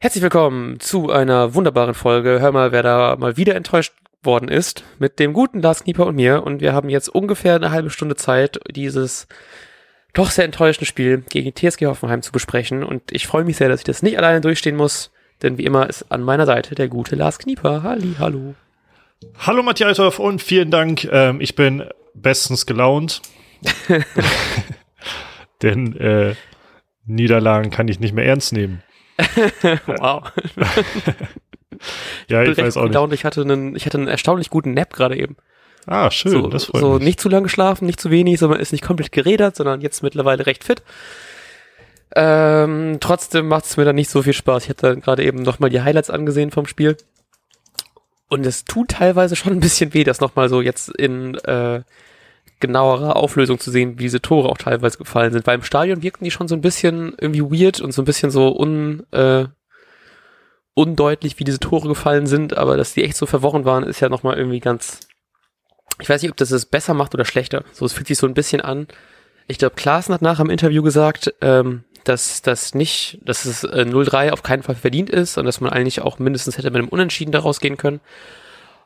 Herzlich 0.00 0.22
willkommen 0.22 0.78
zu 0.78 1.10
einer 1.10 1.54
wunderbaren 1.54 1.92
Folge. 1.92 2.38
Hör 2.38 2.52
mal, 2.52 2.70
wer 2.70 2.84
da 2.84 3.16
mal 3.18 3.36
wieder 3.36 3.56
enttäuscht 3.56 3.94
worden 4.22 4.48
ist 4.48 4.84
mit 5.00 5.18
dem 5.18 5.32
guten 5.32 5.60
Lars 5.60 5.82
Knieper 5.82 6.06
und 6.06 6.14
mir. 6.14 6.44
Und 6.44 6.60
wir 6.60 6.72
haben 6.72 6.88
jetzt 6.88 7.08
ungefähr 7.08 7.56
eine 7.56 7.72
halbe 7.72 7.90
Stunde 7.90 8.14
Zeit, 8.14 8.60
dieses 8.70 9.26
doch 10.14 10.30
sehr 10.30 10.44
enttäuschende 10.44 10.86
Spiel 10.86 11.24
gegen 11.28 11.52
TSG 11.52 11.86
Hoffenheim 11.86 12.22
zu 12.22 12.30
besprechen. 12.30 12.84
Und 12.84 13.10
ich 13.10 13.26
freue 13.26 13.42
mich 13.42 13.56
sehr, 13.56 13.68
dass 13.68 13.80
ich 13.80 13.84
das 13.84 14.04
nicht 14.04 14.16
alleine 14.18 14.40
durchstehen 14.40 14.76
muss. 14.76 15.10
Denn 15.42 15.58
wie 15.58 15.64
immer 15.64 15.88
ist 15.88 16.12
an 16.12 16.22
meiner 16.22 16.46
Seite 16.46 16.76
der 16.76 16.86
gute 16.86 17.16
Lars 17.16 17.40
Knieper. 17.40 17.82
Halli, 17.82 18.14
hallo. 18.20 18.54
Hallo 19.36 19.64
Matthias 19.64 19.98
und 19.98 20.40
vielen 20.40 20.70
Dank. 20.70 21.08
Ähm, 21.10 21.40
ich 21.40 21.56
bin 21.56 21.82
bestens 22.14 22.66
gelaunt. 22.66 23.20
Denn 25.62 25.96
äh, 25.96 26.36
Niederlagen 27.04 27.70
kann 27.70 27.88
ich 27.88 27.98
nicht 27.98 28.14
mehr 28.14 28.26
ernst 28.26 28.52
nehmen. 28.52 28.84
wow. 29.86 30.30
ja, 32.28 32.42
ich, 32.42 32.50
ich 32.50 32.58
weiß 32.58 32.76
auch 32.76 33.08
nicht. 33.08 33.20
Ich 33.20 33.24
hatte, 33.24 33.42
einen, 33.42 33.74
ich 33.76 33.86
hatte 33.86 33.98
einen 33.98 34.08
erstaunlich 34.08 34.50
guten 34.50 34.74
Nap 34.74 34.92
gerade 34.92 35.16
eben. 35.16 35.36
Ah, 35.86 36.10
schön, 36.10 36.32
so, 36.32 36.48
das 36.48 36.66
freut 36.66 36.80
so 36.80 36.94
mich. 36.94 37.04
nicht 37.04 37.20
zu 37.20 37.28
lange 37.28 37.44
geschlafen, 37.44 37.86
nicht 37.86 38.00
zu 38.00 38.10
wenig, 38.10 38.38
sondern 38.38 38.60
ist 38.60 38.72
nicht 38.72 38.84
komplett 38.84 39.10
gerädert, 39.10 39.56
sondern 39.56 39.80
jetzt 39.80 40.02
mittlerweile 40.02 40.44
recht 40.46 40.64
fit. 40.64 40.82
Ähm, 42.14 42.98
trotzdem 43.00 43.48
macht 43.48 43.64
es 43.64 43.76
mir 43.76 43.84
dann 43.84 43.96
nicht 43.96 44.10
so 44.10 44.22
viel 44.22 44.32
Spaß. 44.32 44.64
Ich 44.64 44.70
hatte 44.70 44.96
gerade 44.98 45.24
eben 45.24 45.42
nochmal 45.42 45.70
die 45.70 45.80
Highlights 45.80 46.10
angesehen 46.10 46.50
vom 46.50 46.66
Spiel. 46.66 46.96
Und 48.28 48.44
es 48.44 48.64
tut 48.64 48.90
teilweise 48.90 49.36
schon 49.36 49.52
ein 49.54 49.60
bisschen 49.60 49.94
weh, 49.94 50.04
das 50.04 50.20
nochmal 50.20 50.48
so 50.48 50.60
jetzt 50.60 50.90
in 50.90 51.34
äh, 51.36 51.82
genauerer 52.60 53.16
Auflösung 53.16 53.58
zu 53.58 53.70
sehen, 53.70 53.98
wie 53.98 54.04
diese 54.04 54.20
Tore 54.20 54.48
auch 54.48 54.58
teilweise 54.58 54.98
gefallen 54.98 55.32
sind. 55.32 55.46
Weil 55.46 55.56
im 55.56 55.62
Stadion 55.62 56.02
wirkten 56.02 56.24
die 56.24 56.30
schon 56.30 56.48
so 56.48 56.54
ein 56.54 56.60
bisschen 56.60 57.14
irgendwie 57.18 57.42
weird 57.42 57.80
und 57.80 57.92
so 57.92 58.02
ein 58.02 58.04
bisschen 58.04 58.30
so 58.30 58.56
un, 58.56 59.04
äh, 59.12 59.46
undeutlich, 60.74 61.38
wie 61.38 61.44
diese 61.44 61.58
Tore 61.58 61.88
gefallen 61.88 62.26
sind, 62.26 62.56
aber 62.56 62.76
dass 62.76 62.94
die 62.94 63.04
echt 63.04 63.16
so 63.16 63.26
verworren 63.26 63.64
waren, 63.64 63.84
ist 63.84 64.00
ja 64.00 64.08
nochmal 64.08 64.36
irgendwie 64.38 64.60
ganz. 64.60 65.00
Ich 66.00 66.08
weiß 66.08 66.22
nicht, 66.22 66.30
ob 66.30 66.36
das 66.36 66.52
es 66.52 66.66
besser 66.66 66.94
macht 66.94 67.14
oder 67.14 67.24
schlechter. 67.24 67.64
So, 67.72 67.84
es 67.84 67.92
fühlt 67.92 68.06
sich 68.06 68.18
so 68.18 68.28
ein 68.28 68.34
bisschen 68.34 68.60
an. 68.60 68.86
Ich 69.48 69.58
glaube, 69.58 69.74
Klaassen 69.74 70.14
hat 70.14 70.22
nach 70.22 70.38
im 70.38 70.50
Interview 70.50 70.82
gesagt, 70.82 71.34
ähm, 71.40 71.82
dass 72.04 72.42
das 72.42 72.74
nicht, 72.74 73.18
dass 73.22 73.44
es 73.44 73.64
äh, 73.64 73.82
0-3 73.82 74.30
auf 74.30 74.42
keinen 74.42 74.62
Fall 74.62 74.76
verdient 74.76 75.10
ist 75.10 75.36
und 75.36 75.46
dass 75.46 75.60
man 75.60 75.72
eigentlich 75.72 76.00
auch 76.00 76.18
mindestens 76.18 76.56
hätte 76.58 76.70
mit 76.70 76.80
einem 76.80 76.88
Unentschieden 76.88 77.32
daraus 77.32 77.58
gehen 77.58 77.76
können. 77.76 78.00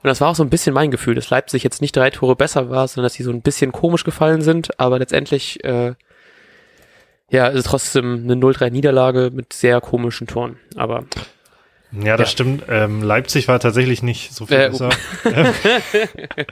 Und 0.03 0.09
das 0.09 0.21
war 0.21 0.29
auch 0.29 0.35
so 0.35 0.43
ein 0.43 0.51
bisschen 0.51 0.75
mein 0.75 0.91
Gefühl, 0.91 1.15
dass 1.15 1.31
Leipzig 1.31 1.63
jetzt 1.63 1.81
nicht 1.81 1.97
drei 1.97 2.11
Tore 2.11 2.35
besser 2.35 2.71
war, 2.71 2.89
sondern 2.89 3.07
dass 3.07 3.15
sie 3.15 3.23
so 3.23 3.31
ein 3.31 3.43
bisschen 3.43 3.71
komisch 3.71 4.03
gefallen 4.03 4.43
sind, 4.43 4.79
aber 4.81 4.99
letztendlich, 4.99 5.63
äh, 5.65 5.95
ja, 7.31 7.47
ist 7.47 7.61
es 7.61 7.65
trotzdem 7.65 8.25
eine 8.25 8.35
0-3-Niederlage 8.35 9.31
mit 9.33 9.53
sehr 9.53 9.81
komischen 9.81 10.27
Toren. 10.27 10.59
Aber. 10.75 11.05
Ja, 11.93 12.17
das 12.17 12.31
ja. 12.31 12.33
stimmt. 12.33 12.65
Ähm, 12.69 13.03
Leipzig 13.03 13.47
war 13.47 13.61
tatsächlich 13.61 14.03
nicht 14.03 14.35
so 14.35 14.47
viel 14.47 14.57
äh, 14.57 14.71
besser. 14.71 14.91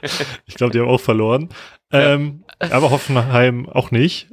ich 0.47 0.55
glaube, 0.55 0.73
die 0.73 0.79
haben 0.79 0.89
auch 0.89 1.01
verloren. 1.01 1.49
Ähm, 1.91 2.45
aber 2.59 2.91
Hoffenheim 2.91 3.69
auch 3.69 3.91
nicht. 3.91 4.29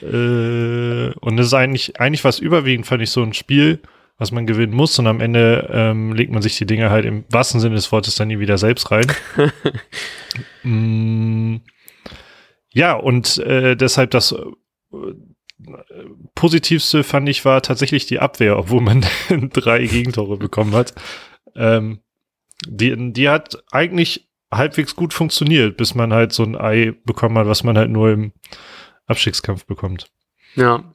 Äh, 0.00 1.12
und 1.12 1.38
es 1.38 1.46
ist 1.48 1.54
eigentlich, 1.54 2.00
eigentlich 2.00 2.24
was 2.24 2.38
überwiegend, 2.38 2.86
fand 2.86 3.02
ich, 3.02 3.10
so 3.10 3.22
ein 3.22 3.34
Spiel, 3.34 3.80
was 4.16 4.30
man 4.30 4.46
gewinnen 4.46 4.74
muss 4.74 4.98
und 4.98 5.06
am 5.06 5.20
Ende 5.20 5.68
ähm, 5.72 6.12
legt 6.12 6.32
man 6.32 6.42
sich 6.42 6.56
die 6.56 6.66
Dinge 6.66 6.90
halt 6.90 7.04
im 7.04 7.24
wahrsten 7.30 7.60
Sinne 7.60 7.74
des 7.74 7.90
Wortes 7.90 8.14
dann 8.14 8.28
nie 8.28 8.38
wieder 8.38 8.58
selbst 8.58 8.90
rein. 8.90 9.06
mm, 10.62 11.56
ja, 12.70 12.94
und 12.94 13.38
äh, 13.38 13.76
deshalb 13.76 14.12
das 14.12 14.32
äh, 14.32 14.36
Positivste 16.34 17.04
fand 17.04 17.28
ich 17.28 17.44
war 17.44 17.62
tatsächlich 17.62 18.06
die 18.06 18.20
Abwehr, 18.20 18.58
obwohl 18.58 18.80
man 18.80 19.04
drei 19.52 19.86
Gegentore 19.86 20.36
bekommen 20.36 20.74
hat. 20.74 20.94
Ähm, 21.56 22.00
die, 22.66 23.12
die 23.12 23.28
hat 23.28 23.62
eigentlich 23.72 24.28
halbwegs 24.52 24.94
gut 24.94 25.12
funktioniert, 25.12 25.76
bis 25.76 25.94
man 25.94 26.12
halt 26.12 26.32
so 26.32 26.42
ein 26.44 26.56
Ei 26.56 26.92
bekommen 27.04 27.38
hat, 27.38 27.46
was 27.46 27.64
man 27.64 27.76
halt 27.76 27.90
nur 27.90 28.10
im 28.10 28.32
Abstiegskampf 29.06 29.64
bekommt. 29.66 30.10
Ja, 30.54 30.93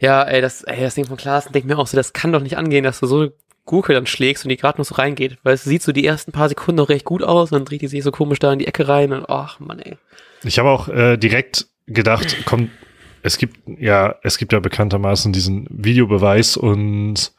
ja, 0.00 0.22
ey, 0.22 0.40
das, 0.40 0.62
ey, 0.62 0.80
das 0.80 0.94
Ding 0.94 1.06
von 1.06 1.16
Klaassen 1.16 1.52
denkt 1.52 1.68
mir 1.68 1.78
auch 1.78 1.86
so, 1.86 1.96
das 1.96 2.12
kann 2.12 2.32
doch 2.32 2.42
nicht 2.42 2.56
angehen, 2.56 2.84
dass 2.84 3.00
du 3.00 3.06
so 3.06 3.20
eine 3.20 3.32
Gurke 3.64 3.92
dann 3.92 4.06
schlägst 4.06 4.44
und 4.44 4.50
die 4.50 4.56
gerade 4.56 4.78
noch 4.78 4.86
so 4.86 4.94
reingeht. 4.94 5.38
Weil 5.42 5.54
es 5.54 5.64
sieht 5.64 5.82
so 5.82 5.92
die 5.92 6.06
ersten 6.06 6.32
paar 6.32 6.48
Sekunden 6.48 6.76
noch 6.76 6.88
recht 6.88 7.04
gut 7.04 7.22
aus 7.22 7.50
und 7.50 7.58
dann 7.58 7.64
dreht 7.64 7.82
die 7.82 7.88
sich 7.88 8.02
so 8.02 8.12
komisch 8.12 8.38
da 8.38 8.52
in 8.52 8.58
die 8.58 8.66
Ecke 8.66 8.88
rein 8.88 9.12
und 9.12 9.28
ach 9.28 9.60
Mann, 9.60 9.80
ey. 9.80 9.96
Ich 10.44 10.58
habe 10.58 10.70
auch 10.70 10.88
äh, 10.88 11.16
direkt 11.16 11.66
gedacht, 11.86 12.36
komm, 12.44 12.70
es 13.22 13.38
gibt 13.38 13.58
ja, 13.78 14.14
es 14.22 14.38
gibt 14.38 14.52
ja 14.52 14.60
bekanntermaßen 14.60 15.32
diesen 15.32 15.66
Videobeweis 15.70 16.56
und 16.56 17.32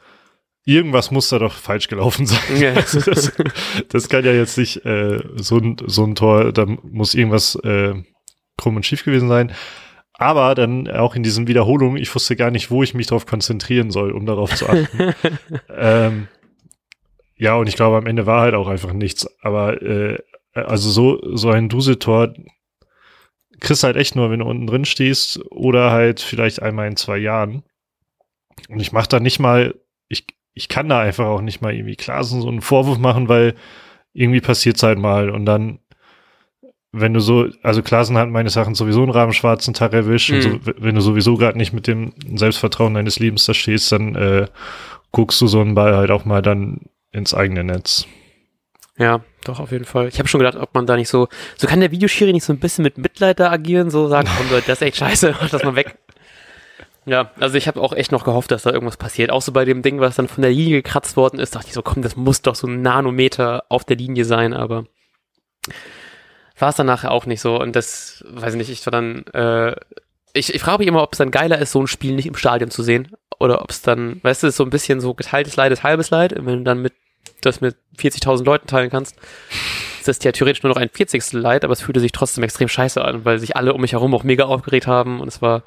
irgendwas 0.65 1.11
muss 1.11 1.29
da 1.29 1.39
doch 1.39 1.53
falsch 1.53 1.87
gelaufen 1.87 2.25
sein. 2.25 2.39
Ja. 2.57 2.73
Also 2.75 2.99
das, 2.99 3.31
das, 3.87 4.09
kann 4.09 4.25
ja 4.25 4.33
jetzt 4.33 4.57
nicht 4.57 4.85
äh, 4.85 5.23
so, 5.35 5.57
ein, 5.57 5.77
so 5.85 6.03
ein 6.03 6.15
Tor, 6.15 6.51
da 6.51 6.65
muss 6.65 7.13
irgendwas 7.13 7.55
äh, 7.63 7.93
krumm 8.57 8.75
und 8.75 8.85
schief 8.85 9.05
gewesen 9.05 9.29
sein. 9.29 9.53
Aber 10.17 10.55
dann 10.55 10.89
auch 10.89 11.15
in 11.15 11.23
diesen 11.23 11.47
Wiederholungen, 11.47 12.01
ich 12.01 12.13
wusste 12.13 12.35
gar 12.35 12.49
nicht, 12.49 12.71
wo 12.71 12.81
ich 12.81 12.93
mich 12.93 13.07
darauf 13.07 13.25
konzentrieren 13.25 13.91
soll, 13.91 14.11
um 14.11 14.25
darauf 14.25 14.53
zu 14.55 14.67
achten. 14.67 15.13
ähm, 15.69 16.27
ja, 17.35 17.55
und 17.55 17.67
ich 17.67 17.75
glaube, 17.75 17.97
am 17.97 18.07
Ende 18.07 18.25
war 18.25 18.41
halt 18.41 18.55
auch 18.55 18.67
einfach 18.67 18.93
nichts. 18.93 19.27
Aber 19.41 19.81
äh, 19.81 20.17
also 20.53 20.89
so, 20.89 21.35
so 21.35 21.51
ein 21.51 21.69
Duseltor 21.69 22.33
kriegst 23.59 23.83
halt 23.83 23.95
echt 23.95 24.15
nur, 24.15 24.31
wenn 24.31 24.39
du 24.39 24.45
unten 24.45 24.67
drin 24.67 24.85
stehst 24.85 25.39
oder 25.51 25.91
halt 25.91 26.19
vielleicht 26.19 26.61
einmal 26.61 26.87
in 26.87 26.95
zwei 26.95 27.17
Jahren. 27.17 27.63
Und 28.69 28.79
ich 28.79 28.91
mache 28.91 29.09
da 29.09 29.19
nicht 29.19 29.39
mal, 29.39 29.75
ich, 30.07 30.25
ich 30.53 30.67
kann 30.67 30.89
da 30.89 30.99
einfach 30.99 31.25
auch 31.25 31.41
nicht 31.41 31.61
mal 31.61 31.73
irgendwie 31.73 31.95
Klasen 31.95 32.41
so 32.41 32.47
einen 32.47 32.61
Vorwurf 32.61 32.97
machen, 32.97 33.29
weil 33.29 33.55
irgendwie 34.13 34.41
passiert's 34.41 34.81
halt 34.81 34.97
mal 34.97 35.29
und 35.29 35.45
dann 35.45 35.79
wenn 36.99 37.13
du 37.13 37.19
so, 37.19 37.47
also 37.63 37.81
Klasen 37.81 38.17
hat 38.17 38.29
meines 38.29 38.55
Erachtens 38.55 38.77
sowieso 38.77 39.01
einen 39.03 39.11
rabenschwarzen 39.11 39.73
Tag 39.73 39.93
erwischt. 39.93 40.31
Mhm. 40.31 40.41
So, 40.41 40.59
wenn 40.77 40.95
du 40.95 41.01
sowieso 41.01 41.35
gerade 41.35 41.57
nicht 41.57 41.73
mit 41.73 41.87
dem 41.87 42.13
Selbstvertrauen 42.35 42.93
deines 42.93 43.19
Lebens 43.19 43.45
da 43.45 43.53
stehst, 43.53 43.91
dann 43.91 44.15
äh, 44.15 44.47
guckst 45.11 45.39
du 45.41 45.47
so 45.47 45.61
einen 45.61 45.75
Ball 45.75 45.95
halt 45.95 46.11
auch 46.11 46.25
mal 46.25 46.41
dann 46.41 46.81
ins 47.11 47.33
eigene 47.33 47.63
Netz. 47.63 48.05
Ja, 48.97 49.21
doch, 49.43 49.59
auf 49.59 49.71
jeden 49.71 49.85
Fall. 49.85 50.07
Ich 50.07 50.17
habe 50.19 50.27
schon 50.27 50.39
gedacht, 50.39 50.57
ob 50.57 50.73
man 50.73 50.85
da 50.85 50.95
nicht 50.95 51.09
so, 51.09 51.27
so 51.55 51.67
kann 51.67 51.79
der 51.79 51.91
Videoschiri 51.91 52.33
nicht 52.33 52.43
so 52.43 52.51
ein 52.51 52.59
bisschen 52.59 52.83
mit 52.83 52.97
Mitleid 52.97 53.39
da 53.39 53.51
agieren, 53.51 53.89
so 53.91 54.07
sagen, 54.07 54.27
komm 54.37 54.49
Leute, 54.49 54.67
das 54.67 54.81
ist 54.81 54.87
echt 54.87 54.97
scheiße, 54.97 55.35
mach 55.41 55.49
das 55.49 55.63
mal 55.63 55.75
weg. 55.75 55.97
Ja, 57.05 57.31
also 57.39 57.57
ich 57.57 57.67
habe 57.67 57.79
auch 57.79 57.93
echt 57.93 58.11
noch 58.11 58.25
gehofft, 58.25 58.51
dass 58.51 58.63
da 58.63 58.71
irgendwas 58.71 58.97
passiert. 58.97 59.31
Auch 59.31 59.41
so 59.41 59.53
bei 59.53 59.63
dem 59.63 59.81
Ding, 59.81 60.01
was 60.01 60.17
dann 60.17 60.27
von 60.27 60.41
der 60.41 60.51
Linie 60.51 60.81
gekratzt 60.81 61.15
worden 61.15 61.39
ist, 61.39 61.55
dachte 61.55 61.67
ich 61.67 61.73
so, 61.73 61.81
komm, 61.81 62.01
das 62.01 62.17
muss 62.17 62.41
doch 62.41 62.55
so 62.55 62.67
ein 62.67 62.81
Nanometer 62.81 63.63
auf 63.69 63.85
der 63.85 63.95
Linie 63.95 64.25
sein, 64.25 64.53
aber 64.53 64.85
war 66.61 66.69
es 66.69 66.75
dann 66.75 66.87
nachher 66.87 67.11
auch 67.11 67.25
nicht 67.25 67.41
so. 67.41 67.59
Und 67.59 67.75
das, 67.75 68.23
weiß 68.27 68.53
ich 68.53 68.57
nicht, 68.57 68.69
ich 68.69 68.85
war 68.85 68.91
dann, 68.91 69.25
äh, 69.27 69.75
ich, 70.33 70.53
ich 70.53 70.61
frage 70.61 70.79
mich 70.79 70.87
immer, 70.87 71.03
ob 71.03 71.13
es 71.13 71.17
dann 71.17 71.31
geiler 71.31 71.59
ist, 71.59 71.71
so 71.71 71.81
ein 71.81 71.87
Spiel 71.87 72.15
nicht 72.15 72.25
im 72.25 72.35
Stadion 72.35 72.71
zu 72.71 72.83
sehen. 72.83 73.15
Oder 73.39 73.61
ob 73.61 73.69
es 73.69 73.81
dann, 73.81 74.19
weißt 74.23 74.43
du, 74.43 74.51
so 74.51 74.63
ein 74.63 74.69
bisschen 74.69 74.99
so 74.99 75.13
geteiltes 75.13 75.55
Leid 75.55 75.71
ist 75.71 75.83
halbes 75.83 76.09
Leid. 76.09 76.33
Und 76.33 76.45
wenn 76.45 76.57
du 76.59 76.63
dann 76.63 76.81
mit, 76.81 76.93
das 77.41 77.61
mit 77.61 77.75
40.000 77.97 78.43
Leuten 78.43 78.67
teilen 78.67 78.89
kannst, 78.89 79.15
ist 79.99 80.07
das 80.07 80.23
ja 80.23 80.31
theoretisch 80.31 80.63
nur 80.63 80.73
noch 80.73 80.81
ein 80.81 80.89
40. 80.89 81.33
Leid, 81.33 81.63
aber 81.63 81.73
es 81.73 81.81
fühlte 81.81 81.99
sich 81.99 82.11
trotzdem 82.11 82.43
extrem 82.43 82.67
scheiße 82.67 83.03
an, 83.03 83.25
weil 83.25 83.39
sich 83.39 83.55
alle 83.55 83.73
um 83.73 83.81
mich 83.81 83.91
herum 83.91 84.15
auch 84.15 84.23
mega 84.23 84.45
aufgeregt 84.45 84.87
haben. 84.87 85.19
Und 85.19 85.27
es 85.27 85.41
war, 85.41 85.63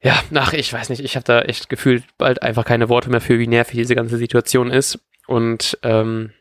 ja, 0.00 0.20
ach, 0.34 0.52
ich 0.52 0.72
weiß 0.72 0.90
nicht, 0.90 1.02
ich 1.02 1.16
habe 1.16 1.24
da 1.24 1.40
echt 1.42 1.68
gefühlt 1.68 2.04
bald 2.18 2.42
einfach 2.42 2.64
keine 2.64 2.88
Worte 2.88 3.10
mehr 3.10 3.20
für, 3.20 3.38
wie 3.38 3.48
nervig 3.48 3.76
diese 3.76 3.96
ganze 3.96 4.16
Situation 4.16 4.70
ist. 4.70 5.00
Und, 5.26 5.76
ähm, 5.82 6.32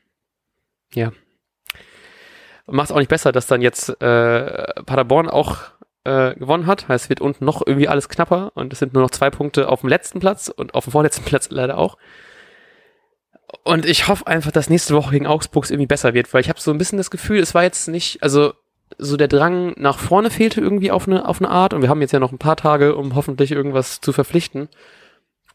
ja, 0.93 1.11
macht 2.67 2.89
es 2.89 2.91
auch 2.91 2.99
nicht 2.99 3.09
besser, 3.09 3.31
dass 3.31 3.47
dann 3.47 3.61
jetzt 3.61 3.89
äh, 4.01 4.83
Paderborn 4.83 5.29
auch 5.29 5.57
äh, 6.03 6.35
gewonnen 6.35 6.67
hat. 6.67 6.87
Heißt, 6.87 7.05
es 7.05 7.09
wird 7.09 7.21
unten 7.21 7.45
noch 7.45 7.61
irgendwie 7.65 7.87
alles 7.87 8.09
knapper 8.09 8.51
und 8.55 8.73
es 8.73 8.79
sind 8.79 8.93
nur 8.93 9.03
noch 9.03 9.11
zwei 9.11 9.29
Punkte 9.29 9.69
auf 9.69 9.81
dem 9.81 9.89
letzten 9.89 10.19
Platz 10.19 10.47
und 10.47 10.73
auf 10.73 10.85
dem 10.85 10.91
vorletzten 10.91 11.23
Platz 11.25 11.49
leider 11.49 11.77
auch. 11.77 11.97
Und 13.63 13.85
ich 13.85 14.07
hoffe 14.07 14.27
einfach, 14.27 14.51
dass 14.51 14.69
nächste 14.69 14.95
Woche 14.95 15.11
gegen 15.11 15.27
Augsburg 15.27 15.69
irgendwie 15.69 15.87
besser 15.87 16.13
wird, 16.13 16.33
weil 16.33 16.41
ich 16.41 16.49
habe 16.49 16.59
so 16.59 16.71
ein 16.71 16.77
bisschen 16.77 16.97
das 16.97 17.11
Gefühl, 17.11 17.39
es 17.39 17.53
war 17.53 17.63
jetzt 17.63 17.87
nicht, 17.87 18.21
also 18.21 18.53
so 18.97 19.17
der 19.17 19.27
Drang 19.27 19.73
nach 19.77 19.97
vorne 19.97 20.29
fehlte 20.29 20.61
irgendwie 20.61 20.91
auf 20.91 21.07
eine, 21.07 21.27
auf 21.27 21.41
eine 21.41 21.49
Art 21.49 21.73
und 21.73 21.81
wir 21.81 21.89
haben 21.89 22.01
jetzt 22.01 22.11
ja 22.11 22.19
noch 22.19 22.31
ein 22.31 22.37
paar 22.37 22.55
Tage, 22.55 22.95
um 22.95 23.15
hoffentlich 23.15 23.51
irgendwas 23.51 24.01
zu 24.01 24.13
verpflichten. 24.13 24.69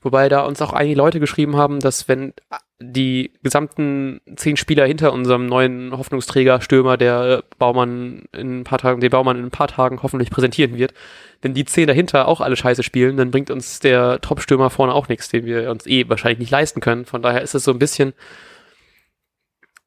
Wobei 0.02 0.30
da 0.30 0.40
uns 0.42 0.62
auch 0.62 0.72
einige 0.72 0.96
Leute 0.96 1.20
geschrieben 1.20 1.56
haben, 1.56 1.80
dass 1.80 2.08
wenn 2.08 2.32
die 2.80 3.32
gesamten 3.42 4.22
zehn 4.36 4.56
Spieler 4.56 4.86
hinter 4.86 5.12
unserem 5.12 5.44
neuen 5.44 5.96
Hoffnungsträger 5.96 6.62
Stürmer, 6.62 6.96
der 6.96 7.44
Baumann 7.58 8.24
in 8.32 8.60
ein 8.60 8.64
paar 8.64 8.78
Tagen, 8.78 9.02
den 9.02 9.10
Baumann 9.10 9.36
in 9.36 9.44
ein 9.44 9.50
paar 9.50 9.68
Tagen 9.68 10.02
hoffentlich 10.02 10.30
präsentieren 10.30 10.78
wird, 10.78 10.94
wenn 11.42 11.52
die 11.52 11.66
zehn 11.66 11.86
dahinter 11.86 12.26
auch 12.28 12.40
alle 12.40 12.56
Scheiße 12.56 12.82
spielen, 12.82 13.18
dann 13.18 13.30
bringt 13.30 13.50
uns 13.50 13.80
der 13.80 14.22
Top-Stürmer 14.22 14.70
vorne 14.70 14.94
auch 14.94 15.08
nichts, 15.08 15.28
den 15.28 15.44
wir 15.44 15.70
uns 15.70 15.86
eh 15.86 16.08
wahrscheinlich 16.08 16.38
nicht 16.38 16.50
leisten 16.50 16.80
können. 16.80 17.04
Von 17.04 17.20
daher 17.20 17.42
ist 17.42 17.54
es 17.54 17.64
so 17.64 17.72
ein 17.72 17.78
bisschen, 17.78 18.14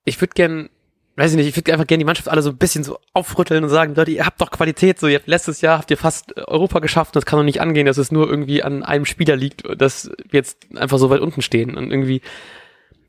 ich 0.05 0.21
würde 0.21 0.33
gern 0.35 0.69
weiß 1.15 1.31
ich 1.31 1.37
nicht, 1.37 1.47
ich 1.47 1.55
würde 1.55 1.73
einfach 1.73 1.85
gerne 1.85 1.99
die 1.99 2.05
Mannschaft 2.05 2.29
alle 2.29 2.41
so 2.41 2.49
ein 2.49 2.57
bisschen 2.57 2.83
so 2.83 2.97
aufrütteln 3.13 3.63
und 3.63 3.69
sagen, 3.69 3.93
Leute, 3.95 4.11
ihr 4.11 4.25
habt 4.25 4.41
doch 4.41 4.49
Qualität, 4.49 4.99
so, 4.99 5.07
ihr 5.07 5.19
habt 5.19 5.27
letztes 5.27 5.61
Jahr 5.61 5.77
habt 5.77 5.91
ihr 5.91 5.97
fast 5.97 6.35
Europa 6.37 6.79
geschafft 6.79 7.09
und 7.09 7.17
das 7.17 7.25
kann 7.25 7.37
doch 7.37 7.43
nicht 7.43 7.61
angehen, 7.61 7.85
dass 7.85 7.97
es 7.97 8.11
nur 8.11 8.27
irgendwie 8.27 8.63
an 8.63 8.83
einem 8.83 9.05
Spieler 9.05 9.35
liegt, 9.35 9.63
dass 9.79 10.09
wir 10.29 10.39
jetzt 10.39 10.65
einfach 10.75 10.97
so 10.97 11.09
weit 11.09 11.21
unten 11.21 11.43
stehen 11.43 11.77
und 11.77 11.91
irgendwie, 11.91 12.21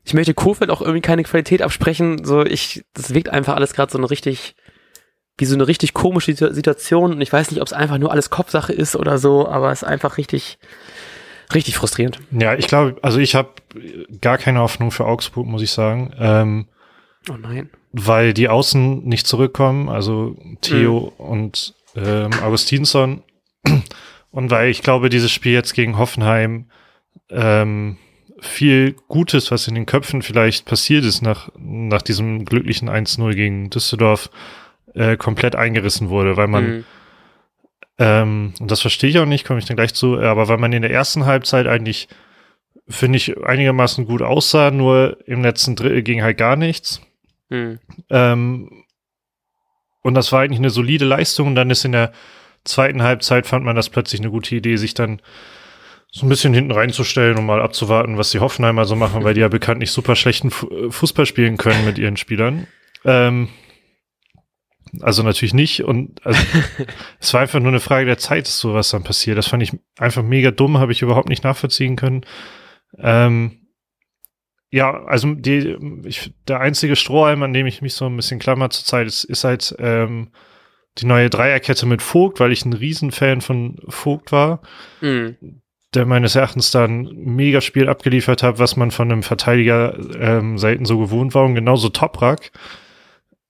ich 0.03 0.13
möchte 0.13 0.35
Kofeld 0.35 0.69
auch 0.69 0.81
irgendwie 0.81 1.01
keine 1.01 1.23
Qualität 1.23 1.63
absprechen, 1.63 2.23
so, 2.23 2.45
ich, 2.45 2.85
das 2.93 3.13
wirkt 3.13 3.29
einfach 3.29 3.55
alles 3.55 3.73
gerade 3.73 3.91
so 3.91 3.97
eine 3.97 4.11
richtig, 4.11 4.55
wie 5.37 5.45
so 5.45 5.55
eine 5.55 5.67
richtig 5.67 5.95
komische 5.95 6.35
Situation 6.35 7.11
und 7.11 7.21
ich 7.21 7.33
weiß 7.33 7.49
nicht, 7.49 7.59
ob 7.61 7.67
es 7.67 7.73
einfach 7.73 7.97
nur 7.97 8.11
alles 8.11 8.29
Kopfsache 8.29 8.71
ist 8.71 8.95
oder 8.95 9.17
so, 9.17 9.47
aber 9.47 9.71
es 9.71 9.81
ist 9.81 9.87
einfach 9.87 10.19
richtig, 10.19 10.59
richtig 11.55 11.75
frustrierend. 11.75 12.19
Ja, 12.31 12.53
ich 12.53 12.67
glaube, 12.67 12.97
also 13.01 13.17
ich 13.17 13.33
habe 13.33 13.49
gar 14.21 14.37
keine 14.37 14.59
Hoffnung 14.59 14.91
für 14.91 15.05
Augsburg, 15.05 15.47
muss 15.47 15.63
ich 15.63 15.71
sagen. 15.71 16.13
Ähm, 16.19 16.67
oh 17.29 17.37
nein 17.37 17.69
weil 17.97 18.33
die 18.33 18.49
Außen 18.49 19.05
nicht 19.05 19.25
zurückkommen, 19.25 19.87
also 19.87 20.35
Theo 20.59 21.13
mhm. 21.17 21.25
und 21.25 21.75
ähm, 21.95 22.31
Augustinsson. 22.43 23.23
Und 24.31 24.51
weil 24.51 24.69
ich 24.69 24.81
glaube, 24.81 25.09
dieses 25.09 25.31
Spiel 25.31 25.53
jetzt 25.53 25.73
gegen 25.73 25.97
Hoffenheim 25.97 26.69
ähm, 27.29 27.95
viel 28.41 28.97
Gutes, 29.07 29.49
was 29.49 29.69
in 29.69 29.75
den 29.75 29.85
Köpfen 29.85 30.21
vielleicht 30.21 30.65
passiert 30.65 31.05
ist 31.05 31.21
nach, 31.21 31.49
nach 31.57 32.01
diesem 32.01 32.43
glücklichen 32.43 32.89
1-0 32.89 33.33
gegen 33.33 33.69
Düsseldorf, 33.69 34.29
äh, 34.93 35.15
komplett 35.15 35.55
eingerissen 35.55 36.09
wurde, 36.09 36.35
weil 36.35 36.47
man, 36.47 36.65
mhm. 36.65 36.85
ähm, 37.97 38.53
und 38.59 38.69
das 38.69 38.81
verstehe 38.81 39.09
ich 39.09 39.19
auch 39.19 39.25
nicht, 39.25 39.45
komme 39.45 39.59
ich 39.59 39.65
dann 39.65 39.77
gleich 39.77 39.93
zu, 39.93 40.19
aber 40.19 40.49
weil 40.49 40.57
man 40.57 40.73
in 40.73 40.81
der 40.81 40.91
ersten 40.91 41.25
Halbzeit 41.25 41.65
eigentlich, 41.65 42.09
finde 42.89 43.15
ich, 43.15 43.41
einigermaßen 43.41 44.05
gut 44.05 44.21
aussah, 44.21 44.69
nur 44.69 45.17
im 45.27 45.41
letzten 45.41 45.77
Drittel 45.77 46.03
ging 46.03 46.21
halt 46.21 46.37
gar 46.37 46.57
nichts. 46.57 46.99
Mhm. 47.49 47.79
Ähm, 48.09 48.83
und 50.01 50.13
das 50.13 50.31
war 50.31 50.41
eigentlich 50.41 50.59
eine 50.59 50.69
solide 50.69 51.05
Leistung. 51.05 51.47
Und 51.47 51.55
dann 51.55 51.69
ist 51.69 51.85
in 51.85 51.91
der 51.91 52.11
zweiten 52.63 53.03
Halbzeit 53.03 53.47
fand 53.47 53.65
man 53.65 53.75
das 53.75 53.89
plötzlich 53.89 54.21
eine 54.21 54.31
gute 54.31 54.55
Idee, 54.55 54.77
sich 54.77 54.93
dann 54.93 55.21
so 56.11 56.25
ein 56.25 56.29
bisschen 56.29 56.53
hinten 56.53 56.71
reinzustellen 56.71 57.37
und 57.37 57.45
mal 57.45 57.61
abzuwarten, 57.61 58.17
was 58.17 58.31
die 58.31 58.39
Hoffenheimer 58.39 58.85
so 58.85 58.95
machen, 58.95 59.23
weil 59.23 59.33
die 59.33 59.41
ja 59.41 59.49
bekanntlich 59.49 59.91
super 59.91 60.15
schlechten 60.15 60.49
Fußball 60.49 61.25
spielen 61.25 61.57
können 61.57 61.83
mit 61.85 61.97
ihren 61.97 62.17
Spielern. 62.17 62.67
Ähm, 63.03 63.49
also 65.01 65.23
natürlich 65.23 65.53
nicht. 65.53 65.83
Und 65.83 66.25
also, 66.25 66.39
es 67.19 67.33
war 67.33 67.41
einfach 67.41 67.59
nur 67.59 67.69
eine 67.69 67.79
Frage 67.79 68.05
der 68.05 68.17
Zeit, 68.17 68.47
dass 68.47 68.59
sowas 68.59 68.89
dann 68.89 69.03
passiert. 69.03 69.37
Das 69.37 69.47
fand 69.47 69.63
ich 69.63 69.73
einfach 69.97 70.23
mega 70.23 70.51
dumm, 70.51 70.77
habe 70.77 70.91
ich 70.91 71.01
überhaupt 71.01 71.29
nicht 71.29 71.43
nachvollziehen 71.43 71.95
können. 71.95 72.25
Ähm, 72.97 73.64
ja, 74.75 75.05
also 75.05 75.33
die, 75.33 75.77
ich, 76.03 76.33
der 76.49 76.59
einzige 76.59 76.97
Strohhalm, 76.97 77.43
an 77.43 77.53
dem 77.53 77.65
ich 77.65 77.81
mich 77.81 77.93
so 77.93 78.07
ein 78.07 78.17
bisschen 78.17 78.39
klammer 78.39 78.69
zurzeit, 78.69 79.07
ist, 79.07 79.23
ist 79.23 79.45
halt 79.45 79.73
ähm, 79.79 80.31
die 80.97 81.05
neue 81.05 81.29
Dreierkette 81.29 81.85
mit 81.85 82.01
Vogt, 82.01 82.41
weil 82.41 82.51
ich 82.51 82.65
ein 82.65 82.73
Riesenfan 82.73 83.39
von 83.39 83.77
Vogt 83.87 84.33
war, 84.33 84.61
mhm. 84.99 85.37
der 85.93 86.05
meines 86.05 86.35
Erachtens 86.35 86.71
dann 86.71 87.05
ein 87.05 87.35
Megaspiel 87.37 87.87
abgeliefert 87.87 88.43
hat, 88.43 88.59
was 88.59 88.75
man 88.75 88.91
von 88.91 89.09
einem 89.09 89.23
Verteidiger 89.23 89.97
ähm, 90.19 90.57
selten 90.57 90.83
so 90.83 90.99
gewohnt 90.99 91.33
war 91.35 91.45
und 91.45 91.55
genauso 91.55 91.87
Toprak, 91.87 92.51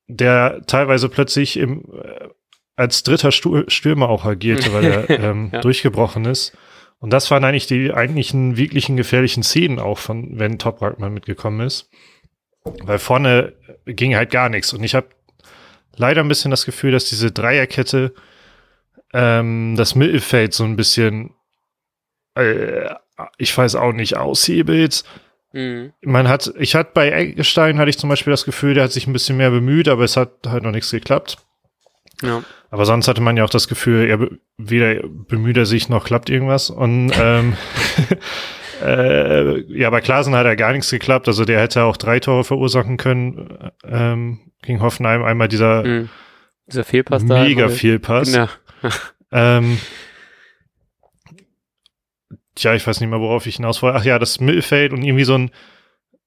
der 0.07 0.62
teilweise 0.68 1.10
plötzlich 1.10 1.57
im, 1.57 1.86
äh, 2.04 2.27
als 2.75 3.01
dritter 3.01 3.31
Stürmer 3.31 4.10
auch 4.10 4.25
agierte, 4.25 4.72
weil 4.74 4.86
er 4.86 5.10
ähm, 5.31 5.50
ja. 5.51 5.62
durchgebrochen 5.62 6.25
ist. 6.25 6.56
Und 7.05 7.11
das 7.11 7.29
waren 7.29 7.43
eigentlich 7.43 7.67
die 7.67 7.93
eigentlichen 7.93 8.57
wirklichen 8.57 8.97
gefährlichen 8.97 9.43
Szenen 9.43 9.77
auch 9.77 9.99
von, 9.99 10.39
wenn 10.39 10.57
Toprak 10.57 10.97
mal 10.97 11.11
mitgekommen 11.11 11.59
ist. 11.59 11.87
Weil 12.63 12.97
vorne 12.97 13.53
ging 13.85 14.15
halt 14.15 14.31
gar 14.31 14.49
nichts. 14.49 14.73
Und 14.73 14.83
ich 14.83 14.95
habe 14.95 15.09
leider 15.95 16.21
ein 16.21 16.27
bisschen 16.27 16.49
das 16.49 16.65
Gefühl, 16.65 16.93
dass 16.93 17.05
diese 17.07 17.31
Dreierkette 17.31 18.15
ähm, 19.13 19.75
das 19.77 19.93
Mittelfeld 19.93 20.55
so 20.55 20.63
ein 20.63 20.77
bisschen, 20.77 21.35
äh, 22.33 22.89
ich 23.37 23.55
weiß 23.55 23.75
auch 23.75 23.93
nicht, 23.93 24.17
aushebelt. 24.17 25.03
Mhm. 25.53 25.93
Man 26.01 26.27
hat, 26.27 26.55
ich 26.57 26.73
hatte 26.73 26.89
bei 26.95 27.11
Eggestein 27.11 27.77
hatte 27.77 27.91
ich 27.91 27.99
zum 27.99 28.09
Beispiel 28.09 28.31
das 28.31 28.45
Gefühl, 28.45 28.73
der 28.73 28.85
hat 28.85 28.91
sich 28.91 29.05
ein 29.05 29.13
bisschen 29.13 29.37
mehr 29.37 29.51
bemüht, 29.51 29.89
aber 29.89 30.05
es 30.05 30.17
hat 30.17 30.31
halt 30.47 30.63
noch 30.63 30.71
nichts 30.71 30.89
geklappt. 30.89 31.37
Ja. 32.21 32.44
Aber 32.69 32.85
sonst 32.85 33.07
hatte 33.07 33.21
man 33.21 33.38
ja 33.38 33.44
auch 33.44 33.50
das 33.50 33.67
Gefühl, 33.67 34.07
er 34.07 34.27
weder 34.57 35.01
bemüht 35.07 35.57
er 35.57 35.65
sich 35.65 35.89
noch 35.89 36.06
klappt 36.06 36.29
irgendwas. 36.29 36.69
Und 36.69 37.12
ähm, 37.19 37.56
äh, 38.83 39.62
ja, 39.73 39.89
bei 39.89 40.01
Klasen 40.01 40.35
hat 40.35 40.45
er 40.45 40.56
gar 40.56 40.71
nichts 40.73 40.89
geklappt. 40.89 41.27
Also 41.27 41.45
der 41.45 41.62
hätte 41.62 41.83
auch 41.83 41.97
drei 41.97 42.19
Tore 42.19 42.44
verursachen 42.44 42.97
können 42.97 43.71
ähm, 43.83 44.51
gegen 44.62 44.81
Hoffenheim. 44.81 45.23
Einmal 45.23 45.47
dieser, 45.47 45.83
mhm. 45.83 46.09
dieser 46.67 46.83
Fehlpass 46.83 47.23
mega 47.23 47.35
da. 47.35 47.44
Mega 47.44 47.69
Fehlpass. 47.69 48.33
Ja. 48.33 48.50
ähm, 49.31 49.77
Tja, 52.56 52.73
ich 52.73 52.88
weiß 52.88 53.01
nicht 53.01 53.09
mehr, 53.09 53.19
worauf 53.19 53.45
ich 53.47 53.57
hinaus 53.57 53.81
wollte. 53.81 53.97
Ach 54.00 54.06
ja, 54.06 54.17
das 54.17 54.39
Mittelfeld 54.39 54.94
und 54.94 55.03
irgendwie 55.03 55.25
so 55.25 55.38
ein 55.38 55.51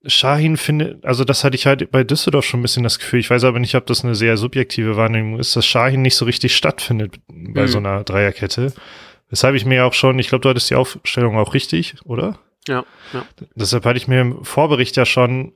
Shahin 0.06 0.56
finde, 0.56 1.00
also 1.02 1.24
das 1.24 1.42
hatte 1.42 1.56
ich 1.56 1.66
halt 1.66 1.90
bei 1.90 2.04
Düsseldorf 2.04 2.44
schon 2.44 2.60
ein 2.60 2.62
bisschen 2.62 2.84
das 2.84 2.98
Gefühl. 2.98 3.18
Ich 3.20 3.30
weiß 3.30 3.44
aber 3.44 3.58
nicht, 3.58 3.74
ob 3.74 3.86
das 3.86 4.04
eine 4.04 4.14
sehr 4.14 4.36
subjektive 4.36 4.96
Wahrnehmung 4.96 5.40
ist, 5.40 5.56
dass 5.56 5.66
Shahin 5.66 6.02
nicht 6.02 6.14
so 6.14 6.24
richtig 6.24 6.54
stattfindet 6.54 7.18
bei 7.28 7.62
mhm. 7.62 7.68
so 7.68 7.78
einer 7.78 8.04
Dreierkette. 8.04 8.72
Weshalb 9.28 9.56
ich 9.56 9.64
mir 9.64 9.84
auch 9.84 9.94
schon, 9.94 10.18
ich 10.18 10.28
glaube, 10.28 10.42
du 10.42 10.48
hattest 10.48 10.70
die 10.70 10.76
Aufstellung 10.76 11.36
auch 11.36 11.52
richtig, 11.52 11.96
oder? 12.04 12.38
Ja, 12.68 12.84
ja. 13.12 13.26
Deshalb 13.54 13.84
hatte 13.84 13.98
ich 13.98 14.08
mir 14.08 14.20
im 14.20 14.44
Vorbericht 14.44 14.96
ja 14.96 15.04
schon, 15.04 15.52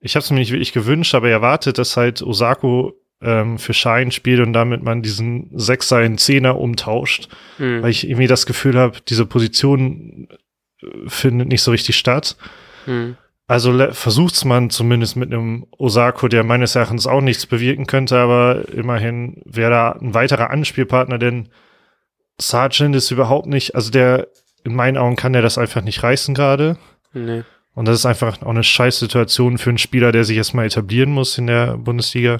ich 0.00 0.16
habe 0.16 0.24
es 0.24 0.30
mir 0.30 0.38
nicht 0.38 0.52
wirklich 0.52 0.72
gewünscht, 0.72 1.14
aber 1.14 1.28
erwartet, 1.28 1.78
dass 1.78 1.96
halt 1.96 2.22
Osako 2.22 2.94
ähm, 3.20 3.58
für 3.58 3.74
Schein 3.74 4.12
spielt 4.12 4.40
und 4.40 4.52
damit 4.52 4.82
man 4.82 5.02
diesen 5.02 5.50
Sechser 5.58 6.02
in 6.02 6.16
Zehner 6.18 6.58
umtauscht, 6.58 7.28
mhm. 7.58 7.82
weil 7.82 7.90
ich 7.90 8.08
irgendwie 8.08 8.26
das 8.26 8.46
Gefühl 8.46 8.78
habe, 8.78 8.98
diese 9.08 9.26
Position 9.26 10.28
äh, 10.80 10.86
findet 11.06 11.48
nicht 11.48 11.62
so 11.62 11.70
richtig 11.70 11.96
statt. 11.96 12.36
Mhm. 12.86 13.16
Also 13.48 13.92
versucht's 13.92 14.44
man 14.44 14.70
zumindest 14.70 15.16
mit 15.16 15.32
einem 15.32 15.66
Osako, 15.78 16.26
der 16.26 16.42
meines 16.42 16.74
Erachtens 16.74 17.06
auch 17.06 17.20
nichts 17.20 17.46
bewirken 17.46 17.86
könnte, 17.86 18.18
aber 18.18 18.68
immerhin 18.72 19.40
wäre 19.44 19.70
da 19.70 19.92
ein 19.92 20.14
weiterer 20.14 20.50
Anspielpartner, 20.50 21.18
denn 21.18 21.48
Sargent 22.40 22.96
ist 22.96 23.12
überhaupt 23.12 23.46
nicht, 23.46 23.76
also 23.76 23.90
der, 23.90 24.26
in 24.64 24.74
meinen 24.74 24.96
Augen 24.96 25.14
kann 25.14 25.32
der 25.32 25.42
das 25.42 25.58
einfach 25.58 25.82
nicht 25.82 26.02
reißen 26.02 26.34
gerade. 26.34 26.76
Nee. 27.12 27.44
Und 27.74 27.86
das 27.86 27.96
ist 27.96 28.06
einfach 28.06 28.42
auch 28.42 28.50
eine 28.50 28.64
scheiß 28.64 28.98
Situation 28.98 29.58
für 29.58 29.70
einen 29.70 29.78
Spieler, 29.78 30.10
der 30.10 30.24
sich 30.24 30.36
erstmal 30.36 30.66
etablieren 30.66 31.12
muss 31.12 31.38
in 31.38 31.46
der 31.46 31.76
Bundesliga. 31.76 32.38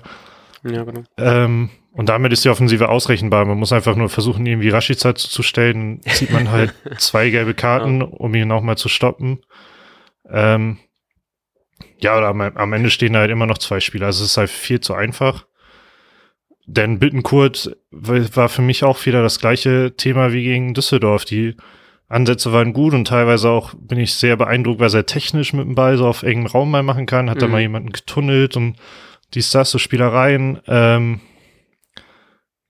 Ja, 0.65 0.83
genau. 0.83 1.05
Ähm, 1.19 1.71
und 1.93 2.09
damit 2.09 2.33
ist 2.33 2.45
die 2.45 2.49
Offensive 2.49 2.89
ausrechenbar. 2.89 3.45
Man 3.45 3.59
muss 3.59 3.73
einfach 3.73 3.97
nur 3.97 4.09
versuchen, 4.09 4.45
irgendwie 4.45 4.71
Rashica 4.71 5.15
zuzustellen. 5.15 6.01
Zieht 6.03 6.31
man 6.31 6.51
halt 6.51 6.75
zwei 6.99 7.31
gelbe 7.31 7.55
Karten, 7.55 8.03
um 8.03 8.35
ihn 8.35 8.51
auch 8.51 8.63
mal 8.63 8.77
zu 8.77 8.89
stoppen. 8.89 9.41
Ähm, 10.29 10.79
ja, 11.99 12.17
oder 12.17 12.29
am, 12.29 12.41
am, 12.41 12.73
Ende 12.73 12.91
stehen 12.91 13.17
halt 13.17 13.31
immer 13.31 13.47
noch 13.47 13.59
zwei 13.59 13.81
Spieler. 13.81 14.07
Also 14.07 14.25
es 14.25 14.31
ist 14.31 14.37
halt 14.37 14.51
viel 14.51 14.81
zu 14.81 14.95
einfach. 14.95 15.47
Denn 16.67 16.99
Bittenkurt 16.99 17.77
war 17.91 18.49
für 18.49 18.63
mich 18.63 18.83
auch 18.83 19.05
wieder 19.07 19.23
das 19.23 19.39
gleiche 19.39 19.95
Thema 19.97 20.33
wie 20.33 20.43
gegen 20.43 20.75
Düsseldorf. 20.75 21.25
Die 21.25 21.57
Ansätze 22.09 22.53
waren 22.53 22.73
gut 22.73 22.93
und 22.93 23.07
teilweise 23.07 23.51
auch 23.51 23.75
bin 23.75 23.99
ich 23.99 24.15
sehr 24.15 24.37
beeindruckt, 24.37 24.81
weil 24.81 24.95
er 24.95 25.07
technisch 25.07 25.53
mit 25.53 25.65
dem 25.65 25.75
Ball 25.75 25.97
so 25.97 26.07
auf 26.07 26.23
engem 26.23 26.47
Raum 26.47 26.71
mal 26.71 26.83
machen 26.83 27.07
kann. 27.07 27.31
Hat 27.31 27.37
mhm. 27.37 27.41
da 27.41 27.49
mal 27.49 27.61
jemanden 27.61 27.93
getunnelt 27.93 28.57
und 28.57 28.77
dies, 29.35 29.51
das, 29.51 29.71
so 29.71 29.79
Spielereien. 29.79 30.61
Ähm, 30.67 31.21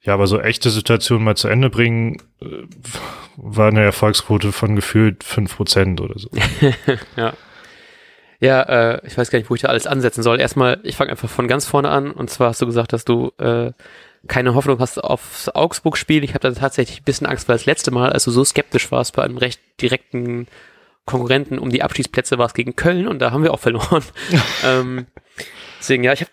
ja, 0.02 0.14
aber 0.14 0.26
so 0.26 0.40
echte 0.40 0.70
Situationen 0.70 1.24
mal 1.24 1.36
zu 1.36 1.48
Ende 1.48 1.68
bringen, 1.68 2.22
äh, 2.40 2.46
war 3.36 3.68
eine 3.68 3.82
Erfolgsquote 3.82 4.52
von 4.52 4.76
gefühlt 4.76 5.24
fünf 5.24 5.56
Prozent 5.56 6.00
oder 6.00 6.18
so. 6.18 6.30
ja. 7.16 7.34
Ja, 8.40 8.62
äh, 8.62 9.06
ich 9.06 9.16
weiß 9.16 9.30
gar 9.30 9.38
nicht, 9.38 9.50
wo 9.50 9.54
ich 9.54 9.62
da 9.62 9.68
alles 9.68 9.86
ansetzen 9.86 10.22
soll. 10.22 10.40
Erstmal, 10.40 10.78
ich 10.82 10.96
fange 10.96 11.10
einfach 11.10 11.28
von 11.28 11.48
ganz 11.48 11.66
vorne 11.66 11.88
an. 11.88 12.10
Und 12.10 12.30
zwar 12.30 12.48
hast 12.48 12.60
du 12.60 12.66
gesagt, 12.66 12.92
dass 12.92 13.04
du 13.04 13.32
äh, 13.38 13.72
keine 14.28 14.54
Hoffnung 14.54 14.78
hast 14.78 15.02
aufs 15.02 15.48
Augsburg-Spiel. 15.48 16.24
Ich 16.24 16.34
habe 16.34 16.40
da 16.40 16.50
tatsächlich 16.52 17.00
ein 17.00 17.04
bisschen 17.04 17.26
Angst, 17.26 17.48
weil 17.48 17.56
das 17.56 17.66
letzte 17.66 17.90
Mal, 17.90 18.12
als 18.12 18.24
du 18.24 18.30
so 18.30 18.44
skeptisch 18.44 18.90
warst 18.90 19.14
bei 19.14 19.22
einem 19.22 19.38
recht 19.38 19.60
direkten 19.80 20.46
Konkurrenten 21.04 21.58
um 21.58 21.70
die 21.70 21.82
Abschießplätze, 21.82 22.36
war 22.38 22.46
es 22.46 22.54
gegen 22.54 22.76
Köln 22.76 23.06
und 23.06 23.20
da 23.20 23.30
haben 23.30 23.42
wir 23.42 23.54
auch 23.54 23.60
verloren. 23.60 24.02
ähm, 24.64 25.06
deswegen, 25.78 26.04
ja, 26.04 26.12
ich 26.12 26.22
habe 26.22 26.30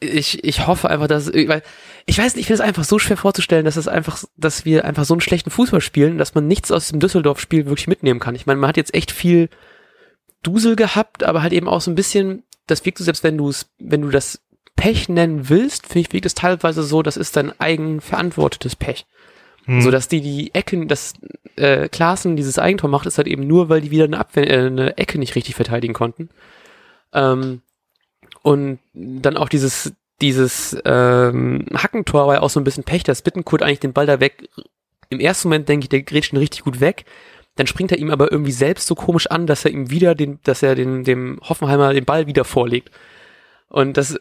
ich, 0.00 0.44
ich 0.44 0.66
hoffe 0.66 0.88
einfach, 0.88 1.08
dass, 1.08 1.32
weil 1.32 1.62
ich 2.06 2.18
weiß 2.18 2.36
nicht, 2.36 2.42
ich 2.42 2.46
finde 2.46 2.62
es 2.62 2.68
einfach 2.68 2.84
so 2.84 3.00
schwer 3.00 3.16
vorzustellen, 3.16 3.64
dass 3.64 3.76
es 3.76 3.88
einfach, 3.88 4.22
dass 4.36 4.64
wir 4.64 4.84
einfach 4.84 5.04
so 5.04 5.14
einen 5.14 5.20
schlechten 5.20 5.50
Fußball 5.50 5.80
spielen, 5.80 6.18
dass 6.18 6.36
man 6.36 6.46
nichts 6.46 6.70
aus 6.70 6.88
dem 6.88 7.00
Düsseldorf-Spiel 7.00 7.66
wirklich 7.66 7.88
mitnehmen 7.88 8.20
kann. 8.20 8.36
Ich 8.36 8.46
meine, 8.46 8.60
man 8.60 8.68
hat 8.68 8.76
jetzt 8.76 8.94
echt 8.94 9.10
viel 9.10 9.48
Dusel 10.42 10.76
gehabt, 10.76 11.24
aber 11.24 11.42
halt 11.42 11.52
eben 11.52 11.68
auch 11.68 11.80
so 11.80 11.90
ein 11.90 11.94
bisschen, 11.94 12.42
das 12.66 12.84
wirkt 12.84 12.98
so, 12.98 13.04
selbst 13.04 13.24
wenn 13.24 13.36
du 13.36 13.48
es, 13.48 13.68
wenn 13.78 14.02
du 14.02 14.10
das 14.10 14.40
Pech 14.76 15.08
nennen 15.08 15.48
willst, 15.48 15.86
finde 15.86 16.00
ich, 16.00 16.12
wirkt 16.12 16.26
es 16.26 16.34
teilweise 16.34 16.82
so, 16.82 17.02
das 17.02 17.16
ist 17.16 17.36
dein 17.36 17.58
eigen 17.60 18.00
verantwortetes 18.00 18.76
Pech. 18.76 19.06
Hm. 19.64 19.82
So 19.82 19.90
dass 19.90 20.08
die 20.08 20.20
die 20.20 20.54
Ecken, 20.54 20.88
dass 20.88 21.14
äh, 21.56 21.88
Klaassen 21.88 22.36
dieses 22.36 22.58
Eigentor 22.58 22.88
macht, 22.88 23.06
ist 23.06 23.18
halt 23.18 23.28
eben 23.28 23.46
nur, 23.46 23.68
weil 23.68 23.80
die 23.80 23.90
wieder 23.90 24.04
eine, 24.04 24.18
Abwehr, 24.18 24.48
äh, 24.48 24.66
eine 24.66 24.96
Ecke 24.96 25.18
nicht 25.18 25.34
richtig 25.34 25.54
verteidigen 25.54 25.94
konnten. 25.94 26.28
Ähm, 27.12 27.62
Und 28.42 28.78
dann 28.94 29.36
auch 29.36 29.48
dieses, 29.48 29.92
dieses 30.20 30.76
ähm, 30.84 31.66
Hackentor 31.74 32.26
war 32.28 32.34
ja 32.36 32.42
auch 32.42 32.50
so 32.50 32.60
ein 32.60 32.64
bisschen 32.64 32.84
Pech, 32.84 33.02
dass 33.02 33.22
Bittenkurt 33.22 33.62
eigentlich 33.62 33.80
den 33.80 33.92
Ball 33.92 34.06
da 34.06 34.20
weg. 34.20 34.48
Im 35.10 35.20
ersten 35.20 35.48
Moment 35.48 35.68
denke 35.68 35.84
ich, 35.84 35.88
der 35.88 36.02
grätscht 36.02 36.32
ihn 36.32 36.38
richtig 36.38 36.62
gut 36.62 36.80
weg. 36.80 37.04
Dann 37.58 37.66
springt 37.66 37.90
er 37.90 37.98
ihm 37.98 38.10
aber 38.10 38.30
irgendwie 38.30 38.52
selbst 38.52 38.86
so 38.86 38.94
komisch 38.94 39.26
an, 39.26 39.48
dass 39.48 39.64
er 39.64 39.72
ihm 39.72 39.90
wieder 39.90 40.14
den, 40.14 40.38
dass 40.44 40.62
er 40.62 40.76
den, 40.76 41.02
dem 41.02 41.40
Hoffenheimer 41.42 41.92
den 41.92 42.04
Ball 42.04 42.28
wieder 42.28 42.44
vorlegt. 42.44 42.92
Und 43.68 43.96
das, 43.96 44.18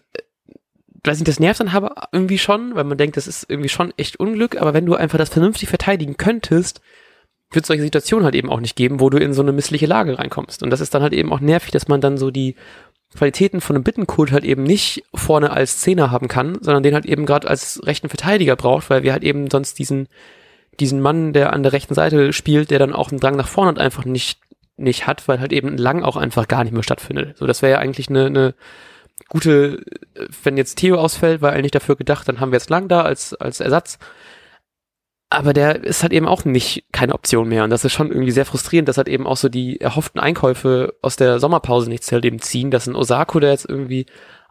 weiß 1.04 1.20
nicht, 1.20 1.28
das 1.28 1.40
nervt 1.40 1.60
dann 1.60 1.70
aber 1.70 2.10
irgendwie 2.12 2.40
schon, 2.40 2.74
weil 2.74 2.84
man 2.84 2.98
denkt, 2.98 3.16
das 3.16 3.28
ist 3.28 3.46
irgendwie 3.48 3.70
schon 3.70 3.94
echt 3.96 4.20
Unglück, 4.20 4.60
aber 4.60 4.74
wenn 4.74 4.88
du 4.88 4.96
einfach 4.96 5.20
das 5.20 5.30
vernünftig 5.30 5.70
verteidigen 5.70 6.18
könntest, 6.18 6.82
wird 7.52 7.68
solche 7.68 7.84
Situationen 7.84 8.26
halt 8.26 8.34
eben 8.34 8.50
auch 8.50 8.60
nicht 8.60 8.76
geben, 8.76 9.00
wo 9.00 9.12
du 9.12 9.20
in 9.20 9.34
so 9.34 9.44
eine 9.44 9.52
missliche 9.52 9.86
Lage 9.86 10.18
reinkommst. 10.18 10.64
Und 10.64 10.72
das 10.72 10.82
ist 10.82 10.96
dann 10.96 11.04
halt 11.04 11.14
eben 11.14 11.32
auch 11.32 11.40
nervig, 11.40 11.70
dass 11.70 11.88
man 11.88 12.02
dann 12.02 12.18
so 12.18 12.32
die 12.32 12.56
Qualitäten 13.16 13.62
von 13.62 13.76
einem 13.76 13.84
Bittenkult 13.84 14.32
halt 14.32 14.44
eben 14.46 14.64
nicht 14.64 15.04
vorne 15.14 15.52
als 15.52 15.80
Zehner 15.80 16.10
haben 16.10 16.28
kann, 16.28 16.58
sondern 16.60 16.82
den 16.82 16.96
halt 16.96 17.06
eben 17.06 17.28
gerade 17.28 17.48
als 17.48 17.82
rechten 17.86 18.10
Verteidiger 18.10 18.56
braucht, 18.56 18.90
weil 18.90 19.04
wir 19.04 19.14
halt 19.14 19.24
eben 19.24 19.50
sonst 19.50 19.78
diesen, 19.78 20.08
diesen 20.80 21.02
Mann, 21.02 21.34
der 21.34 21.54
an 21.54 21.64
der 21.64 21.74
rechten 21.74 21.94
Seite 21.94 22.34
spielt, 22.34 22.72
der 22.72 22.80
dann 22.80 22.94
auch 22.94 23.10
einen 23.10 23.20
Drang 23.20 23.36
nach 23.36 23.48
vorne 23.48 23.70
und 23.70 23.80
einfach 23.80 24.06
nicht, 24.06 24.40
nicht 24.78 25.08
hat, 25.08 25.28
weil 25.28 25.40
halt 25.40 25.54
eben 25.54 25.78
lang 25.78 26.04
auch 26.04 26.18
einfach 26.18 26.48
gar 26.48 26.64
nicht 26.64 26.74
mehr 26.74 26.84
stattfindet. 26.84 27.38
So, 27.38 27.48
das 27.48 27.62
wäre 27.62 27.74
ja 27.74 27.80
eigentlich 27.80 28.10
eine, 28.10 28.28
eine 28.28 28.54
gute, 29.30 29.84
wenn 30.44 30.58
jetzt 30.58 30.76
Theo 30.76 30.98
ausfällt, 30.98 31.42
war 31.42 31.54
eigentlich 31.54 31.72
dafür 31.72 31.96
gedacht, 31.96 32.28
dann 32.28 32.40
haben 32.40 32.52
wir 32.52 32.58
jetzt 32.58 32.70
lang 32.70 32.88
da 32.88 33.02
als, 33.02 33.34
als 33.34 33.60
Ersatz. 33.60 33.98
Aber 35.30 35.52
der 35.52 35.84
ist 35.84 36.04
halt 36.04 36.14
eben 36.14 36.28
auch 36.28 36.46
nicht 36.46 36.86
keine 36.94 37.14
Option 37.14 37.50
mehr. 37.50 37.66
Und 37.66 37.70
das 37.70 37.84
ist 37.84 37.92
schon 37.92 38.12
irgendwie 38.12 38.32
sehr 38.32 38.46
frustrierend, 38.46 38.88
dass 38.88 38.98
halt 38.98 39.10
eben 39.10 39.28
auch 39.28 39.36
so 39.36 39.50
die 39.50 39.82
erhofften 39.82 40.22
Einkäufe 40.22 40.94
aus 41.02 41.18
der 41.18 41.40
Sommerpause 41.40 41.90
nichts 41.90 42.10
halt 42.14 42.24
eben 42.24 42.40
ziehen, 42.40 42.72
dass 42.72 42.88
ein 42.88 42.96
Osako, 42.96 43.42
der 43.42 43.50
jetzt 43.50 43.68
irgendwie 43.68 44.06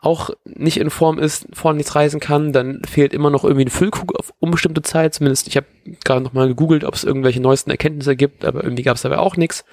auch 0.06 0.30
nicht 0.44 0.78
in 0.78 0.88
Form 0.88 1.18
ist, 1.18 1.48
vorne 1.52 1.78
nichts 1.78 1.96
reisen 1.96 2.20
kann, 2.20 2.52
dann 2.52 2.80
fehlt 2.88 3.12
immer 3.12 3.28
noch 3.28 3.42
irgendwie 3.42 3.64
ein 3.64 3.70
Füllkrug 3.70 4.14
auf 4.16 4.32
unbestimmte 4.38 4.82
Zeit. 4.82 5.14
Zumindest, 5.14 5.48
ich 5.48 5.56
habe 5.56 5.66
gerade 6.04 6.22
nochmal 6.22 6.46
gegoogelt, 6.46 6.84
ob 6.84 6.94
es 6.94 7.02
irgendwelche 7.02 7.40
neuesten 7.40 7.70
Erkenntnisse 7.70 8.14
gibt, 8.14 8.44
aber 8.44 8.62
irgendwie 8.62 8.84
gab 8.84 8.94
es 8.94 9.02
dabei 9.02 9.18
auch 9.18 9.36
nichts. 9.36 9.64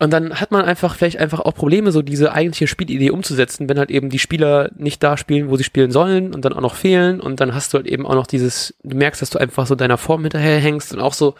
Und 0.00 0.12
dann 0.12 0.40
hat 0.40 0.50
man 0.50 0.64
einfach 0.64 0.96
vielleicht 0.96 1.18
einfach 1.18 1.38
auch 1.38 1.54
Probleme, 1.54 1.92
so 1.92 2.02
diese 2.02 2.32
eigentliche 2.32 2.66
Spielidee 2.66 3.10
umzusetzen, 3.10 3.68
wenn 3.68 3.78
halt 3.78 3.90
eben 3.92 4.10
die 4.10 4.18
Spieler 4.18 4.70
nicht 4.76 5.00
da 5.00 5.16
spielen, 5.16 5.48
wo 5.48 5.56
sie 5.56 5.64
spielen 5.64 5.92
sollen 5.92 6.34
und 6.34 6.44
dann 6.44 6.52
auch 6.52 6.60
noch 6.60 6.74
fehlen 6.74 7.20
und 7.20 7.40
dann 7.40 7.54
hast 7.54 7.72
du 7.72 7.78
halt 7.78 7.86
eben 7.86 8.04
auch 8.04 8.14
noch 8.14 8.26
dieses, 8.26 8.74
du 8.82 8.96
merkst, 8.96 9.22
dass 9.22 9.30
du 9.30 9.38
einfach 9.38 9.68
so 9.68 9.76
deiner 9.76 9.96
Form 9.96 10.22
hinterher 10.22 10.58
hängst 10.58 10.92
und 10.92 11.00
auch 11.00 11.14
so, 11.14 11.36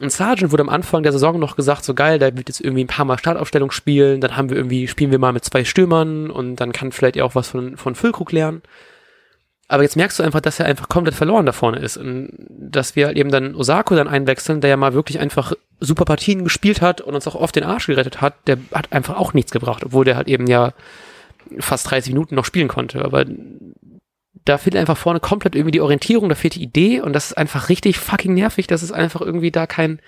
ein 0.00 0.10
Sargent 0.10 0.50
wurde 0.50 0.62
am 0.62 0.68
Anfang 0.68 1.02
der 1.02 1.12
Saison 1.12 1.38
noch 1.38 1.56
gesagt, 1.56 1.84
so 1.84 1.94
geil, 1.94 2.18
da 2.18 2.34
wird 2.36 2.48
jetzt 2.48 2.60
irgendwie 2.60 2.84
ein 2.84 2.88
paar 2.88 3.04
Mal 3.04 3.18
Startaufstellung 3.18 3.70
spielen, 3.70 4.20
dann 4.20 4.36
haben 4.36 4.48
wir 4.48 4.56
irgendwie, 4.56 4.88
spielen 4.88 5.10
wir 5.10 5.18
mal 5.18 5.32
mit 5.32 5.44
zwei 5.44 5.64
Stürmern 5.64 6.30
und 6.30 6.56
dann 6.56 6.72
kann 6.72 6.92
vielleicht 6.92 7.20
auch 7.20 7.34
was 7.34 7.48
von, 7.48 7.76
von 7.76 7.94
Füllkrug 7.94 8.32
lernen. 8.32 8.62
Aber 9.68 9.84
jetzt 9.84 9.96
merkst 9.96 10.18
du 10.18 10.24
einfach, 10.24 10.40
dass 10.40 10.58
er 10.58 10.66
einfach 10.66 10.88
komplett 10.88 11.14
verloren 11.14 11.46
da 11.46 11.52
vorne 11.52 11.78
ist. 11.78 11.96
Und 11.96 12.30
dass 12.48 12.96
wir 12.96 13.06
halt 13.06 13.16
eben 13.16 13.30
dann 13.30 13.54
Osako 13.54 13.94
dann 13.94 14.08
einwechseln, 14.08 14.60
der 14.60 14.70
ja 14.70 14.76
mal 14.76 14.94
wirklich 14.94 15.20
einfach 15.20 15.52
super 15.78 16.04
Partien 16.04 16.42
gespielt 16.42 16.82
hat 16.82 17.00
und 17.00 17.14
uns 17.14 17.28
auch 17.28 17.36
oft 17.36 17.54
den 17.54 17.62
Arsch 17.62 17.86
gerettet 17.86 18.20
hat, 18.20 18.34
der 18.48 18.58
hat 18.74 18.92
einfach 18.92 19.16
auch 19.16 19.32
nichts 19.32 19.52
gebracht, 19.52 19.84
obwohl 19.84 20.04
der 20.04 20.16
halt 20.16 20.26
eben 20.26 20.48
ja 20.48 20.72
fast 21.60 21.88
30 21.88 22.12
Minuten 22.12 22.34
noch 22.34 22.44
spielen 22.44 22.66
konnte. 22.66 23.04
Aber 23.04 23.24
da 24.44 24.58
fehlt 24.58 24.76
einfach 24.76 24.96
vorne 24.96 25.20
komplett 25.20 25.54
irgendwie 25.54 25.72
die 25.72 25.80
Orientierung, 25.80 26.28
da 26.28 26.34
fehlt 26.34 26.54
die 26.54 26.62
Idee 26.62 27.00
und 27.00 27.12
das 27.12 27.26
ist 27.26 27.36
einfach 27.36 27.68
richtig 27.68 27.98
fucking 27.98 28.34
nervig, 28.34 28.66
dass 28.66 28.82
es 28.82 28.92
einfach 28.92 29.20
irgendwie 29.20 29.50
da 29.50 29.66
kein, 29.66 30.00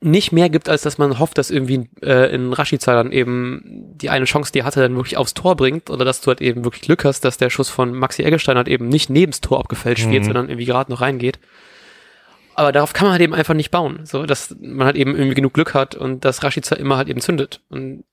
nicht 0.00 0.32
mehr 0.32 0.48
gibt, 0.48 0.68
als 0.68 0.82
dass 0.82 0.96
man 0.96 1.18
hofft, 1.18 1.36
dass 1.36 1.50
irgendwie 1.50 1.88
äh, 2.02 2.34
in 2.34 2.52
Rashica 2.52 2.94
dann 2.94 3.12
eben 3.12 3.62
die 3.96 4.08
eine 4.08 4.24
Chance, 4.24 4.50
die 4.50 4.60
er 4.60 4.64
hatte, 4.64 4.80
dann 4.80 4.96
wirklich 4.96 5.18
aufs 5.18 5.34
Tor 5.34 5.56
bringt 5.56 5.90
oder 5.90 6.04
dass 6.06 6.22
du 6.22 6.28
halt 6.28 6.40
eben 6.40 6.64
wirklich 6.64 6.82
Glück 6.82 7.04
hast, 7.04 7.24
dass 7.24 7.36
der 7.36 7.50
Schuss 7.50 7.68
von 7.68 7.92
Maxi 7.92 8.22
Eggestein 8.22 8.56
halt 8.56 8.68
eben 8.68 8.88
nicht 8.88 9.10
nebens 9.10 9.42
Tor 9.42 9.60
abgefälscht 9.60 10.06
mhm. 10.06 10.12
wird, 10.12 10.24
sondern 10.24 10.48
irgendwie 10.48 10.64
gerade 10.64 10.90
noch 10.90 11.02
reingeht. 11.02 11.38
Aber 12.54 12.72
darauf 12.72 12.92
kann 12.92 13.06
man 13.06 13.12
halt 13.12 13.22
eben 13.22 13.34
einfach 13.34 13.54
nicht 13.54 13.70
bauen, 13.70 14.00
so 14.04 14.24
dass 14.24 14.56
man 14.60 14.86
halt 14.86 14.96
eben 14.96 15.14
irgendwie 15.14 15.34
genug 15.34 15.52
Glück 15.52 15.74
hat 15.74 15.96
und 15.96 16.24
dass 16.24 16.42
Rashica 16.42 16.76
immer 16.76 16.96
halt 16.96 17.08
eben 17.08 17.20
zündet. 17.20 17.60
Und 17.68 18.04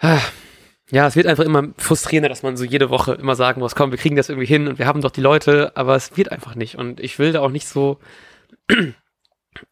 ah, 0.00 0.18
ja, 0.92 1.06
es 1.06 1.16
wird 1.16 1.26
einfach 1.26 1.44
immer 1.44 1.68
frustrierender, 1.78 2.28
dass 2.28 2.44
man 2.44 2.56
so 2.56 2.64
jede 2.64 2.90
Woche 2.90 3.14
immer 3.14 3.34
sagen 3.34 3.60
muss, 3.60 3.74
komm, 3.74 3.90
wir 3.90 3.98
kriegen 3.98 4.14
das 4.14 4.28
irgendwie 4.28 4.46
hin 4.46 4.68
und 4.68 4.78
wir 4.78 4.86
haben 4.86 5.00
doch 5.00 5.10
die 5.10 5.20
Leute, 5.20 5.72
aber 5.74 5.96
es 5.96 6.16
wird 6.16 6.30
einfach 6.30 6.54
nicht. 6.54 6.76
Und 6.76 7.00
ich 7.00 7.18
will 7.18 7.32
da 7.32 7.40
auch 7.40 7.50
nicht 7.50 7.66
so 7.66 7.98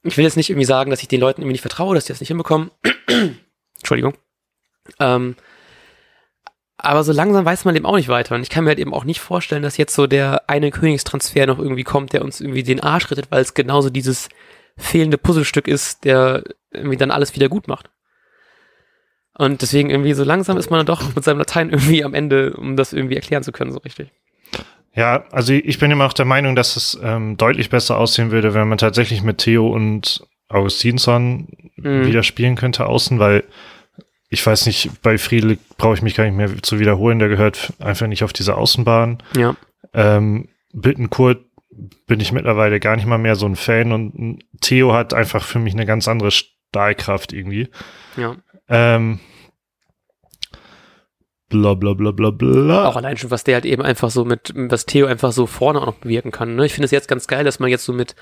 ich 0.02 0.16
will 0.16 0.24
jetzt 0.24 0.36
nicht 0.36 0.50
irgendwie 0.50 0.66
sagen, 0.66 0.90
dass 0.90 1.02
ich 1.02 1.08
den 1.08 1.20
Leuten 1.20 1.42
irgendwie 1.42 1.52
nicht 1.52 1.62
vertraue, 1.62 1.94
dass 1.94 2.04
die 2.04 2.12
das 2.12 2.20
nicht 2.20 2.28
hinbekommen. 2.28 2.70
Entschuldigung. 3.78 4.14
Ähm, 4.98 5.36
aber 6.76 7.04
so 7.04 7.12
langsam 7.12 7.44
weiß 7.44 7.64
man 7.64 7.76
eben 7.76 7.86
auch 7.86 7.96
nicht 7.96 8.08
weiter. 8.08 8.34
Und 8.34 8.42
ich 8.42 8.50
kann 8.50 8.64
mir 8.64 8.70
halt 8.70 8.78
eben 8.78 8.94
auch 8.94 9.04
nicht 9.04 9.20
vorstellen, 9.20 9.62
dass 9.62 9.76
jetzt 9.76 9.94
so 9.94 10.06
der 10.06 10.48
eine 10.48 10.70
Königstransfer 10.70 11.46
noch 11.46 11.58
irgendwie 11.58 11.84
kommt, 11.84 12.12
der 12.12 12.22
uns 12.22 12.40
irgendwie 12.40 12.62
den 12.62 12.80
Arsch 12.80 13.10
rettet, 13.10 13.30
weil 13.30 13.42
es 13.42 13.54
genauso 13.54 13.90
dieses 13.90 14.28
fehlende 14.76 15.18
Puzzlestück 15.18 15.68
ist, 15.68 16.04
der 16.04 16.42
irgendwie 16.70 16.96
dann 16.96 17.10
alles 17.10 17.34
wieder 17.34 17.48
gut 17.48 17.68
macht. 17.68 17.90
Und 19.40 19.62
deswegen 19.62 19.88
irgendwie 19.88 20.12
so 20.12 20.22
langsam 20.22 20.58
ist 20.58 20.68
man 20.68 20.80
dann 20.80 20.86
doch 20.86 21.14
mit 21.14 21.24
seinem 21.24 21.38
Latein 21.38 21.70
irgendwie 21.70 22.04
am 22.04 22.12
Ende, 22.12 22.52
um 22.52 22.76
das 22.76 22.92
irgendwie 22.92 23.14
erklären 23.14 23.42
zu 23.42 23.52
können, 23.52 23.72
so 23.72 23.78
richtig. 23.78 24.10
Ja, 24.94 25.24
also 25.30 25.54
ich 25.54 25.78
bin 25.78 25.90
immer 25.90 26.04
auch 26.04 26.12
der 26.12 26.26
Meinung, 26.26 26.54
dass 26.54 26.76
es 26.76 27.00
ähm, 27.02 27.38
deutlich 27.38 27.70
besser 27.70 27.96
aussehen 27.96 28.32
würde, 28.32 28.52
wenn 28.52 28.68
man 28.68 28.76
tatsächlich 28.76 29.22
mit 29.22 29.38
Theo 29.38 29.66
und 29.68 30.26
Augustinsson 30.50 31.48
mhm. 31.76 32.04
wieder 32.04 32.22
spielen 32.22 32.54
könnte 32.54 32.84
außen, 32.84 33.18
weil 33.18 33.44
ich 34.28 34.44
weiß 34.44 34.66
nicht, 34.66 35.00
bei 35.00 35.16
Friedel 35.16 35.56
brauche 35.78 35.94
ich 35.94 36.02
mich 36.02 36.16
gar 36.16 36.24
nicht 36.24 36.36
mehr 36.36 36.62
zu 36.62 36.78
wiederholen, 36.78 37.18
der 37.18 37.30
gehört 37.30 37.72
einfach 37.78 38.08
nicht 38.08 38.22
auf 38.24 38.34
diese 38.34 38.58
Außenbahn. 38.58 39.22
Ja. 39.38 39.56
Ähm, 39.94 40.50
Bittenkurt 40.74 41.46
bin 42.06 42.20
ich 42.20 42.32
mittlerweile 42.32 42.78
gar 42.78 42.94
nicht 42.96 43.06
mal 43.06 43.16
mehr 43.16 43.36
so 43.36 43.46
ein 43.46 43.56
Fan 43.56 43.92
und 43.92 44.44
Theo 44.60 44.92
hat 44.92 45.14
einfach 45.14 45.44
für 45.44 45.60
mich 45.60 45.72
eine 45.72 45.86
ganz 45.86 46.08
andere 46.08 46.30
Stahlkraft 46.30 47.32
irgendwie. 47.32 47.68
Ja. 48.18 48.36
Ähm, 48.68 49.18
bla 51.50 51.74
bla 51.74 51.92
bla 51.92 52.12
bla 52.12 52.30
bla. 52.30 52.86
Auch 52.86 52.96
allein 52.96 53.18
schon, 53.18 53.30
was 53.30 53.44
der 53.44 53.56
halt 53.56 53.66
eben 53.66 53.82
einfach 53.82 54.10
so 54.10 54.24
mit, 54.24 54.52
was 54.54 54.86
Theo 54.86 55.06
einfach 55.06 55.32
so 55.32 55.46
vorne 55.46 55.82
auch 55.82 55.86
noch 55.86 55.96
bewirken 55.96 56.30
kann. 56.30 56.54
Ne? 56.54 56.64
Ich 56.64 56.72
finde 56.72 56.86
es 56.86 56.90
jetzt 56.90 57.08
ganz 57.08 57.26
geil, 57.26 57.44
dass 57.44 57.58
man 57.58 57.68
jetzt 57.68 57.84
so 57.84 57.92
mit, 57.92 58.16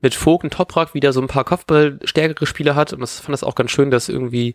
mit 0.00 0.14
Vogt 0.14 0.44
und 0.44 0.52
Toprak 0.52 0.94
wieder 0.94 1.12
so 1.12 1.20
ein 1.20 1.26
paar 1.26 1.44
Kopfballstärkere 1.44 2.46
Spieler 2.46 2.76
hat 2.76 2.92
und 2.92 3.00
das 3.00 3.18
fand 3.18 3.32
das 3.32 3.42
auch 3.42 3.56
ganz 3.56 3.72
schön, 3.72 3.90
dass 3.90 4.08
irgendwie 4.08 4.54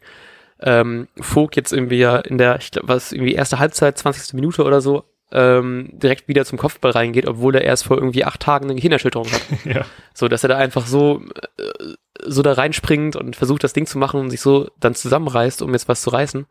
ähm, 0.62 1.08
Vogt 1.20 1.56
jetzt 1.56 1.74
irgendwie 1.74 1.98
ja 1.98 2.18
in 2.18 2.38
der, 2.38 2.58
ich 2.58 2.72
glaube, 2.72 2.88
was 2.88 3.12
irgendwie 3.12 3.34
erste 3.34 3.60
Halbzeit, 3.60 3.98
20. 3.98 4.34
Minute 4.34 4.64
oder 4.64 4.80
so, 4.80 5.06
ähm, 5.32 5.90
direkt 5.94 6.28
wieder 6.28 6.46
zum 6.46 6.58
Kopfball 6.58 6.92
reingeht, 6.92 7.28
obwohl 7.28 7.56
er 7.56 7.64
erst 7.64 7.86
vor 7.86 7.98
irgendwie 7.98 8.26
acht 8.26 8.42
Tagen 8.42 8.66
eine 8.66 8.76
Gehirnerschütterung 8.76 9.32
hat. 9.32 9.42
ja. 9.66 9.86
So, 10.14 10.28
dass 10.28 10.44
er 10.44 10.50
da 10.50 10.58
einfach 10.58 10.86
so, 10.88 11.22
äh, 11.58 11.94
so 12.26 12.42
da 12.42 12.54
reinspringt 12.54 13.16
und 13.16 13.36
versucht, 13.36 13.64
das 13.64 13.74
Ding 13.74 13.86
zu 13.86 13.98
machen 13.98 14.20
und 14.20 14.30
sich 14.30 14.42
so 14.42 14.70
dann 14.80 14.96
zusammenreißt, 14.96 15.62
um 15.62 15.74
jetzt 15.74 15.88
was 15.88 16.02
zu 16.02 16.10
reißen. 16.10 16.48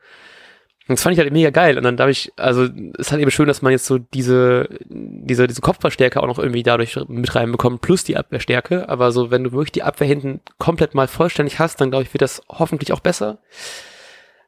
Und 0.89 0.97
das 0.97 1.03
fand 1.03 1.13
ich 1.13 1.19
halt 1.19 1.31
mega 1.33 1.51
geil. 1.51 1.77
Und 1.77 1.85
dann 1.85 1.99
darf 1.99 2.09
ich, 2.09 2.33
also 2.37 2.65
es 2.65 2.71
ist 2.99 3.13
halt 3.13 3.21
eben 3.21 3.31
schön, 3.31 3.47
dass 3.47 3.61
man 3.61 3.73
jetzt 3.73 3.85
so 3.85 3.99
diese, 3.99 4.69
diese, 4.89 5.47
diese 5.47 5.61
Kopfverstärke 5.61 6.23
auch 6.23 6.27
noch 6.27 6.39
irgendwie 6.39 6.63
dadurch 6.63 6.99
mit 7.09 7.35
reinbekommt, 7.35 7.83
plus 7.83 8.05
die 8.05 8.17
Abwehrstärke. 8.17 8.89
Aber 8.89 9.13
so, 9.13 9.31
wenn 9.31 9.45
du 9.45 9.53
wirklich 9.53 9.73
die 9.73 9.83
Abwehr 9.83 10.09
hinten 10.09 10.41
komplett 10.59 10.95
mal 10.95 11.07
vollständig 11.07 11.59
hast, 11.59 11.81
dann 11.81 11.91
glaube 11.91 12.05
ich, 12.05 12.15
wird 12.15 12.23
das 12.23 12.43
hoffentlich 12.49 12.93
auch 12.93 13.01
besser. 13.01 13.39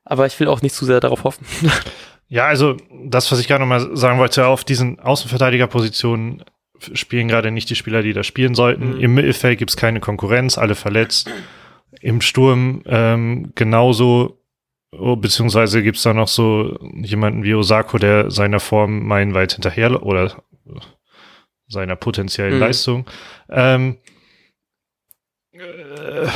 Aber 0.05 0.25
ich 0.25 0.41
will 0.41 0.49
auch 0.49 0.63
nicht 0.63 0.75
zu 0.75 0.87
sehr 0.87 1.01
darauf 1.01 1.25
hoffen. 1.25 1.47
Ja, 2.33 2.47
also 2.47 2.77
das, 3.05 3.31
was 3.33 3.41
ich 3.41 3.49
gerade 3.49 3.61
nochmal 3.61 3.97
sagen 3.97 4.21
wollte, 4.21 4.47
auf 4.47 4.63
diesen 4.63 5.01
Außenverteidigerpositionen 5.01 6.45
spielen 6.79 7.27
gerade 7.27 7.51
nicht 7.51 7.69
die 7.69 7.75
Spieler, 7.75 8.03
die 8.03 8.13
da 8.13 8.23
spielen 8.23 8.55
sollten. 8.55 8.95
Mhm. 8.95 9.01
Im 9.01 9.15
Mittelfeld 9.15 9.59
gibt's 9.59 9.77
keine 9.77 9.99
Konkurrenz, 9.99 10.57
alle 10.57 10.77
verletzt. 10.77 11.29
Im 12.01 12.21
Sturm 12.21 12.83
ähm, 12.87 13.51
genauso 13.57 14.40
Oh, 14.93 15.15
beziehungsweise 15.17 15.83
gibt's 15.83 16.03
da 16.03 16.13
noch 16.13 16.29
so 16.29 16.77
jemanden 17.03 17.45
wie 17.45 17.55
Osako, 17.55 17.99
der 17.99 18.31
seiner 18.31 18.59
Form 18.59 19.07
meilenweit 19.07 19.53
hinterher 19.53 20.03
oder 20.03 20.43
seiner 21.69 21.95
potenziellen 21.95 22.55
mhm. 22.55 22.61
Leistung. 22.61 23.07
Ähm, 23.49 23.99
äh, 25.53 26.27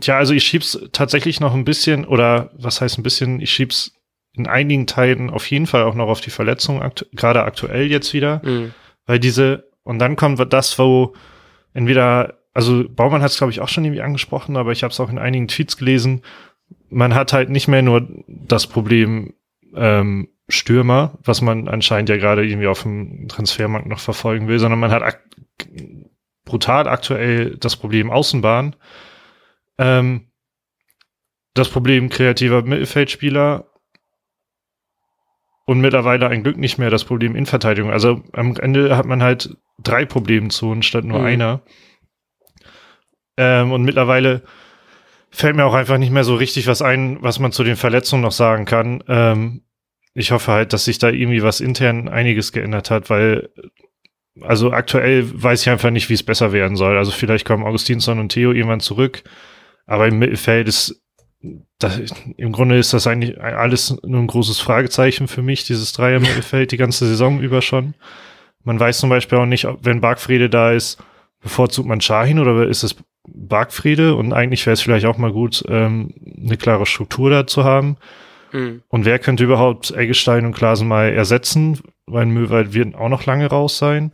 tja, 0.00 0.18
also 0.18 0.34
ich 0.34 0.44
schieb's 0.44 0.78
tatsächlich 0.92 1.40
noch 1.40 1.54
ein 1.54 1.64
bisschen, 1.64 2.04
oder 2.04 2.50
was 2.56 2.80
heißt 2.80 2.98
ein 2.98 3.02
bisschen, 3.02 3.40
ich 3.40 3.50
schieb's 3.50 3.92
in 4.34 4.46
einigen 4.46 4.86
Teilen 4.86 5.30
auf 5.30 5.50
jeden 5.50 5.66
Fall 5.66 5.82
auch 5.82 5.94
noch 5.94 6.08
auf 6.08 6.20
die 6.20 6.30
Verletzung, 6.30 6.82
aktu 6.82 7.04
gerade 7.12 7.42
aktuell 7.42 7.90
jetzt 7.90 8.14
wieder. 8.14 8.40
Mhm. 8.44 8.72
Weil 9.06 9.18
diese, 9.18 9.70
und 9.82 9.98
dann 9.98 10.16
kommt 10.16 10.40
das, 10.52 10.78
wo 10.78 11.14
entweder, 11.72 12.38
also 12.52 12.84
Baumann 12.88 13.22
hat 13.22 13.30
es, 13.32 13.38
glaube 13.38 13.52
ich, 13.52 13.60
auch 13.60 13.68
schon 13.68 13.84
irgendwie 13.84 14.02
angesprochen, 14.02 14.56
aber 14.56 14.72
ich 14.72 14.82
habe 14.82 14.92
es 14.92 15.00
auch 15.00 15.10
in 15.10 15.18
einigen 15.18 15.48
Tweets 15.48 15.76
gelesen, 15.76 16.22
man 16.90 17.14
hat 17.14 17.32
halt 17.32 17.50
nicht 17.50 17.68
mehr 17.68 17.82
nur 17.82 18.06
das 18.26 18.66
Problem 18.66 19.34
ähm, 19.74 20.28
Stürmer, 20.48 21.18
was 21.22 21.40
man 21.40 21.68
anscheinend 21.68 22.08
ja 22.08 22.16
gerade 22.16 22.46
irgendwie 22.46 22.66
auf 22.66 22.82
dem 22.82 23.28
Transfermarkt 23.28 23.86
noch 23.86 24.00
verfolgen 24.00 24.46
will, 24.46 24.58
sondern 24.58 24.80
man 24.80 24.90
hat 24.90 25.02
ak 25.02 25.20
brutal 26.44 26.88
aktuell 26.88 27.56
das 27.56 27.76
Problem 27.76 28.10
Außenbahn, 28.10 28.76
ähm, 29.78 30.30
das 31.54 31.70
Problem 31.70 32.10
kreativer 32.10 32.62
Mittelfeldspieler 32.62 33.70
und 35.64 35.80
mittlerweile 35.80 36.28
ein 36.28 36.42
Glück 36.42 36.58
nicht 36.58 36.78
mehr 36.78 36.90
das 36.90 37.04
Problem 37.04 37.34
in 37.34 37.46
Verteidigung. 37.46 37.90
Also 37.90 38.22
am 38.32 38.56
Ende 38.56 38.96
hat 38.96 39.06
man 39.06 39.22
halt 39.22 39.56
drei 39.82 40.04
Problemzonen 40.04 40.82
statt 40.82 41.04
nur 41.04 41.20
mhm. 41.20 41.26
einer. 41.26 41.62
Ähm, 43.36 43.72
und 43.72 43.82
mittlerweile 43.82 44.42
fällt 45.34 45.56
mir 45.56 45.64
auch 45.64 45.74
einfach 45.74 45.98
nicht 45.98 46.12
mehr 46.12 46.24
so 46.24 46.36
richtig 46.36 46.66
was 46.66 46.80
ein, 46.80 47.18
was 47.20 47.38
man 47.40 47.52
zu 47.52 47.64
den 47.64 47.76
Verletzungen 47.76 48.22
noch 48.22 48.32
sagen 48.32 48.64
kann. 48.64 49.02
Ähm, 49.08 49.62
ich 50.14 50.30
hoffe 50.30 50.52
halt, 50.52 50.72
dass 50.72 50.84
sich 50.84 50.98
da 50.98 51.10
irgendwie 51.10 51.42
was 51.42 51.60
intern 51.60 52.08
einiges 52.08 52.52
geändert 52.52 52.90
hat, 52.90 53.10
weil 53.10 53.50
also 54.40 54.72
aktuell 54.72 55.24
weiß 55.42 55.62
ich 55.62 55.70
einfach 55.70 55.90
nicht, 55.90 56.08
wie 56.08 56.14
es 56.14 56.22
besser 56.22 56.52
werden 56.52 56.76
soll. 56.76 56.96
Also 56.96 57.10
vielleicht 57.10 57.44
kommen 57.44 57.64
Augustinsson 57.64 58.18
und 58.18 58.30
Theo 58.30 58.52
irgendwann 58.52 58.80
zurück, 58.80 59.22
aber 59.86 60.06
im 60.06 60.18
Mittelfeld 60.18 60.68
ist 60.68 61.02
das, 61.78 62.00
im 62.36 62.52
Grunde 62.52 62.78
ist 62.78 62.94
das 62.94 63.06
eigentlich 63.06 63.38
alles 63.40 63.96
nur 64.02 64.20
ein 64.20 64.28
großes 64.28 64.60
Fragezeichen 64.60 65.28
für 65.28 65.42
mich, 65.42 65.64
dieses 65.64 65.92
Dreier-Mittelfeld 65.92 66.72
die 66.72 66.78
ganze 66.78 67.06
Saison 67.06 67.40
über 67.40 67.60
schon. 67.60 67.94
Man 68.62 68.80
weiß 68.80 68.98
zum 69.00 69.10
Beispiel 69.10 69.38
auch 69.38 69.46
nicht, 69.46 69.66
ob, 69.66 69.84
wenn 69.84 70.00
Bargfriede 70.00 70.48
da 70.48 70.72
ist, 70.72 71.02
bevorzugt 71.40 71.86
man 71.86 72.00
Shahin 72.00 72.38
oder 72.38 72.66
ist 72.66 72.82
es 72.82 72.96
Bargfriede? 73.26 74.14
Und 74.14 74.32
eigentlich 74.32 74.66
wäre 74.66 74.74
es 74.74 74.80
vielleicht 74.80 75.06
auch 75.06 75.18
mal 75.18 75.32
gut, 75.32 75.64
ähm, 75.68 76.14
eine 76.44 76.56
klare 76.56 76.86
Struktur 76.86 77.30
da 77.30 77.46
zu 77.46 77.64
haben. 77.64 77.96
Mhm. 78.52 78.82
Und 78.88 79.04
wer 79.04 79.18
könnte 79.18 79.44
überhaupt 79.44 79.90
Eggestein 79.90 80.46
und 80.46 80.54
Klasen 80.54 80.88
mal 80.88 81.12
ersetzen? 81.12 81.80
Weil 82.06 82.26
Möwald 82.26 82.74
wird 82.74 82.94
auch 82.94 83.08
noch 83.08 83.26
lange 83.26 83.46
raus 83.46 83.78
sein. 83.78 84.12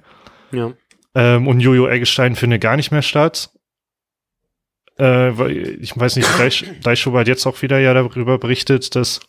Ja. 0.52 0.72
Ähm, 1.14 1.48
und 1.48 1.60
Jojo 1.60 1.88
Eggestein 1.88 2.36
findet 2.36 2.60
gar 2.60 2.76
nicht 2.76 2.90
mehr 2.92 3.02
statt. 3.02 3.50
Äh, 4.98 5.50
ich 5.52 5.98
weiß 5.98 6.16
nicht, 6.16 6.28
Deichschuber 6.84 7.20
hat 7.20 7.28
jetzt 7.28 7.46
auch 7.46 7.62
wieder 7.62 7.78
ja 7.78 7.94
darüber 7.94 8.38
berichtet, 8.38 8.94
dass 8.94 9.20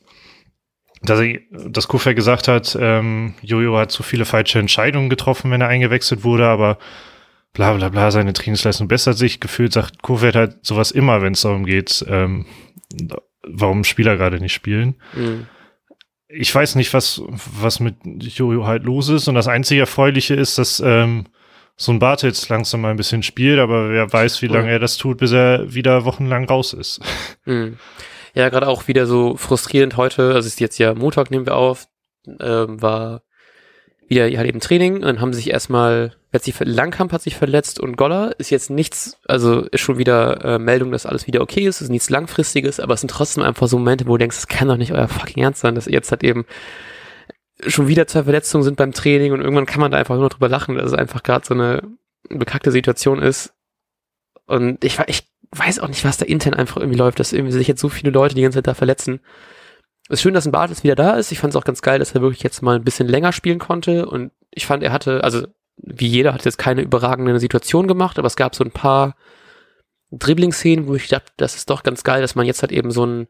dass, 1.03 1.19
er, 1.19 1.39
dass 1.49 1.87
Kuffer 1.87 2.13
gesagt 2.13 2.47
hat, 2.47 2.77
ähm, 2.79 3.33
Jojo 3.41 3.77
hat 3.77 3.91
zu 3.91 4.03
viele 4.03 4.25
falsche 4.25 4.59
Entscheidungen 4.59 5.09
getroffen, 5.09 5.49
wenn 5.51 5.61
er 5.61 5.67
eingewechselt 5.67 6.23
wurde, 6.23 6.45
aber 6.45 6.77
bla 7.53 7.73
bla 7.73 7.89
bla, 7.89 8.11
seine 8.11 8.33
Trainingsleistung 8.33 8.87
bessert 8.87 9.17
sich. 9.17 9.39
Gefühlt 9.39 9.73
sagt 9.73 10.01
Kofeld 10.01 10.35
halt 10.35 10.65
sowas 10.65 10.91
immer, 10.91 11.21
wenn 11.21 11.33
es 11.33 11.41
darum 11.41 11.65
geht, 11.65 12.05
ähm, 12.07 12.45
warum 13.43 13.83
Spieler 13.83 14.17
gerade 14.17 14.39
nicht 14.39 14.53
spielen. 14.53 14.95
Mhm. 15.13 15.47
Ich 16.27 16.53
weiß 16.53 16.75
nicht, 16.75 16.93
was, 16.93 17.21
was 17.27 17.81
mit 17.81 17.95
Jojo 18.03 18.65
halt 18.65 18.83
los 18.83 19.09
ist. 19.09 19.27
Und 19.27 19.35
das 19.35 19.47
einzige 19.47 19.81
Erfreuliche 19.81 20.33
ist, 20.33 20.57
dass 20.57 20.79
ähm, 20.79 21.25
so 21.75 21.91
ein 21.91 21.99
Bart 21.99 22.23
jetzt 22.23 22.47
langsam 22.49 22.81
mal 22.81 22.91
ein 22.91 22.97
bisschen 22.97 23.23
spielt, 23.23 23.59
aber 23.59 23.89
wer 23.89 24.11
weiß, 24.11 24.41
wie 24.41 24.47
lange 24.47 24.69
er 24.69 24.79
das 24.79 24.97
tut, 24.97 25.17
bis 25.17 25.31
er 25.31 25.73
wieder 25.73 26.05
wochenlang 26.05 26.45
raus 26.45 26.73
ist. 26.73 27.01
Mhm. 27.45 27.79
Ja, 28.35 28.49
gerade 28.49 28.67
auch 28.67 28.87
wieder 28.87 29.07
so 29.07 29.35
frustrierend 29.35 29.97
heute, 29.97 30.27
also 30.27 30.39
es 30.39 30.53
ist 30.53 30.59
jetzt 30.59 30.77
ja 30.77 30.93
Montag, 30.93 31.31
nehmen 31.31 31.47
wir 31.47 31.55
auf, 31.55 31.87
ähm, 32.39 32.79
war 32.79 33.23
wieder 34.07 34.25
halt 34.25 34.47
eben 34.47 34.59
Training 34.59 34.97
und 34.97 35.01
dann 35.01 35.19
haben 35.19 35.33
sich 35.33 35.49
erstmal, 35.49 36.15
sich 36.39 36.55
Langkamp 36.59 37.11
hat 37.11 37.21
sich 37.21 37.35
verletzt 37.35 37.79
und 37.79 37.97
Goller 37.97 38.39
ist 38.39 38.49
jetzt 38.49 38.69
nichts, 38.69 39.19
also 39.27 39.61
ist 39.63 39.81
schon 39.81 39.97
wieder 39.97 40.43
äh, 40.45 40.59
Meldung, 40.59 40.91
dass 40.91 41.05
alles 41.05 41.27
wieder 41.27 41.41
okay 41.41 41.67
ist, 41.67 41.81
ist 41.81 41.89
nichts 41.89 42.09
langfristiges, 42.09 42.79
aber 42.79 42.93
es 42.93 43.01
sind 43.01 43.11
trotzdem 43.11 43.43
einfach 43.43 43.67
so 43.67 43.77
Momente, 43.77 44.07
wo 44.07 44.13
du 44.13 44.19
denkst, 44.19 44.37
das 44.37 44.47
kann 44.47 44.69
doch 44.69 44.77
nicht 44.77 44.93
euer 44.93 45.09
fucking 45.09 45.43
Ernst 45.43 45.61
sein, 45.61 45.75
dass 45.75 45.87
ihr 45.87 45.93
jetzt 45.93 46.11
halt 46.11 46.23
eben 46.23 46.45
schon 47.67 47.87
wieder 47.87 48.07
zwei 48.07 48.23
Verletzungen 48.23 48.63
sind 48.63 48.77
beim 48.77 48.93
Training 48.93 49.33
und 49.33 49.41
irgendwann 49.41 49.65
kann 49.65 49.81
man 49.81 49.91
da 49.91 49.97
einfach 49.97 50.15
nur 50.15 50.29
drüber 50.29 50.49
lachen, 50.49 50.75
dass 50.75 50.85
es 50.85 50.93
einfach 50.93 51.21
gerade 51.21 51.45
so 51.45 51.53
eine 51.53 51.83
bekackte 52.29 52.71
Situation 52.71 53.21
ist. 53.21 53.53
Und 54.45 54.83
ich, 54.83 54.99
ich 55.07 55.27
weiß 55.51 55.79
auch 55.79 55.87
nicht, 55.87 56.05
was 56.05 56.17
da 56.17 56.25
intern 56.25 56.53
einfach 56.53 56.77
irgendwie 56.77 56.97
läuft, 56.97 57.19
dass 57.19 57.33
irgendwie 57.33 57.53
sich 57.53 57.67
jetzt 57.67 57.81
so 57.81 57.89
viele 57.89 58.11
Leute 58.11 58.35
die 58.35 58.41
ganze 58.41 58.59
Zeit 58.59 58.67
da 58.67 58.73
verletzen. 58.73 59.19
Es 60.07 60.19
ist 60.19 60.21
schön, 60.21 60.33
dass 60.33 60.45
ein 60.45 60.51
Bartels 60.51 60.83
wieder 60.83 60.95
da 60.95 61.11
ist. 61.11 61.31
Ich 61.31 61.39
fand 61.39 61.53
es 61.53 61.55
auch 61.55 61.63
ganz 61.63 61.81
geil, 61.81 61.99
dass 61.99 62.13
er 62.13 62.21
wirklich 62.21 62.43
jetzt 62.43 62.61
mal 62.61 62.75
ein 62.75 62.83
bisschen 62.83 63.07
länger 63.07 63.31
spielen 63.33 63.59
konnte. 63.59 64.05
Und 64.05 64.31
ich 64.49 64.65
fand, 64.65 64.83
er 64.83 64.91
hatte, 64.91 65.23
also 65.23 65.45
wie 65.77 66.07
jeder, 66.07 66.33
hat 66.33 66.45
jetzt 66.45 66.57
keine 66.57 66.81
überragende 66.81 67.39
Situation 67.39 67.87
gemacht, 67.87 68.19
aber 68.19 68.27
es 68.27 68.35
gab 68.35 68.55
so 68.55 68.63
ein 68.63 68.71
paar 68.71 69.15
Dribbling-Szenen, 70.11 70.87
wo 70.87 70.95
ich 70.95 71.07
dachte, 71.07 71.31
das 71.37 71.55
ist 71.55 71.69
doch 71.69 71.83
ganz 71.83 72.03
geil, 72.03 72.21
dass 72.21 72.35
man 72.35 72.45
jetzt 72.45 72.61
halt 72.61 72.71
eben 72.71 72.91
so 72.91 73.03
einen, 73.03 73.27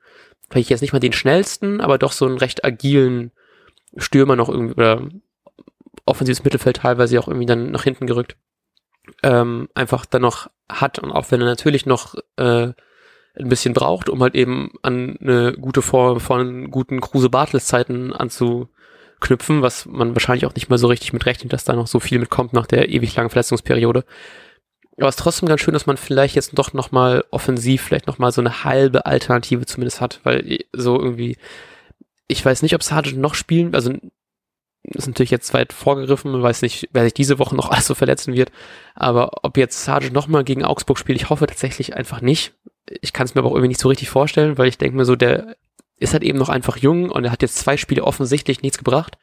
vielleicht 0.49 0.69
jetzt 0.69 0.82
nicht 0.82 0.93
mal 0.93 0.99
den 0.99 1.13
schnellsten, 1.13 1.80
aber 1.80 1.97
doch 1.97 2.12
so 2.12 2.25
einen 2.25 2.38
recht 2.38 2.65
agilen 2.65 3.32
Stürmer 3.97 4.36
noch 4.36 4.49
irgendwie, 4.49 4.73
oder 4.73 5.08
offensives 6.06 6.43
Mittelfeld 6.43 6.77
teilweise 6.77 7.19
auch 7.19 7.27
irgendwie 7.27 7.45
dann 7.45 7.71
nach 7.71 7.84
hinten 7.84 8.08
gerückt, 8.08 8.36
ähm, 9.23 9.69
einfach 9.75 10.06
dann 10.06 10.23
noch 10.23 10.49
hat. 10.69 10.99
Und 10.99 11.12
auch 11.12 11.32
wenn 11.32 11.41
er 11.41 11.47
natürlich 11.47 11.86
noch 11.86 12.15
äh, 12.38 12.73
ein 13.36 13.49
bisschen 13.49 13.73
braucht, 13.73 14.10
um 14.10 14.21
halt 14.21 14.36
eben 14.36 14.73
an 14.82 15.17
eine 15.21 15.54
gute 15.54 15.82
Form 15.82 16.19
von 16.19 16.71
guten 16.71 16.99
Kruse-Bartels-Zeiten 16.99 18.13
anzuknüpfen, 19.21 19.62
was 19.62 19.86
man 19.86 20.15
wahrscheinlich 20.15 20.45
auch 20.45 20.55
nicht 20.55 20.69
mal 20.69 20.77
so 20.77 20.88
richtig 20.88 21.13
mit 21.13 21.25
rechnet, 21.25 21.53
dass 21.53 21.63
da 21.63 21.73
noch 21.73 21.88
so 21.88 21.99
viel 21.99 22.19
mitkommt 22.19 22.53
nach 22.53 22.65
der 22.65 22.89
ewig 22.89 23.15
langen 23.15 23.29
Verletzungsperiode. 23.29 24.03
Aber 24.97 25.07
es 25.07 25.15
ist 25.15 25.21
trotzdem 25.21 25.47
ganz 25.47 25.62
schön, 25.62 25.73
dass 25.73 25.86
man 25.86 25.97
vielleicht 25.97 26.36
jetzt 26.36 26.57
doch 26.57 26.73
nochmal 26.73 27.23
offensiv 27.31 27.81
vielleicht 27.81 28.07
nochmal 28.07 28.31
so 28.31 28.41
eine 28.41 28.63
halbe 28.63 29.05
Alternative 29.05 29.65
zumindest 29.65 30.01
hat, 30.01 30.19
weil 30.23 30.60
so 30.73 30.99
irgendwie, 30.99 31.38
ich 32.27 32.43
weiß 32.43 32.62
nicht, 32.62 32.75
ob 32.75 32.84
Sargent 32.84 33.17
noch 33.17 33.34
spielen, 33.34 33.73
also 33.73 33.93
ist 34.84 35.07
natürlich 35.07 35.31
jetzt 35.31 35.53
weit 35.53 35.73
vorgegriffen, 35.73 36.31
man 36.31 36.41
weiß 36.41 36.63
nicht, 36.63 36.89
wer 36.91 37.03
sich 37.03 37.13
diese 37.13 37.39
Woche 37.39 37.55
noch 37.55 37.69
alles 37.71 37.88
so 37.88 37.95
verletzen 37.95 38.34
wird, 38.34 38.51
aber 38.95 39.43
ob 39.43 39.57
jetzt 39.57 39.84
Sargent 39.84 40.13
nochmal 40.13 40.43
gegen 40.43 40.65
Augsburg 40.65 40.97
spielt, 40.97 41.19
ich 41.19 41.29
hoffe 41.29 41.47
tatsächlich 41.47 41.95
einfach 41.95 42.21
nicht, 42.21 42.53
ich 43.01 43.13
kann 43.13 43.25
es 43.25 43.34
mir 43.34 43.39
aber 43.39 43.49
auch 43.49 43.55
irgendwie 43.55 43.69
nicht 43.69 43.79
so 43.79 43.89
richtig 43.89 44.10
vorstellen, 44.10 44.57
weil 44.57 44.67
ich 44.67 44.77
denke 44.77 44.97
mir 44.97 45.05
so, 45.05 45.15
der 45.15 45.55
ist 46.01 46.13
halt 46.13 46.23
eben 46.23 46.39
noch 46.39 46.49
einfach 46.49 46.77
jung 46.77 47.09
und 47.09 47.23
er 47.23 47.31
hat 47.31 47.41
jetzt 47.41 47.57
zwei 47.57 47.77
Spiele 47.77 48.03
offensichtlich 48.03 48.61
nichts 48.61 48.77
gebracht. 48.77 49.17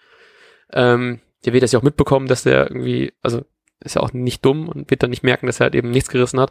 Ähm, 0.72 1.20
der 1.44 1.52
wird 1.52 1.62
das 1.62 1.72
ja 1.72 1.78
auch 1.78 1.84
mitbekommen, 1.84 2.28
dass 2.28 2.44
der 2.44 2.70
irgendwie, 2.70 3.12
also 3.22 3.42
ist 3.80 3.96
ja 3.96 4.02
auch 4.02 4.12
nicht 4.12 4.44
dumm 4.44 4.68
und 4.68 4.90
wird 4.90 5.02
dann 5.02 5.10
nicht 5.10 5.22
merken, 5.22 5.46
dass 5.46 5.60
er 5.60 5.64
halt 5.64 5.74
eben 5.74 5.90
nichts 5.90 6.08
gerissen 6.08 6.40
hat. 6.40 6.50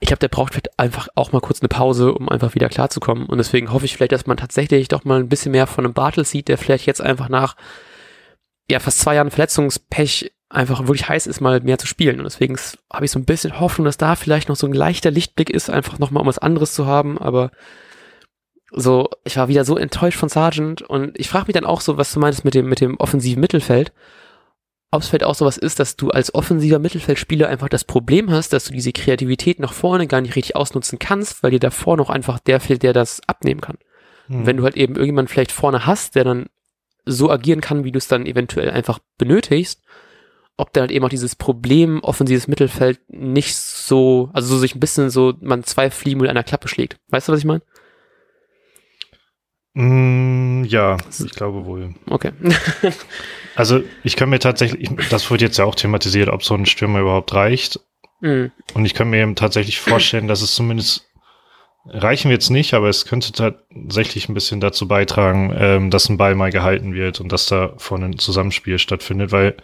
Ich 0.00 0.08
glaube, 0.08 0.20
der 0.20 0.28
braucht 0.28 0.52
vielleicht 0.52 0.78
einfach 0.78 1.08
auch 1.14 1.32
mal 1.32 1.40
kurz 1.40 1.60
eine 1.60 1.68
Pause, 1.68 2.12
um 2.12 2.28
einfach 2.28 2.54
wieder 2.54 2.68
klarzukommen. 2.68 3.26
Und 3.26 3.38
deswegen 3.38 3.72
hoffe 3.72 3.84
ich 3.84 3.96
vielleicht, 3.96 4.12
dass 4.12 4.26
man 4.26 4.36
tatsächlich 4.36 4.88
doch 4.88 5.04
mal 5.04 5.18
ein 5.18 5.28
bisschen 5.28 5.52
mehr 5.52 5.66
von 5.66 5.84
einem 5.84 5.94
Bartel 5.94 6.24
sieht, 6.24 6.48
der 6.48 6.58
vielleicht 6.58 6.86
jetzt 6.86 7.00
einfach 7.00 7.28
nach 7.28 7.56
ja 8.70 8.80
fast 8.80 9.00
zwei 9.00 9.14
Jahren 9.14 9.30
Verletzungspech 9.30 10.30
einfach 10.50 10.86
wirklich 10.86 11.08
heiß 11.08 11.26
ist, 11.26 11.40
mal 11.40 11.60
mehr 11.60 11.78
zu 11.78 11.86
spielen. 11.86 12.18
Und 12.18 12.24
deswegen 12.24 12.56
habe 12.92 13.04
ich 13.04 13.10
so 13.10 13.18
ein 13.18 13.24
bisschen 13.24 13.60
Hoffnung, 13.60 13.86
dass 13.86 13.96
da 13.96 14.14
vielleicht 14.14 14.48
noch 14.48 14.56
so 14.56 14.66
ein 14.66 14.72
leichter 14.72 15.10
Lichtblick 15.10 15.50
ist, 15.50 15.70
einfach 15.70 15.98
nochmal 15.98 16.20
um 16.20 16.28
was 16.28 16.38
anderes 16.38 16.74
zu 16.74 16.86
haben. 16.86 17.18
Aber 17.18 17.50
so, 18.70 19.08
ich 19.24 19.36
war 19.36 19.48
wieder 19.48 19.64
so 19.64 19.76
enttäuscht 19.76 20.18
von 20.18 20.28
Sargent 20.28 20.82
und 20.82 21.18
ich 21.18 21.28
frage 21.28 21.46
mich 21.46 21.54
dann 21.54 21.64
auch 21.64 21.80
so, 21.80 21.96
was 21.96 22.12
du 22.12 22.20
meinst 22.20 22.44
mit 22.44 22.54
dem, 22.54 22.68
mit 22.68 22.80
dem 22.80 22.98
offensiven 22.98 23.40
Mittelfeld. 23.40 23.92
Ob 24.90 25.02
es 25.02 25.08
vielleicht 25.08 25.24
auch 25.24 25.34
sowas 25.34 25.58
ist, 25.58 25.80
dass 25.80 25.96
du 25.96 26.10
als 26.10 26.34
offensiver 26.34 26.78
Mittelfeldspieler 26.78 27.48
einfach 27.48 27.68
das 27.68 27.84
Problem 27.84 28.30
hast, 28.30 28.52
dass 28.54 28.64
du 28.64 28.72
diese 28.72 28.92
Kreativität 28.92 29.58
nach 29.58 29.74
vorne 29.74 30.06
gar 30.06 30.22
nicht 30.22 30.34
richtig 30.34 30.56
ausnutzen 30.56 30.98
kannst, 30.98 31.42
weil 31.42 31.50
dir 31.50 31.60
davor 31.60 31.96
noch 31.96 32.08
einfach 32.08 32.38
der 32.38 32.58
fehlt, 32.58 32.82
der 32.82 32.94
das 32.94 33.20
abnehmen 33.26 33.60
kann. 33.60 33.76
Hm. 34.28 34.46
Wenn 34.46 34.56
du 34.56 34.64
halt 34.64 34.76
eben 34.76 34.94
irgendjemanden 34.94 35.30
vielleicht 35.30 35.52
vorne 35.52 35.84
hast, 35.84 36.14
der 36.14 36.24
dann 36.24 36.46
so 37.04 37.30
agieren 37.30 37.60
kann, 37.60 37.84
wie 37.84 37.92
du 37.92 37.98
es 37.98 38.08
dann 38.08 38.26
eventuell 38.26 38.70
einfach 38.70 38.98
benötigst, 39.18 39.82
ob 40.56 40.72
dann 40.72 40.82
halt 40.82 40.90
eben 40.90 41.04
auch 41.04 41.10
dieses 41.10 41.36
Problem 41.36 42.00
offensives 42.00 42.48
Mittelfeld 42.48 43.00
nicht 43.08 43.56
so, 43.56 44.28
also 44.32 44.48
so 44.48 44.58
sich 44.58 44.74
ein 44.74 44.80
bisschen 44.80 45.08
so, 45.08 45.34
man 45.40 45.64
zwei 45.64 45.90
Fliegen 45.90 46.20
mit 46.20 46.28
einer 46.28 46.42
Klappe 46.42 46.68
schlägt. 46.68 46.98
Weißt 47.08 47.28
du, 47.28 47.32
was 47.32 47.38
ich 47.38 47.46
meine? 47.46 47.62
Mm, 49.80 50.64
ja, 50.64 50.96
ich 51.24 51.30
glaube 51.30 51.64
wohl. 51.64 51.94
Okay. 52.10 52.32
also 53.54 53.80
ich 54.02 54.16
kann 54.16 54.28
mir 54.28 54.40
tatsächlich, 54.40 54.90
das 55.08 55.30
wurde 55.30 55.44
jetzt 55.44 55.56
ja 55.56 55.66
auch 55.66 55.76
thematisiert, 55.76 56.30
ob 56.30 56.42
so 56.42 56.54
ein 56.54 56.66
Stürmer 56.66 56.98
überhaupt 56.98 57.32
reicht. 57.32 57.78
Mhm. 58.20 58.50
Und 58.74 58.84
ich 58.84 58.94
kann 58.94 59.08
mir 59.08 59.22
eben 59.22 59.36
tatsächlich 59.36 59.78
vorstellen, 59.78 60.26
dass 60.26 60.42
es 60.42 60.56
zumindest 60.56 61.06
reichen 61.86 62.28
wir 62.28 62.34
jetzt 62.34 62.50
nicht, 62.50 62.74
aber 62.74 62.88
es 62.88 63.06
könnte 63.06 63.30
tatsächlich 63.30 64.28
ein 64.28 64.34
bisschen 64.34 64.60
dazu 64.60 64.88
beitragen, 64.88 65.54
ähm, 65.56 65.90
dass 65.90 66.08
ein 66.08 66.16
Ball 66.16 66.34
mal 66.34 66.50
gehalten 66.50 66.92
wird 66.94 67.20
und 67.20 67.30
dass 67.30 67.46
da 67.46 67.74
vorne 67.76 68.06
ein 68.06 68.18
Zusammenspiel 68.18 68.80
stattfindet, 68.80 69.30
weil 69.30 69.54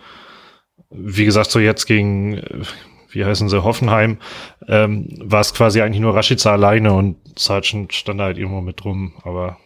wie 0.91 1.25
gesagt, 1.25 1.51
so 1.51 1.59
jetzt 1.59 1.87
gegen, 1.87 2.41
wie 3.11 3.25
heißen 3.25 3.49
sie, 3.49 3.65
Hoffenheim, 3.65 4.19
ähm, 4.69 5.09
war 5.21 5.41
es 5.41 5.55
quasi 5.55 5.81
eigentlich 5.81 6.01
nur 6.01 6.15
Rashica 6.15 6.53
alleine 6.53 6.93
und 6.93 7.17
Sargent 7.37 7.93
stand 7.93 8.21
halt 8.21 8.39
irgendwo 8.39 8.61
mit 8.61 8.85
drum, 8.85 9.15
aber 9.25 9.59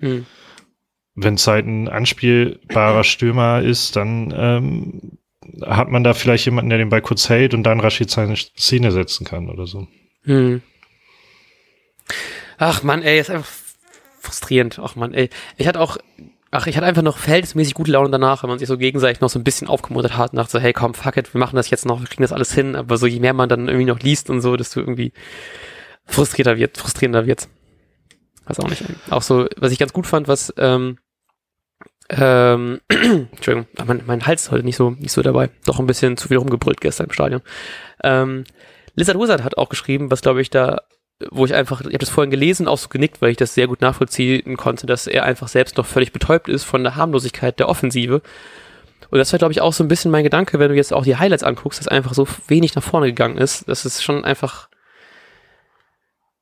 mhm. 0.00 0.26
wenn 1.14 1.34
es 1.34 1.46
halt 1.46 1.66
ein 1.66 1.88
anspielbarer 1.88 3.04
Stürmer 3.04 3.62
ist, 3.62 3.96
dann 3.96 4.34
ähm, 4.36 5.18
hat 5.62 5.88
man 5.88 6.04
da 6.04 6.14
vielleicht 6.14 6.44
jemanden, 6.44 6.70
der 6.70 6.78
den 6.78 6.88
Ball 6.88 7.02
kurz 7.02 7.28
hält 7.28 7.54
und 7.54 7.62
dann 7.62 7.80
Rashica 7.80 8.22
eine 8.22 8.36
Szene 8.36 8.92
setzen 8.92 9.24
kann 9.24 9.48
oder 9.48 9.66
so. 9.66 9.86
Mhm. 10.24 10.62
Ach 12.58 12.82
man, 12.82 13.02
ey, 13.02 13.18
ist 13.18 13.30
einfach 13.30 13.50
frustrierend. 14.20 14.78
Ach 14.82 14.96
man, 14.96 15.14
ey. 15.14 15.30
Ich 15.56 15.66
hatte 15.66 15.80
auch 15.80 15.96
Ach, 16.52 16.66
ich 16.66 16.76
hatte 16.76 16.86
einfach 16.86 17.02
noch 17.02 17.18
verhältnismäßig 17.18 17.74
gute 17.74 17.92
Laune 17.92 18.10
danach, 18.10 18.42
wenn 18.42 18.50
man 18.50 18.58
sich 18.58 18.66
so 18.66 18.76
gegenseitig 18.76 19.20
noch 19.20 19.30
so 19.30 19.38
ein 19.38 19.44
bisschen 19.44 19.68
aufgemuntert 19.68 20.16
hat 20.16 20.32
und 20.32 20.38
dachte 20.38 20.50
so, 20.50 20.58
hey 20.58 20.72
komm, 20.72 20.94
fuck 20.94 21.16
it, 21.16 21.32
wir 21.32 21.38
machen 21.38 21.54
das 21.54 21.70
jetzt 21.70 21.86
noch, 21.86 22.00
wir 22.00 22.08
kriegen 22.08 22.24
das 22.24 22.32
alles 22.32 22.52
hin. 22.52 22.74
Aber 22.74 22.96
so 22.96 23.06
je 23.06 23.20
mehr 23.20 23.34
man 23.34 23.48
dann 23.48 23.68
irgendwie 23.68 23.86
noch 23.86 24.00
liest 24.00 24.30
und 24.30 24.40
so, 24.40 24.56
desto 24.56 24.80
irgendwie 24.80 25.12
frustrierter 26.06 26.58
wird, 26.58 26.76
frustrierender 26.76 27.26
wird's. 27.26 27.48
Weiß 28.50 28.60
auch 28.60 28.68
nicht. 28.68 28.84
Auch 29.10 29.22
so, 29.22 29.46
was 29.56 29.72
ich 29.72 29.78
ganz 29.78 29.92
gut 29.92 30.06
fand, 30.06 30.28
was 30.28 30.52
ähm, 30.56 30.98
Ähm, 32.10 32.80
Entschuldigung, 32.88 33.66
mein, 33.86 34.02
mein 34.04 34.26
Hals 34.26 34.42
ist 34.42 34.50
heute 34.50 34.64
nicht 34.64 34.76
so, 34.76 34.90
nicht 34.90 35.12
so 35.12 35.22
dabei. 35.22 35.50
Doch 35.64 35.78
ein 35.78 35.86
bisschen 35.86 36.16
zu 36.16 36.28
viel 36.28 36.38
rumgebrüllt 36.38 36.80
gestern 36.80 37.06
im 37.06 37.12
Stadion. 37.12 37.40
Ähm, 38.02 38.44
Lizard 38.96 39.18
Wizard 39.18 39.44
hat 39.44 39.56
auch 39.56 39.68
geschrieben, 39.68 40.10
was 40.10 40.20
glaube 40.20 40.40
ich 40.42 40.50
da, 40.50 40.82
wo 41.30 41.44
ich 41.44 41.54
einfach, 41.54 41.80
ich 41.82 41.86
habe 41.86 41.98
das 41.98 42.08
vorhin 42.08 42.30
gelesen, 42.30 42.66
auch 42.66 42.78
so 42.78 42.88
genickt, 42.88 43.22
weil 43.22 43.30
ich 43.30 43.36
das 43.36 43.54
sehr 43.54 43.68
gut 43.68 43.80
nachvollziehen 43.80 44.56
konnte, 44.56 44.86
dass 44.86 45.06
er 45.06 45.24
einfach 45.24 45.48
selbst 45.48 45.76
noch 45.76 45.86
völlig 45.86 46.12
betäubt 46.12 46.48
ist 46.48 46.64
von 46.64 46.82
der 46.82 46.96
Harmlosigkeit 46.96 47.58
der 47.60 47.68
Offensive. 47.68 48.22
Und 49.10 49.18
das 49.18 49.32
war, 49.32 49.38
glaube 49.38 49.52
ich, 49.52 49.60
auch 49.60 49.72
so 49.72 49.84
ein 49.84 49.88
bisschen 49.88 50.10
mein 50.10 50.24
Gedanke, 50.24 50.58
wenn 50.58 50.70
du 50.70 50.76
jetzt 50.76 50.92
auch 50.92 51.04
die 51.04 51.16
Highlights 51.16 51.44
anguckst, 51.44 51.78
dass 51.78 51.88
einfach 51.88 52.14
so 52.14 52.26
wenig 52.48 52.74
nach 52.74 52.82
vorne 52.82 53.06
gegangen 53.06 53.38
ist. 53.38 53.68
Das 53.68 53.84
ist 53.84 54.02
schon 54.02 54.24
einfach, 54.24 54.68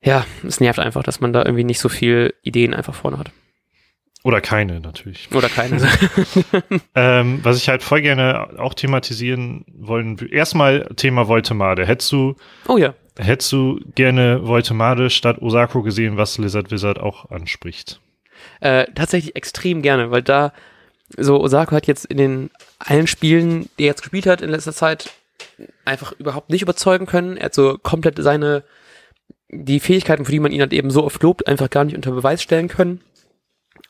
ja, 0.02 0.26
es 0.46 0.61
nervt 0.61 0.78
einfach, 0.78 1.02
dass 1.02 1.20
man 1.20 1.32
da 1.32 1.44
irgendwie 1.44 1.64
nicht 1.64 1.80
so 1.80 1.88
viel 1.88 2.34
Ideen 2.42 2.74
einfach 2.74 2.94
vorne 2.94 3.18
hat. 3.18 3.30
Oder 4.24 4.40
keine, 4.40 4.80
natürlich. 4.80 5.28
Oder 5.32 5.48
keine. 5.48 5.78
ähm, 6.94 7.40
was 7.42 7.56
ich 7.56 7.68
halt 7.68 7.82
voll 7.82 8.02
gerne 8.02 8.58
auch 8.58 8.74
thematisieren 8.74 9.64
wollen, 9.72 10.18
erstmal 10.30 10.88
Thema 10.96 11.28
Voltemade. 11.28 11.87
Hättest 11.87 12.12
du, 12.12 12.37
oh 12.66 12.76
ja. 12.76 12.94
Hättest 13.18 13.50
du 13.50 13.80
gerne 13.96 14.46
Voltemade 14.46 15.11
statt 15.11 15.42
Osako 15.42 15.82
gesehen, 15.82 16.16
was 16.16 16.38
Lizard 16.38 16.70
Wizard 16.70 17.00
auch 17.00 17.30
anspricht? 17.30 18.00
Äh, 18.61 18.87
tatsächlich 18.94 19.34
extrem 19.34 19.82
gerne, 19.82 20.12
weil 20.12 20.22
da 20.22 20.52
so 21.16 21.40
Osako 21.40 21.74
hat 21.74 21.88
jetzt 21.88 22.04
in 22.04 22.16
den 22.16 22.50
allen 22.78 23.08
Spielen, 23.08 23.68
die 23.78 23.84
er 23.84 23.88
jetzt 23.88 24.02
gespielt 24.02 24.26
hat 24.26 24.40
in 24.40 24.50
letzter 24.50 24.72
Zeit, 24.72 25.11
einfach 25.84 26.12
überhaupt 26.12 26.50
nicht 26.50 26.62
überzeugen 26.62 27.06
können. 27.06 27.37
Er 27.37 27.46
hat 27.46 27.54
so 27.54 27.76
komplett 27.78 28.22
seine, 28.22 28.62
die 29.50 29.80
Fähigkeiten, 29.80 30.24
für 30.24 30.32
die 30.32 30.40
man 30.40 30.52
ihn 30.52 30.62
hat 30.62 30.72
eben 30.72 30.90
so 30.90 31.04
oft 31.04 31.22
lobt, 31.22 31.46
einfach 31.46 31.70
gar 31.70 31.84
nicht 31.84 31.96
unter 31.96 32.11
Beweis 32.11 32.42
stellen 32.42 32.68
können 32.68 33.00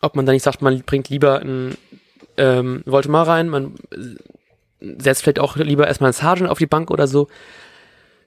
ob 0.00 0.16
man 0.16 0.26
da 0.26 0.32
nicht 0.32 0.42
sagt, 0.42 0.62
man 0.62 0.82
bringt 0.82 1.08
lieber 1.08 1.40
ein 1.40 1.76
ähm, 2.36 2.82
Voltemar 2.86 3.26
rein, 3.26 3.48
man 3.48 3.74
setzt 4.80 5.22
vielleicht 5.22 5.40
auch 5.40 5.56
lieber 5.56 5.86
erstmal 5.86 6.08
einen 6.08 6.14
Sergeant 6.14 6.50
auf 6.50 6.58
die 6.58 6.66
Bank 6.66 6.90
oder 6.90 7.08
so. 7.08 7.28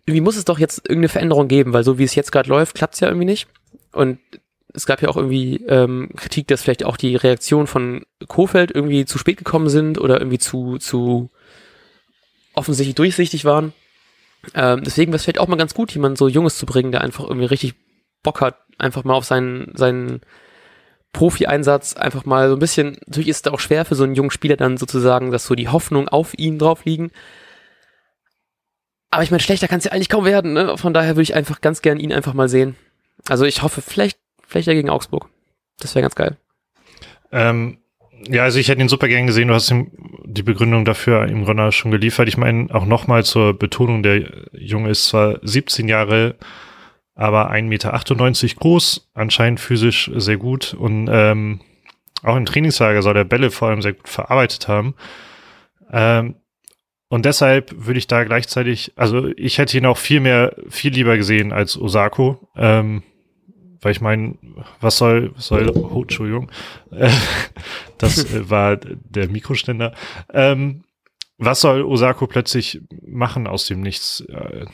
Irgendwie 0.05 0.21
muss 0.21 0.35
es 0.35 0.45
doch 0.45 0.59
jetzt 0.59 0.79
irgendeine 0.79 1.09
Veränderung 1.09 1.47
geben, 1.47 1.73
weil 1.73 1.83
so 1.83 1.97
wie 1.97 2.03
es 2.03 2.15
jetzt 2.15 2.31
gerade 2.31 2.49
läuft, 2.49 2.75
klappt 2.75 2.95
es 2.95 2.99
ja 2.99 3.07
irgendwie 3.07 3.25
nicht. 3.25 3.47
Und 3.93 4.19
es 4.73 4.85
gab 4.85 5.01
ja 5.01 5.09
auch 5.09 5.17
irgendwie 5.17 5.63
ähm, 5.67 6.09
Kritik, 6.17 6.47
dass 6.47 6.61
vielleicht 6.61 6.83
auch 6.83 6.97
die 6.97 7.15
Reaktionen 7.15 7.67
von 7.67 8.05
Kofeld 8.27 8.71
irgendwie 8.71 9.05
zu 9.05 9.17
spät 9.17 9.37
gekommen 9.37 9.69
sind 9.69 9.99
oder 9.99 10.19
irgendwie 10.19 10.39
zu, 10.39 10.77
zu 10.77 11.29
offensichtlich 12.53 12.95
durchsichtig 12.95 13.45
waren. 13.45 13.73
Ähm, 14.53 14.83
deswegen 14.83 15.11
wäre 15.11 15.17
es 15.17 15.23
vielleicht 15.23 15.39
auch 15.39 15.47
mal 15.47 15.57
ganz 15.57 15.73
gut, 15.73 15.91
jemanden 15.91 16.15
so 16.15 16.27
Junges 16.27 16.57
zu 16.57 16.65
bringen, 16.65 16.91
der 16.91 17.01
einfach 17.01 17.25
irgendwie 17.25 17.45
richtig 17.45 17.75
Bock 18.23 18.41
hat, 18.41 18.57
einfach 18.77 19.03
mal 19.03 19.13
auf 19.13 19.25
seinen, 19.25 19.75
seinen 19.75 20.21
Profi-Einsatz 21.13 21.95
einfach 21.95 22.25
mal 22.25 22.49
so 22.49 22.55
ein 22.55 22.59
bisschen, 22.59 22.97
natürlich 23.05 23.27
ist 23.27 23.45
es 23.45 23.51
auch 23.51 23.59
schwer 23.59 23.85
für 23.85 23.95
so 23.95 24.03
einen 24.03 24.15
jungen 24.15 24.31
Spieler 24.31 24.55
dann 24.55 24.77
sozusagen, 24.77 25.31
dass 25.31 25.45
so 25.45 25.55
die 25.55 25.67
Hoffnung 25.67 26.07
auf 26.07 26.37
ihn 26.37 26.57
drauf 26.57 26.85
liegen. 26.85 27.11
Aber 29.09 29.23
ich 29.23 29.31
meine, 29.31 29.41
schlechter 29.41 29.67
kann 29.67 29.79
es 29.79 29.83
ja 29.83 29.91
eigentlich 29.91 30.09
kaum 30.09 30.23
werden, 30.23 30.53
ne? 30.53 30.77
Von 30.77 30.93
daher 30.93 31.11
würde 31.11 31.23
ich 31.23 31.35
einfach 31.35 31.59
ganz 31.59 31.81
gern 31.81 31.99
ihn 31.99 32.13
einfach 32.13 32.33
mal 32.33 32.47
sehen. 32.47 32.77
Also 33.27 33.45
ich 33.45 33.61
hoffe, 33.61 33.81
vielleicht, 33.81 34.17
vielleicht 34.47 34.67
ja 34.67 34.73
gegen 34.73 34.89
Augsburg. 34.89 35.29
Das 35.79 35.93
wäre 35.95 36.03
ganz 36.03 36.15
geil. 36.15 36.37
Ähm, 37.31 37.79
ja, 38.27 38.43
also 38.43 38.59
ich 38.59 38.67
hätte 38.67 38.81
ihn 38.81 38.89
super 38.89 39.07
gern 39.07 39.27
gesehen. 39.27 39.47
Du 39.47 39.53
hast 39.53 39.71
ihm 39.71 39.91
die 40.25 40.43
Begründung 40.43 40.85
dafür 40.85 41.27
im 41.27 41.45
Grunde 41.45 41.71
schon 41.71 41.91
geliefert. 41.91 42.27
Ich 42.27 42.37
meine, 42.37 42.73
auch 42.73 42.85
nochmal 42.85 43.23
zur 43.23 43.53
Betonung, 43.57 44.03
der 44.03 44.23
Junge 44.53 44.89
ist 44.89 45.05
zwar 45.05 45.39
17 45.41 45.87
Jahre 45.87 46.35
aber 47.13 47.51
1,98 47.51 47.63
Meter 47.63 48.59
groß, 48.59 49.11
anscheinend 49.13 49.59
physisch 49.59 50.09
sehr 50.15 50.37
gut 50.37 50.73
und 50.73 51.07
ähm, 51.11 51.61
auch 52.23 52.35
im 52.35 52.45
Trainingslager 52.45 53.01
soll 53.01 53.17
er 53.17 53.25
Bälle 53.25 53.51
vor 53.51 53.69
allem 53.69 53.81
sehr 53.81 53.93
gut 53.93 54.07
verarbeitet 54.07 54.67
haben. 54.67 54.95
Ähm, 55.91 56.35
und 57.09 57.25
deshalb 57.25 57.73
würde 57.75 57.99
ich 57.99 58.07
da 58.07 58.23
gleichzeitig, 58.23 58.93
also 58.95 59.27
ich 59.35 59.57
hätte 59.57 59.77
ihn 59.77 59.85
auch 59.85 59.97
viel 59.97 60.21
mehr, 60.21 60.55
viel 60.69 60.93
lieber 60.93 61.17
gesehen 61.17 61.51
als 61.51 61.79
Osako. 61.79 62.47
Ähm, 62.55 63.03
weil 63.81 63.91
ich 63.91 64.01
meine, 64.01 64.35
was 64.79 64.97
soll, 64.97 65.31
was 65.35 65.47
soll, 65.47 65.69
oh, 65.69 66.01
Entschuldigung, 66.01 66.51
äh, 66.91 67.09
das 67.97 68.49
war 68.49 68.77
der 68.77 69.27
Mikroständer. 69.29 69.93
Ähm, 70.33 70.83
was 71.37 71.61
soll 71.61 71.81
Osako 71.83 72.27
plötzlich 72.27 72.81
machen 73.01 73.47
aus 73.47 73.65
dem 73.65 73.81
Nichts? 73.81 74.21
Äh, 74.29 74.65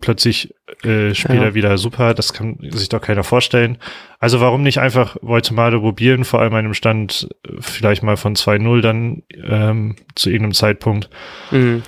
plötzlich 0.00 0.54
äh, 0.82 1.14
spielt 1.14 1.40
ja. 1.40 1.46
er 1.46 1.54
wieder 1.54 1.78
super, 1.78 2.14
das 2.14 2.32
kann 2.32 2.58
sich 2.70 2.88
doch 2.88 3.00
keiner 3.00 3.24
vorstellen. 3.24 3.78
Also 4.18 4.40
warum 4.40 4.62
nicht 4.62 4.78
einfach 4.78 5.16
Voltemade 5.22 5.78
probieren, 5.80 6.24
vor 6.24 6.40
allem 6.40 6.54
einem 6.54 6.74
Stand 6.74 7.28
äh, 7.44 7.52
vielleicht 7.60 8.02
mal 8.02 8.16
von 8.16 8.34
2-0 8.34 8.80
dann 8.80 9.22
ähm, 9.34 9.96
zu 10.14 10.30
irgendeinem 10.30 10.54
Zeitpunkt. 10.54 11.10
Mhm. 11.50 11.82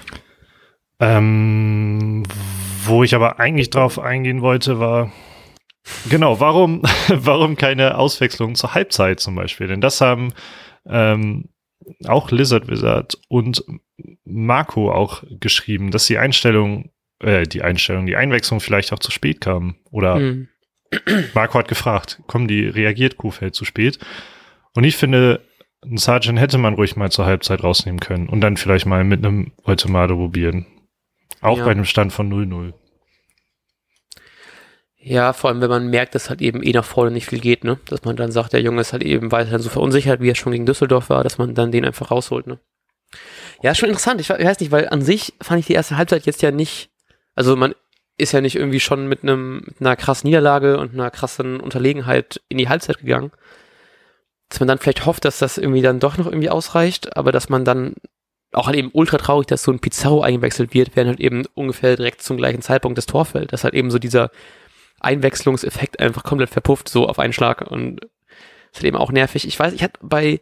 Ähm, 1.01 2.25
wo 2.85 3.05
ich 3.05 3.15
aber 3.15 3.39
eigentlich 3.39 3.71
drauf 3.71 3.99
eingehen 3.99 4.43
wollte, 4.43 4.81
war, 4.81 5.13
genau, 6.09 6.41
warum, 6.41 6.83
warum 7.09 7.57
keine 7.57 7.97
Auswechslung 7.97 8.55
zur 8.55 8.75
Halbzeit 8.75 9.21
zum 9.21 9.35
Beispiel? 9.35 9.67
Denn 9.67 9.81
das 9.81 10.01
haben 10.01 10.33
ähm, 10.87 11.49
auch 12.07 12.31
Lizard 12.31 12.69
Wizard 12.69 13.19
und 13.29 13.65
Marco 14.25 14.93
auch 14.93 15.25
geschrieben, 15.41 15.91
dass 15.91 16.07
die 16.07 16.19
Einstellung 16.19 16.91
äh, 17.21 17.47
die 17.47 17.63
Einstellung, 17.63 18.07
die 18.07 18.17
Einwechslung 18.17 18.61
vielleicht 18.61 18.93
auch 18.93 18.99
zu 18.99 19.11
spät 19.11 19.41
kam. 19.41 19.77
Oder 19.91 20.17
hm. 20.17 20.49
Marco 21.35 21.59
hat 21.59 21.69
gefragt, 21.69 22.23
kommen 22.27 22.49
die, 22.49 22.67
reagiert 22.67 23.17
Kuhfeld 23.17 23.55
zu 23.55 23.65
spät? 23.65 23.99
Und 24.75 24.85
ich 24.85 24.97
finde, 24.97 25.45
einen 25.83 25.97
Sergeant 25.97 26.39
hätte 26.39 26.59
man 26.59 26.75
ruhig 26.75 26.97
mal 26.97 27.11
zur 27.11 27.27
Halbzeit 27.27 27.63
rausnehmen 27.63 28.01
können 28.01 28.29
und 28.29 28.41
dann 28.41 28.57
vielleicht 28.57 28.87
mal 28.87 29.05
mit 29.05 29.25
einem 29.25 29.53
Ultimado 29.65 30.17
probieren. 30.17 30.67
Auch 31.41 31.59
ja. 31.59 31.65
bei 31.65 31.71
einem 31.71 31.85
Stand 31.85 32.13
von 32.13 32.33
0-0. 32.33 32.73
Ja, 35.09 35.33
vor 35.33 35.51
allem, 35.51 35.61
wenn 35.61 35.71
man 35.71 35.89
merkt, 35.89 36.15
dass 36.15 36.29
halt 36.29 36.41
eben 36.43 36.63
eh 36.63 36.73
nach 36.73 36.85
vorne 36.85 37.11
nicht 37.11 37.27
viel 37.27 37.41
geht, 37.41 37.65
ne? 37.65 37.79
Dass 37.87 38.05
man 38.05 38.17
dann 38.17 38.33
sagt, 38.33 38.53
der 38.53 38.61
Junge 38.61 38.81
ist 38.81 38.93
halt 38.93 39.03
eben 39.03 39.33
weiterhin 39.33 39.61
so 39.61 39.71
verunsichert, 39.71 40.21
wie 40.21 40.31
er 40.31 40.35
schon 40.35 40.53
gegen 40.53 40.67
Düsseldorf 40.67 41.09
war, 41.09 41.25
dass 41.25 41.39
man 41.39 41.55
dann 41.55 41.73
den 41.73 41.85
einfach 41.85 42.11
rausholt, 42.11 42.47
ne? 42.47 42.59
Ja, 43.63 43.75
schon 43.75 43.89
interessant. 43.89 44.21
Ich 44.21 44.29
weiß 44.29 44.61
nicht, 44.61 44.71
weil 44.71 44.89
an 44.89 45.03
sich 45.03 45.35
fand 45.41 45.61
ich 45.61 45.67
die 45.67 45.73
erste 45.73 45.97
Halbzeit 45.97 46.27
jetzt 46.27 46.43
ja 46.43 46.51
nicht 46.51 46.91
also 47.39 47.55
man 47.55 47.73
ist 48.17 48.33
ja 48.33 48.41
nicht 48.41 48.57
irgendwie 48.57 48.81
schon 48.81 49.07
mit 49.07 49.23
einem 49.23 49.63
mit 49.65 49.81
einer 49.81 49.95
krassen 49.95 50.27
Niederlage 50.27 50.77
und 50.79 50.93
einer 50.93 51.09
krassen 51.09 51.61
Unterlegenheit 51.61 52.41
in 52.49 52.59
die 52.59 52.69
Halbzeit 52.69 52.99
gegangen. 52.99 53.31
Dass 54.49 54.59
man 54.59 54.67
dann 54.67 54.79
vielleicht 54.79 55.07
hofft, 55.07 55.25
dass 55.25 55.39
das 55.39 55.57
irgendwie 55.57 55.83
dann 55.83 56.01
doch 56.01 56.19
noch 56.19 56.27
irgendwie 56.27 56.51
ausreicht, 56.51 57.17
aber 57.17 57.31
dass 57.31 57.49
man 57.49 57.65
dann 57.65 57.95
auch 58.51 58.67
halt 58.67 58.77
eben 58.77 58.91
ultra 58.93 59.19
traurig, 59.19 59.47
dass 59.47 59.63
so 59.63 59.71
ein 59.71 59.79
Pizarro 59.79 60.23
eingewechselt 60.23 60.75
wird, 60.75 60.97
während 60.97 61.11
halt 61.11 61.21
eben 61.21 61.45
ungefähr 61.55 61.95
direkt 61.95 62.23
zum 62.23 62.39
gleichen 62.39 62.61
Zeitpunkt 62.61 62.99
das 62.99 63.07
Tor 63.07 63.25
fällt. 63.25 63.53
Dass 63.53 63.63
halt 63.63 63.75
eben 63.75 63.93
so 63.93 64.01
dieser 64.01 64.33
Einwechslungseffekt 65.01 66.01
einfach 66.01 66.25
komplett 66.25 66.51
verpufft, 66.51 66.89
so 66.89 67.07
auf 67.09 67.19
einen 67.19 67.33
Schlag 67.33 67.63
und 67.71 68.01
ist 68.73 68.77
halt 68.77 68.85
eben 68.85 68.97
auch 68.97 69.13
nervig. 69.13 69.47
Ich 69.47 69.59
weiß, 69.59 69.73
ich 69.73 69.83
hatte 69.83 69.99
bei 70.03 70.41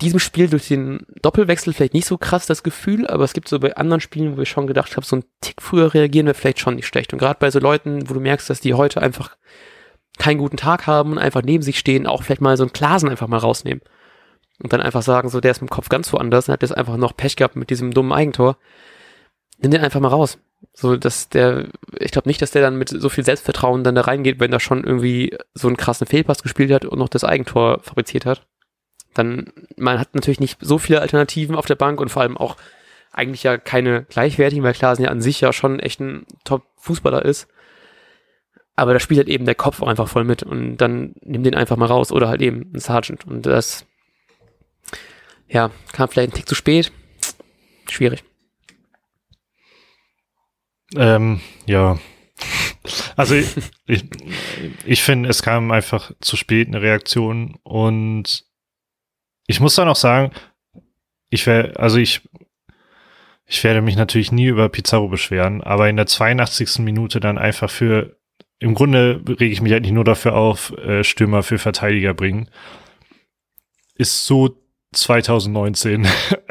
diesem 0.00 0.18
Spiel 0.18 0.48
durch 0.48 0.68
den 0.68 1.06
Doppelwechsel 1.22 1.72
vielleicht 1.72 1.94
nicht 1.94 2.06
so 2.06 2.16
krass 2.16 2.46
das 2.46 2.62
Gefühl, 2.62 3.06
aber 3.06 3.24
es 3.24 3.32
gibt 3.32 3.48
so 3.48 3.58
bei 3.58 3.76
anderen 3.76 4.00
Spielen, 4.00 4.36
wo 4.36 4.42
ich 4.42 4.48
schon 4.48 4.66
gedacht 4.66 4.96
habe, 4.96 5.06
so 5.06 5.16
ein 5.16 5.24
Tick 5.40 5.60
früher 5.60 5.92
reagieren 5.92 6.26
wir 6.26 6.34
vielleicht 6.34 6.60
schon 6.60 6.76
nicht 6.76 6.86
schlecht. 6.86 7.12
Und 7.12 7.18
gerade 7.18 7.38
bei 7.38 7.50
so 7.50 7.58
Leuten, 7.58 8.08
wo 8.08 8.14
du 8.14 8.20
merkst, 8.20 8.48
dass 8.48 8.60
die 8.60 8.74
heute 8.74 9.02
einfach 9.02 9.36
keinen 10.18 10.38
guten 10.38 10.56
Tag 10.56 10.86
haben 10.86 11.12
und 11.12 11.18
einfach 11.18 11.42
neben 11.42 11.62
sich 11.62 11.78
stehen, 11.78 12.06
auch 12.06 12.22
vielleicht 12.22 12.40
mal 12.40 12.56
so 12.56 12.62
einen 12.62 12.72
Klasen 12.72 13.08
einfach 13.08 13.28
mal 13.28 13.38
rausnehmen. 13.38 13.82
Und 14.62 14.72
dann 14.72 14.82
einfach 14.82 15.02
sagen, 15.02 15.30
so 15.30 15.40
der 15.40 15.52
ist 15.52 15.62
mit 15.62 15.70
dem 15.70 15.74
Kopf 15.74 15.88
ganz 15.88 16.12
woanders 16.12 16.48
und 16.48 16.52
hat 16.52 16.62
jetzt 16.62 16.76
einfach 16.76 16.96
noch 16.96 17.16
Pech 17.16 17.36
gehabt 17.36 17.56
mit 17.56 17.70
diesem 17.70 17.92
dummen 17.92 18.12
Eigentor. 18.12 18.58
Nimm 19.58 19.70
den 19.70 19.80
einfach 19.80 20.00
mal 20.00 20.08
raus. 20.08 20.38
So, 20.72 20.96
dass 20.96 21.28
der, 21.28 21.68
ich 21.98 22.12
glaube 22.12 22.28
nicht, 22.28 22.40
dass 22.40 22.52
der 22.52 22.62
dann 22.62 22.76
mit 22.76 22.88
so 22.88 23.08
viel 23.08 23.24
Selbstvertrauen 23.24 23.84
dann 23.84 23.94
da 23.94 24.02
reingeht, 24.02 24.40
wenn 24.40 24.52
er 24.52 24.60
schon 24.60 24.84
irgendwie 24.84 25.36
so 25.54 25.68
einen 25.68 25.76
krassen 25.76 26.06
Fehlpass 26.06 26.42
gespielt 26.42 26.72
hat 26.72 26.84
und 26.84 26.98
noch 26.98 27.08
das 27.08 27.24
Eigentor 27.24 27.80
fabriziert 27.82 28.26
hat 28.26 28.46
dann, 29.14 29.52
man 29.76 29.98
hat 29.98 30.14
natürlich 30.14 30.40
nicht 30.40 30.58
so 30.60 30.78
viele 30.78 31.00
Alternativen 31.00 31.56
auf 31.56 31.66
der 31.66 31.74
Bank 31.74 32.00
und 32.00 32.10
vor 32.10 32.22
allem 32.22 32.36
auch 32.36 32.56
eigentlich 33.12 33.42
ja 33.42 33.58
keine 33.58 34.04
gleichwertigen, 34.04 34.62
weil 34.62 34.72
Klaasen 34.72 35.04
ja 35.04 35.10
an 35.10 35.20
sich 35.20 35.40
ja 35.40 35.52
schon 35.52 35.80
echt 35.80 36.00
ein 36.00 36.26
Top-Fußballer 36.44 37.24
ist. 37.24 37.48
Aber 38.76 38.92
da 38.92 39.00
spielt 39.00 39.18
halt 39.18 39.28
eben 39.28 39.46
der 39.46 39.56
Kopf 39.56 39.82
auch 39.82 39.88
einfach 39.88 40.08
voll 40.08 40.24
mit 40.24 40.42
und 40.42 40.76
dann 40.76 41.14
nimm 41.22 41.42
den 41.42 41.54
einfach 41.54 41.76
mal 41.76 41.86
raus 41.86 42.12
oder 42.12 42.28
halt 42.28 42.40
eben 42.40 42.70
ein 42.72 42.78
Sergeant. 42.78 43.26
Und 43.26 43.46
das, 43.46 43.84
ja, 45.48 45.70
kam 45.92 46.08
vielleicht 46.08 46.32
ein 46.32 46.36
Tick 46.36 46.48
zu 46.48 46.54
spät. 46.54 46.92
Schwierig. 47.90 48.22
Ähm, 50.96 51.40
ja. 51.66 51.98
Also 53.16 53.34
ich, 53.34 53.54
ich, 53.86 54.04
ich 54.84 55.02
finde, 55.02 55.28
es 55.28 55.42
kam 55.42 55.70
einfach 55.70 56.12
zu 56.20 56.36
spät 56.36 56.68
eine 56.68 56.82
Reaktion 56.82 57.58
und 57.62 58.44
ich 59.46 59.60
muss 59.60 59.74
da 59.74 59.84
noch 59.84 59.96
sagen, 59.96 60.32
ich 61.28 61.46
werde, 61.46 61.78
also 61.78 61.98
ich, 61.98 62.28
ich 63.46 63.62
werde 63.64 63.82
mich 63.82 63.96
natürlich 63.96 64.32
nie 64.32 64.46
über 64.46 64.68
Pizarro 64.68 65.08
beschweren, 65.08 65.62
aber 65.62 65.88
in 65.88 65.96
der 65.96 66.06
82. 66.06 66.78
Minute 66.80 67.20
dann 67.20 67.38
einfach 67.38 67.70
für, 67.70 68.16
im 68.58 68.74
Grunde 68.74 69.22
rege 69.26 69.52
ich 69.52 69.60
mich 69.60 69.74
eigentlich 69.74 69.92
nur 69.92 70.04
dafür 70.04 70.34
auf, 70.34 70.72
äh, 70.78 71.04
Stürmer 71.04 71.42
für 71.42 71.58
Verteidiger 71.58 72.14
bringen, 72.14 72.48
ist 73.96 74.24
so 74.24 74.59
2019. 74.92 76.06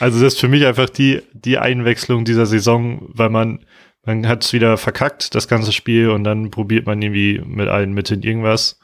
also 0.00 0.22
das 0.22 0.34
ist 0.34 0.40
für 0.40 0.48
mich 0.48 0.64
einfach 0.64 0.88
die, 0.88 1.22
die 1.32 1.58
Einwechslung 1.58 2.24
dieser 2.24 2.46
Saison, 2.46 3.08
weil 3.08 3.30
man, 3.30 3.64
man 4.04 4.28
hat 4.28 4.44
es 4.44 4.52
wieder 4.52 4.76
verkackt, 4.76 5.34
das 5.34 5.48
ganze 5.48 5.72
Spiel, 5.72 6.10
und 6.10 6.24
dann 6.24 6.50
probiert 6.50 6.86
man 6.86 7.02
irgendwie 7.02 7.42
mit 7.44 7.68
allen 7.68 7.92
Mitteln 7.92 8.22
irgendwas 8.22 8.78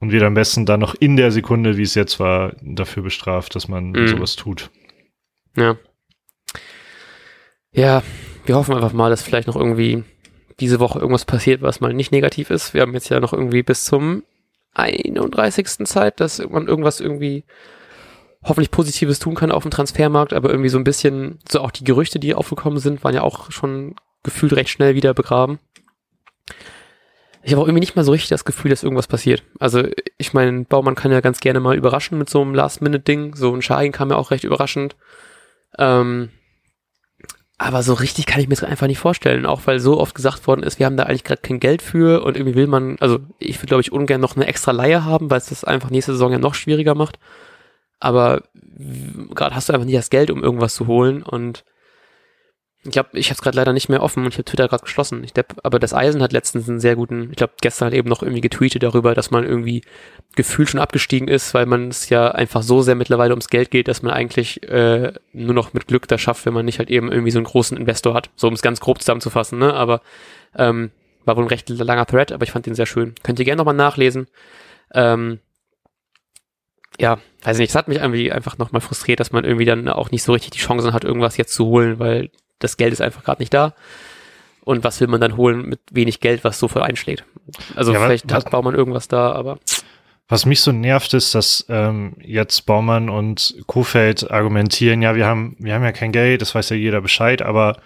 und 0.00 0.12
wird 0.12 0.24
am 0.24 0.34
besten 0.34 0.66
dann 0.66 0.80
noch 0.80 0.94
in 0.94 1.16
der 1.16 1.30
Sekunde, 1.30 1.76
wie 1.76 1.82
es 1.82 1.94
jetzt 1.94 2.18
war, 2.20 2.54
dafür 2.62 3.02
bestraft, 3.02 3.54
dass 3.54 3.68
man 3.68 3.90
mhm. 3.90 4.08
sowas 4.08 4.36
tut. 4.36 4.70
Ja. 5.56 5.76
Ja, 7.72 8.02
wir 8.46 8.56
hoffen 8.56 8.74
einfach 8.74 8.92
mal, 8.92 9.10
dass 9.10 9.22
vielleicht 9.22 9.46
noch 9.46 9.56
irgendwie 9.56 10.02
diese 10.60 10.80
Woche 10.80 10.98
irgendwas 10.98 11.24
passiert, 11.24 11.62
was 11.62 11.80
mal 11.80 11.92
nicht 11.92 12.12
negativ 12.12 12.50
ist. 12.50 12.74
Wir 12.74 12.82
haben 12.82 12.94
jetzt 12.94 13.10
ja 13.10 13.20
noch 13.20 13.32
irgendwie 13.32 13.62
bis 13.62 13.84
zum 13.84 14.22
31. 14.78 15.86
Zeit, 15.86 16.20
dass 16.20 16.38
man 16.38 16.68
irgendwas 16.68 17.00
irgendwie 17.00 17.44
hoffentlich 18.44 18.70
Positives 18.70 19.18
tun 19.18 19.34
kann 19.34 19.50
auf 19.50 19.62
dem 19.62 19.70
Transfermarkt, 19.70 20.32
aber 20.32 20.50
irgendwie 20.50 20.68
so 20.68 20.78
ein 20.78 20.84
bisschen, 20.84 21.38
so 21.50 21.60
auch 21.60 21.70
die 21.70 21.84
Gerüchte, 21.84 22.18
die 22.18 22.34
aufgekommen 22.34 22.78
sind, 22.78 23.02
waren 23.02 23.14
ja 23.14 23.22
auch 23.22 23.50
schon 23.50 23.96
gefühlt 24.22 24.52
recht 24.54 24.70
schnell 24.70 24.94
wieder 24.94 25.14
begraben. 25.14 25.58
Ich 27.42 27.52
habe 27.52 27.62
auch 27.62 27.66
irgendwie 27.66 27.80
nicht 27.80 27.94
mal 27.94 28.04
so 28.04 28.10
richtig 28.10 28.28
das 28.28 28.44
Gefühl, 28.44 28.70
dass 28.70 28.82
irgendwas 28.82 29.06
passiert. 29.06 29.44
Also 29.60 29.84
ich 30.18 30.32
meine, 30.32 30.64
Baumann 30.64 30.96
kann 30.96 31.12
ja 31.12 31.20
ganz 31.20 31.38
gerne 31.38 31.60
mal 31.60 31.76
überraschen 31.76 32.18
mit 32.18 32.28
so 32.28 32.42
einem 32.42 32.54
Last-Minute-Ding. 32.54 33.36
So 33.36 33.54
ein 33.54 33.62
Schein 33.62 33.92
kam 33.92 34.10
ja 34.10 34.16
auch 34.16 34.32
recht 34.32 34.42
überraschend. 34.42 34.96
Ähm, 35.78 36.30
aber 37.58 37.82
so 37.82 37.94
richtig 37.94 38.26
kann 38.26 38.40
ich 38.40 38.48
mir 38.48 38.54
das 38.54 38.64
einfach 38.64 38.86
nicht 38.86 38.98
vorstellen, 38.98 39.46
auch 39.46 39.62
weil 39.64 39.80
so 39.80 39.98
oft 39.98 40.14
gesagt 40.14 40.46
worden 40.46 40.62
ist, 40.62 40.78
wir 40.78 40.86
haben 40.86 40.96
da 40.96 41.04
eigentlich 41.04 41.24
gerade 41.24 41.40
kein 41.40 41.58
Geld 41.58 41.80
für 41.80 42.22
und 42.22 42.36
irgendwie 42.36 42.54
will 42.54 42.66
man, 42.66 42.96
also 43.00 43.20
ich 43.38 43.56
würde 43.58 43.68
glaube 43.68 43.80
ich 43.80 43.92
ungern 43.92 44.20
noch 44.20 44.36
eine 44.36 44.46
extra 44.46 44.72
Leihe 44.72 45.04
haben, 45.04 45.30
weil 45.30 45.38
es 45.38 45.48
das 45.48 45.64
einfach 45.64 45.90
nächste 45.90 46.12
Saison 46.12 46.32
ja 46.32 46.38
noch 46.38 46.54
schwieriger 46.54 46.94
macht. 46.94 47.18
Aber 47.98 48.42
gerade 49.34 49.54
hast 49.54 49.68
du 49.68 49.72
einfach 49.72 49.86
nicht 49.86 49.96
das 49.96 50.10
Geld, 50.10 50.30
um 50.30 50.42
irgendwas 50.42 50.74
zu 50.74 50.86
holen 50.86 51.22
und 51.22 51.64
ich 52.86 52.92
glaube, 52.92 53.10
ich 53.12 53.26
habe 53.26 53.34
es 53.34 53.42
gerade 53.42 53.56
leider 53.56 53.72
nicht 53.72 53.88
mehr 53.88 54.02
offen 54.02 54.24
und 54.24 54.28
ich 54.28 54.34
habe 54.34 54.44
Twitter 54.44 54.68
gerade 54.68 54.84
geschlossen. 54.84 55.24
Ich 55.24 55.34
glaub, 55.34 55.46
aber 55.62 55.78
das 55.78 55.92
Eisen 55.92 56.22
hat 56.22 56.32
letztens 56.32 56.68
einen 56.68 56.80
sehr 56.80 56.96
guten, 56.96 57.30
ich 57.30 57.36
glaube, 57.36 57.54
gestern 57.60 57.86
hat 57.86 57.94
eben 57.94 58.08
noch 58.08 58.22
irgendwie 58.22 58.40
getweetet 58.40 58.82
darüber, 58.82 59.14
dass 59.14 59.30
man 59.30 59.44
irgendwie 59.44 59.82
gefühlt 60.34 60.70
schon 60.70 60.80
abgestiegen 60.80 61.28
ist, 61.28 61.54
weil 61.54 61.66
man 61.66 61.88
es 61.88 62.08
ja 62.08 62.30
einfach 62.30 62.62
so 62.62 62.82
sehr 62.82 62.94
mittlerweile 62.94 63.32
ums 63.32 63.48
Geld 63.48 63.70
geht, 63.70 63.88
dass 63.88 64.02
man 64.02 64.12
eigentlich 64.12 64.62
äh, 64.64 65.12
nur 65.32 65.54
noch 65.54 65.74
mit 65.74 65.86
Glück 65.86 66.08
das 66.08 66.20
schafft, 66.20 66.46
wenn 66.46 66.54
man 66.54 66.64
nicht 66.64 66.78
halt 66.78 66.90
eben 66.90 67.10
irgendwie 67.10 67.32
so 67.32 67.38
einen 67.38 67.46
großen 67.46 67.76
Investor 67.76 68.14
hat. 68.14 68.30
So 68.36 68.48
um 68.48 68.54
es 68.54 68.62
ganz 68.62 68.80
grob 68.80 69.00
zusammenzufassen, 69.00 69.58
ne? 69.58 69.74
Aber 69.74 70.00
ähm, 70.56 70.90
war 71.24 71.36
wohl 71.36 71.44
ein 71.44 71.48
recht 71.48 71.68
langer 71.68 72.06
Thread, 72.06 72.32
aber 72.32 72.44
ich 72.44 72.52
fand 72.52 72.66
den 72.66 72.74
sehr 72.74 72.86
schön. 72.86 73.14
Könnt 73.22 73.38
ihr 73.38 73.44
gerne 73.44 73.58
nochmal 73.58 73.74
nachlesen. 73.74 74.28
Ähm, 74.94 75.40
ja, 76.98 77.18
weiß 77.42 77.58
nicht, 77.58 77.70
es 77.70 77.74
hat 77.74 77.88
mich 77.88 77.98
irgendwie 77.98 78.32
einfach 78.32 78.58
nochmal 78.58 78.80
frustriert, 78.80 79.20
dass 79.20 79.32
man 79.32 79.44
irgendwie 79.44 79.64
dann 79.64 79.88
auch 79.88 80.10
nicht 80.10 80.22
so 80.22 80.32
richtig 80.32 80.52
die 80.52 80.58
Chancen 80.58 80.92
hat, 80.92 81.04
irgendwas 81.04 81.36
jetzt 81.36 81.52
zu 81.52 81.66
holen, 81.66 81.98
weil 81.98 82.30
das 82.58 82.76
Geld 82.76 82.92
ist 82.92 83.00
einfach 83.00 83.24
gerade 83.24 83.42
nicht 83.42 83.54
da. 83.54 83.74
Und 84.64 84.82
was 84.82 85.00
will 85.00 85.06
man 85.06 85.20
dann 85.20 85.36
holen 85.36 85.62
mit 85.68 85.80
wenig 85.92 86.20
Geld, 86.20 86.42
was 86.42 86.58
so 86.58 86.66
voll 86.66 86.82
einschlägt? 86.82 87.24
Also 87.76 87.92
ja, 87.92 88.00
vielleicht 88.00 88.28
was, 88.28 88.44
hat 88.44 88.50
Baumann 88.50 88.74
irgendwas 88.74 89.06
da, 89.06 89.32
aber. 89.32 89.58
Was 90.28 90.44
mich 90.44 90.60
so 90.60 90.72
nervt, 90.72 91.14
ist, 91.14 91.36
dass 91.36 91.64
ähm, 91.68 92.16
jetzt 92.20 92.66
Baumann 92.66 93.08
und 93.08 93.56
Kofeld 93.66 94.28
argumentieren, 94.28 95.02
ja, 95.02 95.14
wir 95.14 95.24
haben, 95.24 95.54
wir 95.60 95.74
haben 95.74 95.84
ja 95.84 95.92
kein 95.92 96.10
Geld, 96.10 96.42
das 96.42 96.54
weiß 96.54 96.70
ja 96.70 96.76
jeder 96.76 97.00
Bescheid, 97.00 97.42
aber 97.42 97.76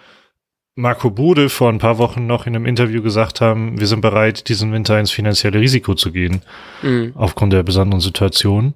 Marco 0.73 1.11
Bude 1.11 1.49
vor 1.49 1.69
ein 1.69 1.77
paar 1.77 1.99
Wochen 1.99 2.25
noch 2.25 2.47
in 2.47 2.55
einem 2.55 2.65
Interview 2.65 3.03
gesagt 3.03 3.41
haben, 3.41 3.79
wir 3.79 3.87
sind 3.87 4.01
bereit, 4.01 4.47
diesen 4.49 4.71
Winter 4.73 4.99
ins 4.99 5.11
finanzielle 5.11 5.59
Risiko 5.59 5.93
zu 5.93 6.11
gehen, 6.11 6.41
mhm. 6.81 7.11
aufgrund 7.15 7.53
der 7.53 7.61
besonderen 7.61 8.01
Situation. 8.01 8.73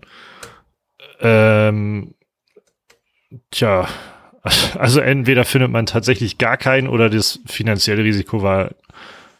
Ähm, 1.21 2.13
tja, 3.49 3.87
also 4.77 4.99
entweder 4.99 5.45
findet 5.45 5.71
man 5.71 5.85
tatsächlich 5.85 6.37
gar 6.37 6.57
keinen 6.57 6.87
oder 6.87 7.09
das 7.09 7.39
finanzielle 7.45 8.03
Risiko 8.03 8.41
war 8.41 8.71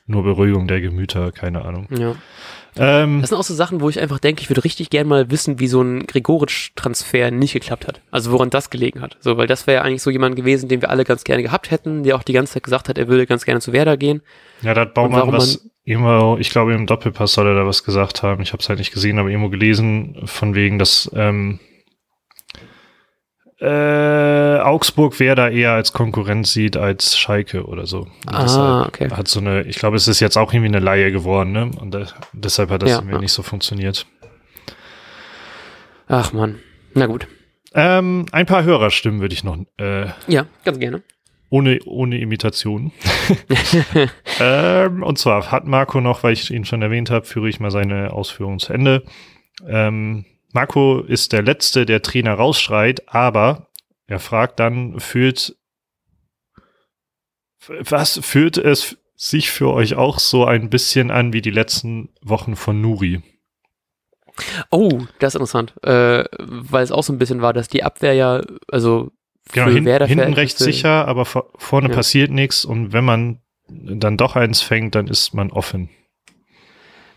nur 0.08 0.24
Beruhigung 0.24 0.68
der 0.68 0.82
Gemüter, 0.82 1.32
keine 1.32 1.66
Ahnung. 1.66 1.88
Ja. 1.98 2.16
Ähm, 2.78 3.22
das 3.22 3.30
sind 3.30 3.38
auch 3.38 3.44
so 3.44 3.54
Sachen, 3.54 3.80
wo 3.80 3.90
ich 3.90 4.00
einfach 4.00 4.20
denke, 4.20 4.42
ich 4.42 4.50
würde 4.50 4.64
richtig 4.64 4.90
gern 4.90 5.08
mal 5.08 5.32
wissen, 5.32 5.60
wie 5.60 5.68
so 5.68 5.82
ein 5.82 6.06
Gregoritsch-Transfer 6.06 7.32
nicht 7.32 7.54
geklappt 7.54 7.88
hat. 7.88 8.02
Also 8.12 8.32
woran 8.32 8.50
das 8.50 8.70
gelegen 8.70 9.02
hat. 9.02 9.18
So, 9.22 9.38
weil 9.38 9.48
das 9.48 9.66
wäre 9.66 9.78
ja 9.78 9.82
eigentlich 9.84 10.02
so 10.02 10.10
jemand 10.10 10.36
gewesen, 10.36 10.68
den 10.68 10.82
wir 10.82 10.90
alle 10.90 11.06
ganz 11.06 11.24
gerne 11.24 11.42
gehabt 11.42 11.72
hätten, 11.72 12.04
der 12.04 12.16
auch 12.16 12.24
die 12.24 12.34
ganze 12.34 12.54
Zeit 12.54 12.64
gesagt 12.64 12.90
hat, 12.90 12.98
er 12.98 13.08
würde 13.08 13.26
ganz 13.26 13.46
gerne 13.46 13.62
zu 13.62 13.72
Werder 13.72 13.98
gehen. 13.98 14.22
Ja, 14.62 14.74
da 14.74 14.82
hat 14.82 14.94
Baumann 14.94 15.32
was 15.32 15.66
irgendwo, 15.86 16.38
ich 16.38 16.50
glaube 16.50 16.74
im 16.74 16.86
Doppelpass 16.86 17.34
soll 17.34 17.48
er 17.48 17.56
da 17.56 17.66
was 17.66 17.84
gesagt 17.84 18.24
haben. 18.24 18.42
Ich 18.42 18.52
habe 18.52 18.62
es 18.62 18.68
halt 18.68 18.80
nicht 18.80 18.94
gesehen, 18.94 19.20
aber 19.20 19.30
irgendwo 19.30 19.50
gelesen, 19.50 20.22
von 20.26 20.54
wegen, 20.54 20.78
dass 20.78 21.10
ähm, 21.16 21.60
äh, 23.60 24.60
Augsburg 24.60 25.20
wer 25.20 25.36
da 25.36 25.48
eher 25.48 25.72
als 25.72 25.94
Konkurrent 25.94 26.46
sieht 26.46 26.76
als 26.76 27.18
Schalke 27.18 27.66
oder 27.66 27.86
so. 27.86 28.08
ah, 28.28 28.86
okay. 28.86 29.10
Hat 29.10 29.28
so 29.28 29.40
eine, 29.40 29.64
ich 29.64 29.78
glaube, 29.78 29.96
es 29.96 30.08
ist 30.08 30.20
jetzt 30.20 30.38
auch 30.38 30.52
irgendwie 30.54 30.76
eine 30.76 30.84
Laie 30.84 31.12
geworden, 31.12 31.52
ne? 31.52 31.72
Und 31.80 31.94
da, 31.94 32.06
deshalb 32.34 32.70
hat 32.70 32.82
das 32.82 32.90
ja, 32.90 33.02
ja. 33.02 33.20
nicht 33.20 33.32
so 33.32 33.44
funktioniert. 33.44 34.06
Ach 36.08 36.34
man, 36.34 36.60
na 36.94 37.08
gut. 37.08 37.28
Ähm, 37.74 38.26
ein 38.32 38.46
paar 38.46 38.64
Hörerstimmen 38.64 39.22
würde 39.22 39.34
ich 39.34 39.44
noch. 39.44 39.58
Äh, 39.78 40.08
ja, 40.28 40.46
ganz 40.64 40.80
gerne. 40.80 41.04
Ohne, 41.50 41.80
ohne 41.86 42.18
Imitation. 42.20 42.92
ähm, 44.40 45.04
und 45.04 45.18
zwar 45.18 45.52
hat 45.52 45.66
Marco 45.66 46.02
noch, 46.02 46.24
weil 46.24 46.34
ich 46.34 46.52
ihn 46.52 46.66
schon 46.66 46.82
erwähnt 46.82 47.10
habe, 47.10 47.26
führe 47.26 47.48
ich 47.48 47.60
mal 47.60 47.72
seine 47.72 48.12
Ausführungen 48.12 48.60
zu 48.60 48.74
Ende. 48.74 49.04
Ähm, 49.68 50.26
Marco 50.56 51.02
ist 51.02 51.34
der 51.34 51.44
Letzte, 51.44 51.86
der 51.86 52.02
Trainer 52.02 52.34
rausschreit, 52.34 53.14
aber 53.14 53.68
er 54.08 54.20
fragt 54.20 54.62
dann, 54.62 55.02
fühlt, 55.02 55.58
was 57.68 58.20
fühlt 58.24 58.58
es 58.58 58.98
sich 59.18 59.52
für 59.52 59.74
euch 59.74 59.96
auch 59.96 60.18
so 60.18 60.46
ein 60.46 60.70
bisschen 60.70 61.12
an 61.12 61.34
wie 61.34 61.42
die 61.42 61.52
letzten 61.52 62.14
Wochen 62.22 62.56
von 62.56 62.80
Nuri? 62.80 63.22
Oh, 64.72 65.02
das 65.20 65.34
ist 65.34 65.42
interessant, 65.42 65.74
äh, 65.84 66.24
weil 66.40 66.84
es 66.86 66.92
auch 66.94 67.04
so 67.04 67.12
ein 67.12 67.20
bisschen 67.20 67.42
war, 67.42 67.52
dass 67.52 67.68
die 67.68 67.84
Abwehr 67.84 68.14
ja, 68.14 68.42
also 68.72 69.12
genau, 69.52 69.68
hin, 69.68 69.86
hinten 69.86 70.34
recht 70.34 70.58
sicher, 70.58 71.06
aber 71.06 71.26
vorne 71.26 71.90
ja. 71.90 71.96
passiert 71.96 72.32
nichts 72.32 72.64
und 72.64 72.94
wenn 72.94 73.04
man 73.04 73.42
dann 73.68 74.16
doch 74.16 74.38
eins 74.38 74.62
fängt, 74.62 74.96
dann 74.96 75.08
ist 75.08 75.34
man 75.34 75.52
offen. 75.52 75.90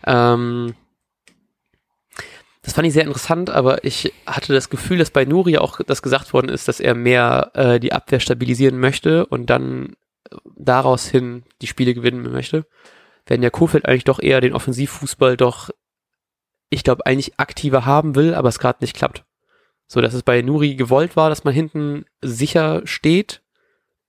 Ähm, 0.05 0.75
das 2.61 2.73
fand 2.73 2.87
ich 2.87 2.93
sehr 2.93 3.05
interessant, 3.05 3.49
aber 3.49 3.83
ich 3.85 4.13
hatte 4.25 4.53
das 4.53 4.69
Gefühl, 4.69 4.97
dass 4.97 5.11
bei 5.11 5.23
Nuri 5.25 5.57
auch 5.57 5.79
das 5.85 6.01
gesagt 6.01 6.33
worden 6.33 6.49
ist, 6.49 6.67
dass 6.67 6.79
er 6.79 6.93
mehr 6.93 7.51
äh, 7.53 7.79
die 7.79 7.93
Abwehr 7.93 8.19
stabilisieren 8.19 8.79
möchte 8.79 9.25
und 9.25 9.49
dann 9.49 9.95
äh, 10.29 10.35
daraus 10.57 11.07
hin 11.07 11.43
die 11.61 11.67
Spiele 11.67 11.93
gewinnen 11.93 12.29
möchte. 12.31 12.65
Wenn 13.25 13.41
der 13.41 13.51
Kofeld 13.51 13.85
eigentlich 13.85 14.03
doch 14.03 14.19
eher 14.19 14.41
den 14.41 14.53
Offensivfußball 14.53 15.37
doch, 15.37 15.69
ich 16.69 16.83
glaube, 16.83 17.05
eigentlich 17.05 17.39
aktiver 17.39 17.85
haben 17.85 18.15
will, 18.15 18.33
aber 18.33 18.49
es 18.49 18.59
gerade 18.59 18.79
nicht 18.81 18.95
klappt. 18.95 19.23
So, 19.87 20.01
dass 20.01 20.13
es 20.13 20.23
bei 20.23 20.41
Nuri 20.41 20.75
gewollt 20.75 21.15
war, 21.15 21.29
dass 21.29 21.45
man 21.45 21.53
hinten 21.53 22.05
sicher 22.21 22.81
steht, 22.83 23.41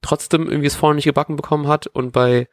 trotzdem 0.02 0.48
irgendwie 0.48 0.66
es 0.66 0.74
vorne 0.74 0.96
nicht 0.96 1.04
gebacken 1.04 1.36
bekommen 1.36 1.68
hat 1.68 1.86
und 1.86 2.12
bei 2.12 2.48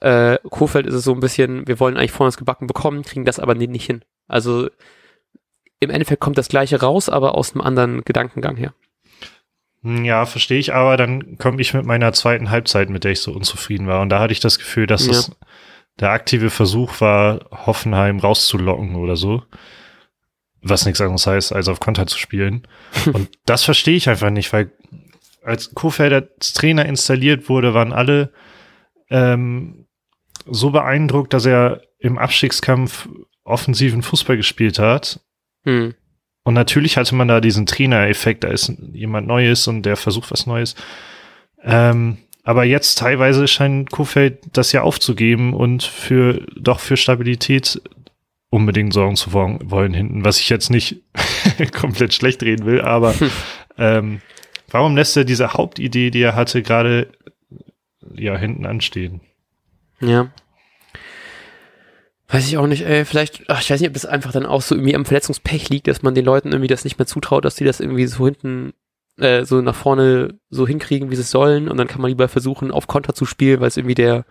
äh, 0.00 0.38
Kofeld 0.48 0.86
ist 0.86 0.94
es 0.94 1.04
so 1.04 1.12
ein 1.12 1.20
bisschen, 1.20 1.66
wir 1.66 1.80
wollen 1.80 1.96
eigentlich 1.96 2.12
vorne 2.12 2.28
das 2.28 2.36
gebacken 2.36 2.66
bekommen, 2.66 3.02
kriegen 3.02 3.24
das 3.24 3.40
aber 3.40 3.54
nicht 3.54 3.84
hin. 3.84 4.04
Also 4.28 4.68
im 5.84 5.90
Endeffekt 5.90 6.20
kommt 6.20 6.38
das 6.38 6.48
gleiche 6.48 6.80
raus, 6.80 7.08
aber 7.08 7.36
aus 7.36 7.52
einem 7.52 7.60
anderen 7.62 8.04
Gedankengang 8.04 8.56
her. 8.56 8.74
Hm, 9.82 10.04
ja, 10.04 10.24
verstehe 10.26 10.58
ich, 10.58 10.74
aber 10.74 10.96
dann 10.96 11.38
komme 11.38 11.60
ich 11.60 11.74
mit 11.74 11.84
meiner 11.84 12.12
zweiten 12.12 12.50
Halbzeit, 12.50 12.88
mit 12.88 13.04
der 13.04 13.12
ich 13.12 13.20
so 13.20 13.32
unzufrieden 13.32 13.86
war. 13.86 14.00
Und 14.00 14.08
da 14.08 14.18
hatte 14.18 14.32
ich 14.32 14.40
das 14.40 14.58
Gefühl, 14.58 14.86
dass 14.86 15.06
ja. 15.06 15.12
es 15.12 15.30
der 16.00 16.10
aktive 16.10 16.50
Versuch 16.50 17.00
war, 17.00 17.46
Hoffenheim 17.50 18.18
rauszulocken 18.18 18.96
oder 18.96 19.16
so. 19.16 19.42
Was 20.62 20.86
nichts 20.86 21.00
anderes 21.00 21.26
heißt, 21.26 21.52
als 21.52 21.68
auf 21.68 21.78
Konter 21.78 22.06
zu 22.06 22.18
spielen. 22.18 22.66
Und 23.12 23.28
das 23.44 23.62
verstehe 23.64 23.96
ich 23.96 24.08
einfach 24.08 24.30
nicht, 24.30 24.52
weil 24.52 24.72
als 25.44 25.74
Kofelder 25.74 26.26
als 26.36 26.54
Trainer 26.54 26.86
installiert 26.86 27.50
wurde, 27.50 27.74
waren 27.74 27.92
alle 27.92 28.32
ähm, 29.10 29.86
so 30.46 30.70
beeindruckt, 30.70 31.34
dass 31.34 31.44
er 31.44 31.82
im 31.98 32.16
Abstiegskampf 32.16 33.08
offensiven 33.44 34.02
Fußball 34.02 34.38
gespielt 34.38 34.78
hat 34.78 35.20
hm. 35.64 35.94
Und 36.44 36.54
natürlich 36.54 36.96
hatte 36.98 37.14
man 37.14 37.28
da 37.28 37.40
diesen 37.40 37.66
Trainer-Effekt, 37.66 38.44
da 38.44 38.48
ist 38.48 38.72
jemand 38.92 39.26
Neues 39.26 39.66
und 39.66 39.82
der 39.82 39.96
versucht 39.96 40.30
was 40.30 40.46
Neues. 40.46 40.74
Ähm, 41.62 42.18
aber 42.42 42.64
jetzt 42.64 42.98
teilweise 42.98 43.48
scheint 43.48 43.90
Kofeld 43.90 44.40
das 44.52 44.72
ja 44.72 44.82
aufzugeben 44.82 45.54
und 45.54 45.82
für 45.82 46.46
doch 46.54 46.80
für 46.80 46.98
Stabilität 46.98 47.80
unbedingt 48.50 48.92
sorgen 48.92 49.16
zu 49.16 49.32
wollen 49.32 49.94
hinten, 49.94 50.24
was 50.24 50.38
ich 50.38 50.50
jetzt 50.50 50.70
nicht 50.70 51.00
komplett 51.72 52.12
schlecht 52.12 52.42
reden 52.42 52.66
will, 52.66 52.82
aber 52.82 53.14
ähm, 53.78 54.20
warum 54.70 54.94
lässt 54.94 55.16
er 55.16 55.24
diese 55.24 55.54
Hauptidee, 55.54 56.10
die 56.10 56.20
er 56.20 56.36
hatte, 56.36 56.62
gerade 56.62 57.08
ja 58.14 58.36
hinten 58.36 58.66
anstehen? 58.66 59.22
Ja, 60.00 60.30
Weiß 62.28 62.46
ich 62.46 62.56
auch 62.56 62.66
nicht, 62.66 62.82
ey. 62.86 63.04
Vielleicht, 63.04 63.44
ach, 63.48 63.60
ich 63.60 63.70
weiß 63.70 63.80
nicht, 63.80 63.88
ob 63.88 63.94
das 63.94 64.06
einfach 64.06 64.32
dann 64.32 64.46
auch 64.46 64.62
so 64.62 64.74
irgendwie 64.74 64.94
am 64.94 65.04
Verletzungspech 65.04 65.68
liegt, 65.68 65.88
dass 65.88 66.02
man 66.02 66.14
den 66.14 66.24
Leuten 66.24 66.52
irgendwie 66.52 66.68
das 66.68 66.84
nicht 66.84 66.98
mehr 66.98 67.06
zutraut, 67.06 67.44
dass 67.44 67.56
die 67.56 67.64
das 67.64 67.80
irgendwie 67.80 68.06
so 68.06 68.24
hinten, 68.24 68.72
äh, 69.18 69.44
so 69.44 69.60
nach 69.60 69.74
vorne 69.74 70.38
so 70.48 70.66
hinkriegen, 70.66 71.10
wie 71.10 71.16
sie 71.16 71.22
es 71.22 71.30
sollen. 71.30 71.68
Und 71.68 71.76
dann 71.76 71.86
kann 71.86 72.00
man 72.00 72.08
lieber 72.08 72.28
versuchen, 72.28 72.70
auf 72.70 72.86
Konter 72.86 73.14
zu 73.14 73.26
spielen, 73.26 73.60
weil 73.60 73.68
es 73.68 73.76
irgendwie 73.76 73.94
der 73.94 74.24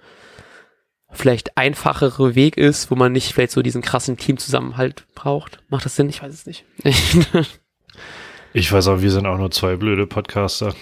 vielleicht 1.12 1.58
einfachere 1.58 2.36
Weg 2.36 2.58
ist, 2.58 2.90
wo 2.90 2.96
man 2.96 3.12
nicht 3.12 3.34
vielleicht 3.34 3.52
so 3.52 3.62
diesen 3.62 3.82
krassen 3.82 4.18
Teamzusammenhalt 4.18 5.06
braucht. 5.14 5.60
Macht 5.70 5.86
das 5.86 5.96
Sinn? 5.96 6.10
Ich 6.10 6.24
weiß 6.24 6.34
es 6.34 6.46
nicht. 6.48 6.66
ich 8.54 8.72
weiß 8.72 8.88
auch, 8.88 9.02
wir 9.02 9.12
sind 9.12 9.28
auch 9.28 9.38
nur 9.38 9.52
zwei 9.52 9.76
blöde 9.76 10.08
Podcaster. 10.08 10.74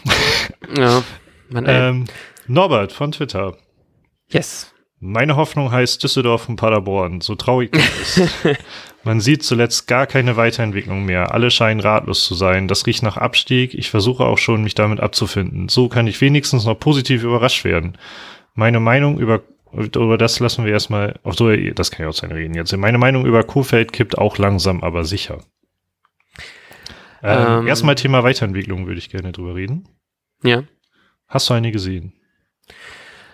ja. 0.78 1.04
Man, 1.50 1.66
ähm, 1.68 2.06
Norbert 2.48 2.94
von 2.94 3.12
Twitter. 3.12 3.58
Yes. 4.30 4.74
Meine 5.04 5.36
Hoffnung 5.36 5.72
heißt 5.72 6.04
Düsseldorf 6.04 6.48
und 6.48 6.58
Paderborn, 6.58 7.22
so 7.22 7.34
traurig 7.34 7.72
das 7.72 8.18
ist. 8.18 8.48
Man 9.04 9.20
sieht 9.20 9.42
zuletzt 9.42 9.88
gar 9.88 10.06
keine 10.06 10.38
Weiterentwicklung 10.38 11.06
mehr. 11.06 11.34
Alle 11.34 11.50
scheinen 11.50 11.80
ratlos 11.80 12.24
zu 12.24 12.36
sein. 12.36 12.68
Das 12.68 12.86
riecht 12.86 13.02
nach 13.02 13.18
Abstieg. 13.18 13.74
Ich 13.74 13.90
versuche 13.90 14.24
auch 14.24 14.38
schon, 14.38 14.64
mich 14.64 14.76
damit 14.76 15.00
abzufinden. 15.00 15.70
So 15.70 15.90
kann 15.90 16.06
ich 16.06 16.22
wenigstens 16.22 16.66
noch 16.66 16.80
positiv 16.80 17.24
überrascht 17.24 17.64
werden. 17.64 17.98
Meine 18.54 18.80
Meinung 18.80 19.18
über, 19.18 19.42
über 19.74 20.20
das 20.20 20.40
lassen 20.40 20.66
wir 20.66 20.72
erstmal, 20.72 21.20
auf 21.24 21.34
so, 21.34 21.52
das 21.52 21.90
kann 21.90 22.06
ich 22.06 22.10
auch 22.10 22.16
sein 22.16 22.32
reden 22.32 22.54
jetzt. 22.54 22.78
Meine 22.78 23.00
Meinung 23.00 23.26
über 23.26 23.44
Kofeld 23.44 23.94
kippt 23.94 24.20
auch 24.20 24.38
langsam, 24.38 24.84
aber 24.84 25.04
sicher. 25.04 25.40
Ähm, 27.24 27.62
ähm, 27.62 27.68
erstmal 27.68 27.96
Thema 27.96 28.24
Weiterentwicklung 28.24 28.86
würde 28.86 29.00
ich 29.00 29.10
gerne 29.10 29.32
drüber 29.32 29.56
reden. 29.56 29.88
Ja. 30.44 30.62
Hast 31.28 31.50
du 31.50 31.56
eine 31.56 31.72
gesehen? 31.72 32.14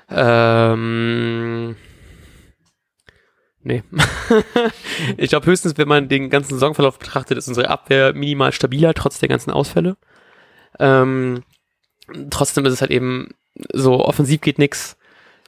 Ähm, 0.10 1.76
nee. 3.64 3.84
ich 5.18 5.30
glaube 5.30 5.48
höchstens, 5.48 5.78
wenn 5.78 5.88
man 5.88 6.08
den 6.08 6.30
ganzen 6.30 6.54
Saisonverlauf 6.54 7.00
betrachtet, 7.00 7.38
ist 7.38 7.48
unsere 7.48 7.70
Abwehr 7.70 8.14
minimal 8.14 8.52
stabiler, 8.52 8.94
trotz 8.94 9.20
der 9.20 9.30
ganzen 9.30 9.52
Ausfälle. 9.52 9.98
Ähm, 10.80 11.44
trotzdem 12.30 12.66
ist 12.66 12.74
es 12.74 12.82
halt 12.82 12.92
eben 12.92 13.30
so, 13.74 14.06
offensiv 14.06 14.42
geht 14.42 14.60
nix. 14.60 14.98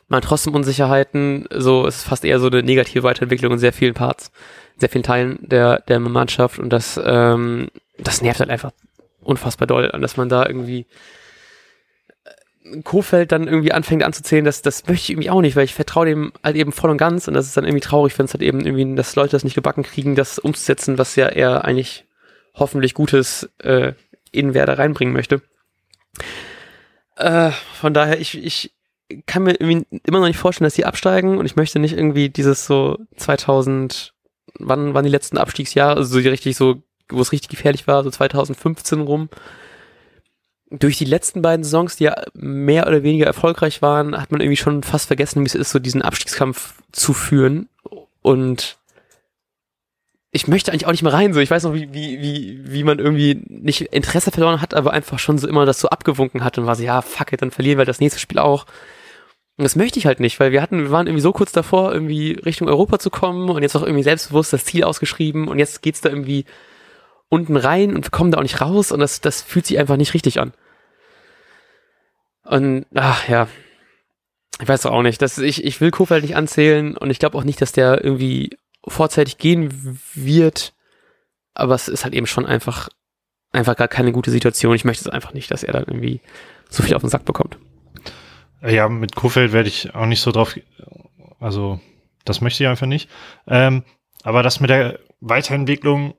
Man 0.07 0.17
hat 0.17 0.25
trotzdem 0.25 0.55
Unsicherheiten, 0.55 1.47
so 1.51 1.85
es 1.85 1.97
ist 1.97 2.03
fast 2.03 2.25
eher 2.25 2.39
so 2.39 2.47
eine 2.47 2.63
negative 2.63 3.03
Weiterentwicklung 3.03 3.53
in 3.53 3.59
sehr 3.59 3.73
vielen 3.73 3.93
Parts, 3.93 4.31
sehr 4.77 4.89
vielen 4.89 5.03
Teilen 5.03 5.37
der, 5.41 5.81
der 5.81 5.99
Mannschaft 5.99 6.57
und 6.57 6.71
das, 6.71 6.99
ähm, 7.03 7.69
das 7.99 8.21
nervt 8.21 8.39
halt 8.39 8.49
einfach 8.49 8.71
unfassbar 9.21 9.67
doll, 9.67 9.89
dass 10.01 10.17
man 10.17 10.27
da 10.27 10.45
irgendwie 10.47 10.87
Kofeld 12.83 13.31
dann 13.31 13.47
irgendwie 13.47 13.71
anfängt 13.71 14.03
anzuzählen, 14.03 14.45
das, 14.45 14.61
das 14.61 14.87
möchte 14.87 15.03
ich 15.03 15.09
irgendwie 15.11 15.29
auch 15.29 15.41
nicht, 15.41 15.55
weil 15.55 15.65
ich 15.65 15.73
vertraue 15.73 16.05
dem 16.05 16.31
halt 16.43 16.55
eben 16.55 16.71
voll 16.71 16.89
und 16.89 16.97
ganz 16.97 17.27
und 17.27 17.33
das 17.33 17.45
ist 17.45 17.57
dann 17.57 17.65
irgendwie 17.65 17.85
traurig, 17.85 18.17
wenn 18.17 18.25
es 18.25 18.33
halt 18.33 18.43
eben 18.43 18.61
irgendwie, 18.61 18.95
dass 18.95 19.15
Leute 19.15 19.31
das 19.31 19.43
nicht 19.43 19.55
gebacken 19.55 19.83
kriegen, 19.83 20.15
das 20.15 20.39
umzusetzen, 20.39 20.97
was 20.97 21.15
ja 21.15 21.27
er 21.27 21.65
eigentlich 21.65 22.05
hoffentlich 22.53 22.93
Gutes 22.93 23.49
äh, 23.59 23.93
in 24.31 24.53
Werder 24.53 24.77
reinbringen 24.77 25.13
möchte. 25.13 25.41
Äh, 27.15 27.51
von 27.73 27.93
daher, 27.93 28.19
ich, 28.19 28.37
ich 28.37 28.73
kann 29.25 29.43
mir 29.43 29.59
irgendwie 29.59 29.85
immer 30.05 30.19
noch 30.19 30.27
nicht 30.27 30.37
vorstellen, 30.37 30.65
dass 30.65 30.75
sie 30.75 30.85
absteigen 30.85 31.37
und 31.37 31.45
ich 31.45 31.55
möchte 31.55 31.79
nicht 31.79 31.93
irgendwie 31.93 32.29
dieses 32.29 32.65
so 32.65 32.97
2000, 33.17 34.13
wann 34.59 34.93
waren 34.93 35.03
die 35.03 35.11
letzten 35.11 35.37
Abstiegsjahre, 35.37 35.97
also 35.97 36.19
so 36.21 36.29
richtig 36.29 36.55
so, 36.55 36.83
wo 37.09 37.21
es 37.21 37.31
richtig 37.31 37.49
gefährlich 37.49 37.87
war, 37.87 38.03
so 38.03 38.11
2015 38.11 39.01
rum, 39.01 39.29
durch 40.71 40.97
die 40.97 41.05
letzten 41.05 41.41
beiden 41.41 41.65
Songs, 41.65 41.95
die 41.95 42.05
ja 42.05 42.15
mehr 42.33 42.87
oder 42.87 43.03
weniger 43.03 43.25
erfolgreich 43.25 43.81
waren, 43.81 44.19
hat 44.19 44.31
man 44.31 44.41
irgendwie 44.41 44.57
schon 44.57 44.83
fast 44.83 45.07
vergessen, 45.07 45.41
wie 45.41 45.47
es 45.47 45.55
ist, 45.55 45.71
so 45.71 45.79
diesen 45.79 46.01
Abstiegskampf 46.01 46.75
zu 46.91 47.13
führen. 47.13 47.69
Und 48.21 48.77
ich 50.31 50.47
möchte 50.47 50.71
eigentlich 50.71 50.85
auch 50.85 50.91
nicht 50.91 51.01
mehr 51.01 51.13
rein, 51.13 51.33
so. 51.33 51.39
Ich 51.39 51.49
weiß 51.49 51.63
noch, 51.63 51.73
wie, 51.73 51.91
wie, 51.91 52.21
wie, 52.21 52.61
wie 52.71 52.83
man 52.83 52.99
irgendwie 52.99 53.41
nicht 53.47 53.81
Interesse 53.81 54.31
verloren 54.31 54.61
hat, 54.61 54.75
aber 54.75 54.93
einfach 54.93 55.17
schon 55.17 55.39
so 55.39 55.47
immer 55.47 55.65
das 55.65 55.79
so 55.79 55.89
abgewunken 55.89 56.43
hat 56.43 56.57
und 56.57 56.67
war 56.67 56.75
so, 56.75 56.83
ja, 56.83 57.01
fuck 57.01 57.33
it, 57.33 57.41
dann 57.41 57.51
verlieren 57.51 57.79
wir 57.79 57.85
das 57.85 57.99
nächste 57.99 58.19
Spiel 58.19 58.37
auch. 58.37 58.65
Und 59.57 59.63
das 59.63 59.75
möchte 59.75 59.99
ich 59.99 60.05
halt 60.05 60.19
nicht, 60.19 60.39
weil 60.39 60.51
wir 60.51 60.61
hatten, 60.61 60.83
wir 60.83 60.91
waren 60.91 61.07
irgendwie 61.07 61.21
so 61.21 61.33
kurz 61.33 61.51
davor, 61.51 61.91
irgendwie 61.91 62.33
Richtung 62.33 62.69
Europa 62.69 62.99
zu 62.99 63.09
kommen 63.09 63.49
und 63.49 63.63
jetzt 63.63 63.75
auch 63.75 63.83
irgendwie 63.83 64.03
selbstbewusst 64.03 64.53
das 64.53 64.65
Ziel 64.65 64.83
ausgeschrieben 64.83 65.47
und 65.47 65.57
jetzt 65.57 65.81
geht's 65.81 65.99
da 65.99 66.09
irgendwie 66.09 66.45
unten 67.27 67.57
rein 67.57 67.95
und 67.95 68.05
wir 68.05 68.11
kommen 68.11 68.31
da 68.31 68.37
auch 68.37 68.43
nicht 68.43 68.61
raus 68.61 68.91
und 68.91 68.99
das, 68.99 69.19
das 69.21 69.41
fühlt 69.41 69.65
sich 69.65 69.79
einfach 69.79 69.97
nicht 69.97 70.13
richtig 70.13 70.39
an. 70.39 70.53
Und, 72.49 72.87
ach 72.95 73.29
ja, 73.29 73.47
ich 74.59 74.67
weiß 74.67 74.87
auch 74.87 75.03
nicht. 75.03 75.21
Das, 75.21 75.37
ich, 75.37 75.63
ich 75.63 75.79
will 75.81 75.91
Kofeld 75.91 76.23
nicht 76.23 76.35
anzählen 76.35 76.97
und 76.97 77.11
ich 77.11 77.19
glaube 77.19 77.37
auch 77.37 77.43
nicht, 77.43 77.61
dass 77.61 77.71
der 77.71 78.03
irgendwie 78.03 78.57
vorzeitig 78.87 79.37
gehen 79.37 79.99
wird. 80.15 80.73
Aber 81.53 81.75
es 81.75 81.87
ist 81.87 82.05
halt 82.05 82.15
eben 82.15 82.25
schon 82.25 82.47
einfach, 82.47 82.89
einfach 83.51 83.75
gar 83.75 83.87
keine 83.87 84.11
gute 84.11 84.31
Situation. 84.31 84.75
Ich 84.75 84.83
möchte 84.83 85.07
es 85.07 85.13
einfach 85.13 85.33
nicht, 85.33 85.51
dass 85.51 85.63
er 85.63 85.73
dann 85.73 85.83
irgendwie 85.83 86.21
so 86.69 86.81
viel 86.81 86.95
auf 86.95 87.01
den 87.01 87.11
Sack 87.11 87.23
bekommt. 87.23 87.59
Ja, 88.63 88.89
mit 88.89 89.15
Kofeld 89.15 89.53
werde 89.53 89.69
ich 89.69 89.93
auch 89.93 90.07
nicht 90.07 90.21
so 90.21 90.31
drauf, 90.31 90.55
also 91.39 91.79
das 92.25 92.41
möchte 92.41 92.63
ich 92.63 92.67
einfach 92.69 92.87
nicht. 92.87 93.09
Ähm, 93.47 93.83
aber 94.23 94.41
das 94.41 94.59
mit 94.59 94.71
der 94.71 94.99
Weiterentwicklung, 95.21 96.15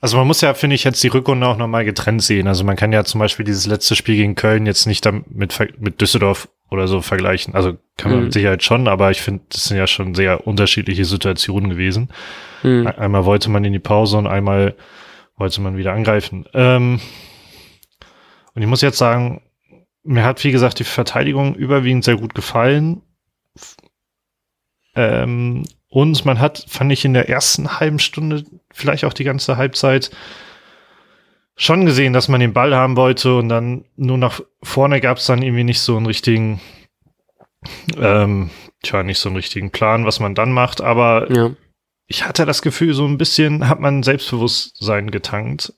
also 0.00 0.16
man 0.16 0.26
muss 0.26 0.40
ja, 0.40 0.54
finde 0.54 0.74
ich, 0.74 0.84
jetzt 0.84 1.02
die 1.02 1.08
Rückrunde 1.08 1.46
auch 1.46 1.56
nochmal 1.56 1.84
getrennt 1.84 2.22
sehen. 2.22 2.46
Also 2.46 2.64
man 2.64 2.76
kann 2.76 2.92
ja 2.92 3.04
zum 3.04 3.18
Beispiel 3.18 3.44
dieses 3.44 3.66
letzte 3.66 3.96
Spiel 3.96 4.16
gegen 4.16 4.34
Köln 4.34 4.66
jetzt 4.66 4.86
nicht 4.86 5.06
mit, 5.30 5.58
mit 5.80 6.00
Düsseldorf 6.00 6.48
oder 6.70 6.86
so 6.86 7.00
vergleichen. 7.00 7.54
Also 7.54 7.76
kann 7.96 8.10
man 8.10 8.20
mhm. 8.20 8.24
mit 8.26 8.32
Sicherheit 8.32 8.62
schon, 8.62 8.88
aber 8.88 9.10
ich 9.10 9.22
finde, 9.22 9.42
das 9.48 9.64
sind 9.64 9.76
ja 9.76 9.86
schon 9.86 10.14
sehr 10.14 10.46
unterschiedliche 10.46 11.04
Situationen 11.04 11.70
gewesen. 11.70 12.10
Mhm. 12.62 12.86
Einmal 12.86 13.24
wollte 13.24 13.50
man 13.50 13.64
in 13.64 13.72
die 13.72 13.78
Pause 13.78 14.18
und 14.18 14.26
einmal 14.26 14.76
wollte 15.36 15.60
man 15.60 15.76
wieder 15.76 15.92
angreifen. 15.92 16.46
Ähm, 16.54 17.00
und 18.54 18.62
ich 18.62 18.68
muss 18.68 18.82
jetzt 18.82 18.98
sagen, 18.98 19.42
mir 20.02 20.24
hat, 20.24 20.42
wie 20.44 20.52
gesagt, 20.52 20.78
die 20.78 20.84
Verteidigung 20.84 21.54
überwiegend 21.54 22.04
sehr 22.04 22.16
gut 22.16 22.34
gefallen. 22.34 23.02
Ähm, 24.94 25.64
und 25.88 26.24
man 26.24 26.38
hat, 26.38 26.64
fand 26.68 26.92
ich 26.92 27.04
in 27.04 27.14
der 27.14 27.28
ersten 27.28 27.80
halben 27.80 27.98
Stunde, 27.98 28.44
vielleicht 28.72 29.04
auch 29.04 29.14
die 29.14 29.24
ganze 29.24 29.56
Halbzeit, 29.56 30.10
schon 31.56 31.86
gesehen, 31.86 32.12
dass 32.12 32.28
man 32.28 32.40
den 32.40 32.52
Ball 32.52 32.74
haben 32.74 32.96
wollte 32.96 33.36
und 33.36 33.48
dann 33.48 33.84
nur 33.96 34.18
nach 34.18 34.40
vorne 34.62 35.00
gab 35.00 35.18
es 35.18 35.26
dann 35.26 35.42
irgendwie 35.42 35.64
nicht 35.64 35.80
so 35.80 35.96
einen 35.96 36.06
richtigen, 36.06 36.60
ähm, 37.96 38.50
tja, 38.82 39.02
nicht 39.02 39.18
so 39.18 39.28
einen 39.28 39.36
richtigen 39.36 39.70
Plan, 39.70 40.04
was 40.04 40.20
man 40.20 40.34
dann 40.34 40.52
macht, 40.52 40.80
aber 40.80 41.32
ja. 41.32 41.50
ich 42.06 42.24
hatte 42.24 42.46
das 42.46 42.62
Gefühl, 42.62 42.94
so 42.94 43.06
ein 43.06 43.18
bisschen 43.18 43.68
hat 43.68 43.80
man 43.80 44.02
Selbstbewusstsein 44.02 45.10
getankt. 45.10 45.74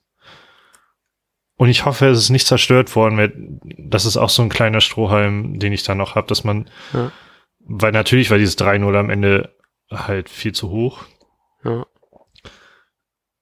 Und 1.57 1.69
ich 1.69 1.85
hoffe, 1.85 2.07
es 2.07 2.19
ist 2.19 2.31
nicht 2.31 2.47
zerstört 2.47 2.97
worden, 2.97 3.19
weil 3.19 3.33
das 3.77 4.07
ist 4.07 4.17
auch 4.17 4.31
so 4.31 4.43
ein 4.43 4.49
kleiner 4.49 4.81
Strohhalm, 4.81 5.59
den 5.59 5.75
ich 5.75 5.83
da 5.83 5.95
noch 5.95 6.15
habe, 6.15 6.27
dass 6.27 6.43
man, 6.43 6.71
ja. 6.95 7.13
weil 7.59 7.93
natürlich 7.93 8.31
war 8.31 8.39
dieses 8.39 8.59
3-0 8.59 8.99
am 8.99 9.11
Ende 9.11 9.55
halt 9.91 10.29
viel 10.29 10.53
zu 10.53 10.71
hoch. 10.71 11.05
Ja. 11.65 11.87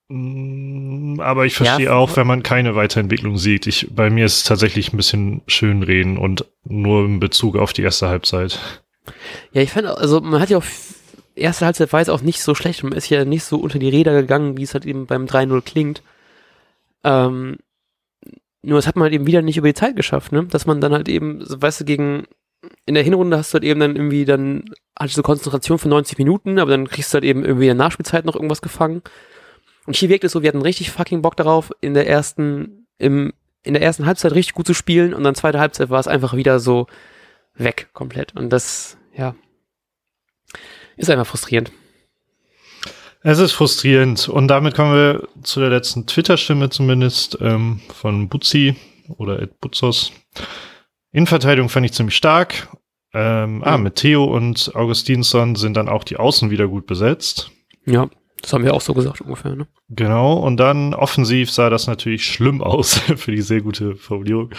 Mm, 0.09 1.21
aber 1.21 1.45
ich 1.45 1.55
verstehe 1.55 1.87
ja, 1.87 1.95
auch, 1.95 2.17
wenn 2.17 2.27
man 2.27 2.43
keine 2.43 2.75
Weiterentwicklung 2.75 3.37
sieht. 3.37 3.67
Ich, 3.67 3.89
bei 3.91 4.11
mir 4.11 4.27
ist 4.27 4.39
es 4.39 4.45
tatsächlich 4.45 4.93
ein 4.93 4.97
bisschen 4.97 5.43
schönreden 5.47 6.17
und 6.17 6.47
nur 6.65 7.05
in 7.05 7.21
Bezug 7.21 7.57
auf 7.57 7.73
die 7.73 7.83
erste 7.83 8.09
Halbzeit. 8.09 8.59
Ja, 9.53 9.63
ich 9.63 9.71
fand, 9.71 9.87
also 9.87 10.21
man 10.21 10.41
hat 10.41 10.51
ja 10.51 10.59
auch 10.59 10.65
erste 11.35 11.67
Halbzeit 11.67 11.93
war 11.93 12.01
es 12.01 12.09
auch 12.09 12.21
nicht 12.21 12.43
so 12.43 12.55
schlecht. 12.55 12.83
Man 12.83 12.93
ist 12.93 13.09
ja 13.09 13.25
nicht 13.25 13.45
so 13.45 13.59
unter 13.59 13.79
die 13.79 13.89
Räder 13.89 14.13
gegangen, 14.13 14.57
wie 14.57 14.63
es 14.63 14.75
halt 14.75 14.87
eben 14.87 15.07
beim 15.07 15.27
3-0 15.27 15.63
klingt. 15.63 16.03
Ähm, 17.05 17.59
nur 18.63 18.79
das 18.79 18.87
hat 18.87 18.97
man 18.97 19.05
halt 19.05 19.15
eben 19.15 19.27
wieder 19.27 19.43
nicht 19.43 19.57
über 19.57 19.69
die 19.69 19.75
Zeit 19.75 19.95
geschafft, 19.95 20.33
ne? 20.33 20.45
Dass 20.45 20.67
man 20.67 20.81
dann 20.81 20.93
halt 20.93 21.09
eben, 21.09 21.45
weißt 21.47 21.81
du, 21.81 21.85
gegen 21.85 22.25
in 22.87 22.95
der 22.95 23.03
Hinrunde 23.03 23.37
hast 23.37 23.53
du 23.53 23.55
halt 23.55 23.65
eben 23.65 23.81
dann 23.81 23.97
irgendwie 23.97 24.25
dann 24.25 24.65
halt 24.99 25.11
so 25.11 25.23
Konzentration 25.23 25.79
für 25.79 25.89
90 25.89 26.19
Minuten, 26.19 26.59
aber 26.59 26.71
dann 26.71 26.89
kriegst 26.89 27.13
du 27.13 27.17
halt 27.17 27.25
eben 27.25 27.45
irgendwie 27.45 27.67
in 27.67 27.77
der 27.77 27.85
Nachspielzeit 27.87 28.25
noch 28.25 28.35
irgendwas 28.35 28.63
gefangen. 28.63 29.03
Und 29.87 29.97
hier 29.97 30.09
wirkt 30.09 30.25
es 30.25 30.33
so, 30.33 30.43
wir 30.43 30.49
hatten 30.49 30.63
richtig 30.63 30.91
fucking 30.91 31.23
Bock 31.23 31.37
darauf, 31.37 31.71
in 31.81 31.95
der 31.95 32.07
ersten, 32.07 32.87
im, 32.99 33.33
in 33.63 33.75
der 33.75 33.83
ersten 33.83 34.07
Halbzeit 34.07 34.33
richtig 34.33 34.55
gut 34.55 34.67
zu 34.67 34.75
spielen 34.75 35.15
und 35.15 35.25
dann 35.25 35.35
zweite 35.35 35.61
Halbzeit 35.61 35.91
war 35.91 36.01
es 36.01 36.09
einfach 36.09 36.35
wieder 36.35 36.61
so 36.61 36.87
weg 37.55 37.89
komplett. 37.93 38.35
Und 38.37 38.51
das, 38.51 38.97
ja, 39.17 39.35
ist 40.97 41.11
einfach 41.11 41.27
frustrierend. 41.27 41.73
Es 43.23 43.39
ist 43.39 43.53
frustrierend. 43.53 44.29
Und 44.29 44.49
damit 44.49 44.75
kommen 44.75 44.95
wir 44.95 45.29
zu 45.43 45.61
der 45.61 45.71
letzten 45.71 46.07
Twitter-Stimme 46.07 46.71
zumindest 46.71 47.39
ähm, 47.41 47.81
von 47.93 48.29
Butzi 48.29 48.77
oder 49.17 49.41
Ed 49.41 49.61
Butzos. 49.61 50.13
Innenverteidigung 51.19 51.69
fand 51.69 51.85
ich 51.85 51.93
ziemlich 51.93 52.17
stark. 52.17 52.69
Ähm, 53.13 53.21
ah, 53.21 53.47
mhm. 53.47 53.63
Ah, 53.65 53.79
mit 53.79 53.97
Theo 53.97 54.23
und 54.25 54.71
Augustinsson 54.77 55.57
sind 55.57 55.77
dann 55.77 55.89
auch 55.89 56.05
die 56.05 56.17
Außen 56.17 56.51
wieder 56.51 56.69
gut 56.69 56.87
besetzt. 56.87 57.51
Ja, 57.87 58.09
das 58.41 58.53
haben 58.53 58.63
wir 58.63 58.73
auch 58.73 58.81
so 58.81 58.95
gesagt 58.95 59.23
ungefähr, 59.23 59.57
ne? 59.57 59.67
Genau, 59.89 60.35
und 60.35 60.59
dann 60.59 60.95
offensiv 60.95 61.51
sah 61.51 61.71
das 61.71 61.89
natürlich 61.89 62.25
schlimm 62.25 62.63
aus 62.63 62.99
für 63.17 63.33
die 63.33 63.43
sehr 63.43 63.63
gute 63.63 63.97
Formulierung. 63.97 64.51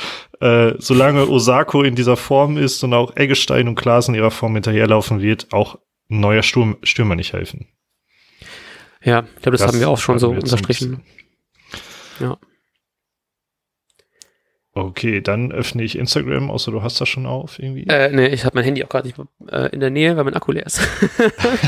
Äh, 0.41 0.73
solange 0.79 1.29
Osako 1.29 1.83
in 1.83 1.95
dieser 1.95 2.17
Form 2.17 2.57
ist 2.57 2.83
und 2.83 2.93
auch 2.93 3.15
Eggestein 3.15 3.69
und 3.69 3.75
Klaas 3.75 4.09
in 4.09 4.15
ihrer 4.15 4.31
Form 4.31 4.53
hinterherlaufen 4.55 5.21
wird, 5.21 5.53
auch 5.53 5.75
ein 6.09 6.19
neuer 6.19 6.43
Sturm, 6.43 6.75
Stürmer 6.83 7.15
nicht 7.15 7.31
helfen. 7.31 7.67
Ja, 9.01 9.23
ich 9.37 9.43
glaube, 9.43 9.51
das, 9.51 9.61
das, 9.61 9.71
haben 9.71 9.79
wir 9.79 9.89
auch 9.89 9.97
schon 9.97 10.19
so 10.19 10.31
unterstrichen. 10.31 11.03
Ja. 12.19 12.37
Okay, 14.73 15.19
dann 15.21 15.51
öffne 15.51 15.83
ich 15.83 15.97
Instagram, 15.97 16.51
außer 16.51 16.71
du 16.71 16.83
hast 16.83 17.01
das 17.01 17.09
schon 17.09 17.25
auf 17.25 17.57
irgendwie. 17.57 17.87
Äh, 17.87 18.11
nee, 18.11 18.27
ich 18.27 18.45
habe 18.45 18.55
mein 18.55 18.63
Handy 18.63 18.83
auch 18.83 18.89
gerade 18.89 19.07
nicht 19.07 19.19
äh, 19.51 19.69
in 19.73 19.79
der 19.79 19.89
Nähe, 19.89 20.15
weil 20.15 20.23
mein 20.23 20.35
Akku 20.35 20.51
leer 20.51 20.65
ist. 20.65 20.79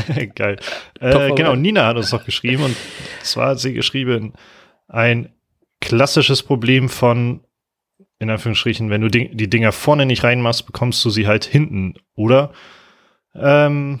Geil. 0.36 0.56
Äh, 1.00 1.32
genau, 1.34 1.56
Nina 1.56 1.86
hat 1.86 1.96
uns 1.96 2.12
noch 2.12 2.24
geschrieben 2.24 2.62
und 2.62 2.76
zwar 3.22 3.50
hat 3.50 3.60
sie 3.60 3.72
geschrieben, 3.74 4.34
ein 4.86 5.30
klassisches 5.80 6.44
Problem 6.44 6.88
von, 6.88 7.40
in 8.20 8.30
Anführungsstrichen, 8.30 8.88
wenn 8.88 9.00
du 9.00 9.08
die, 9.08 9.50
Dinger 9.50 9.72
vorne 9.72 10.06
nicht 10.06 10.22
reinmachst, 10.22 10.64
bekommst 10.64 11.04
du 11.04 11.10
sie 11.10 11.26
halt 11.26 11.44
hinten, 11.44 11.94
oder? 12.14 12.52
Ähm, 13.34 14.00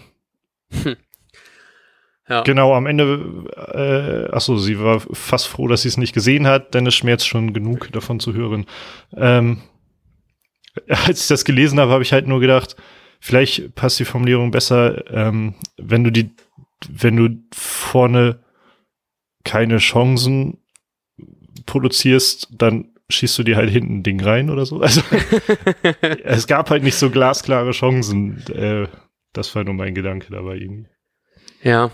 Ja. 2.28 2.42
Genau, 2.42 2.74
am 2.74 2.86
Ende, 2.86 3.48
äh, 3.56 4.32
achso, 4.32 4.56
sie 4.56 4.78
war 4.78 5.00
fast 5.00 5.48
froh, 5.48 5.66
dass 5.66 5.82
sie 5.82 5.88
es 5.88 5.96
nicht 5.96 6.12
gesehen 6.12 6.46
hat, 6.46 6.72
denn 6.74 6.86
es 6.86 6.94
schmerzt 6.94 7.26
schon 7.26 7.52
genug 7.52 7.90
davon 7.92 8.20
zu 8.20 8.32
hören. 8.32 8.66
Ähm, 9.16 9.62
als 10.88 11.22
ich 11.22 11.28
das 11.28 11.44
gelesen 11.44 11.80
habe, 11.80 11.92
habe 11.92 12.02
ich 12.02 12.12
halt 12.12 12.28
nur 12.28 12.40
gedacht, 12.40 12.76
vielleicht 13.20 13.74
passt 13.74 13.98
die 13.98 14.04
Formulierung 14.04 14.50
besser, 14.50 15.10
ähm, 15.12 15.54
wenn 15.76 16.04
du 16.04 16.10
die, 16.10 16.30
wenn 16.88 17.16
du 17.16 17.28
vorne 17.52 18.40
keine 19.44 19.78
Chancen 19.78 20.58
produzierst, 21.66 22.48
dann 22.52 22.92
schießt 23.08 23.38
du 23.38 23.42
dir 23.42 23.56
halt 23.56 23.70
hinten 23.70 23.98
ein 23.98 24.02
Ding 24.02 24.22
rein 24.22 24.48
oder 24.48 24.64
so. 24.64 24.80
Also 24.80 25.02
es 26.24 26.46
gab 26.46 26.70
halt 26.70 26.82
nicht 26.82 26.96
so 26.96 27.10
glasklare 27.10 27.72
Chancen. 27.72 28.42
Äh, 28.48 28.86
das 29.32 29.54
war 29.54 29.64
nur 29.64 29.74
mein 29.74 29.94
Gedanke 29.94 30.28
dabei 30.30 30.56
irgendwie. 30.56 30.88
Ja, 31.62 31.90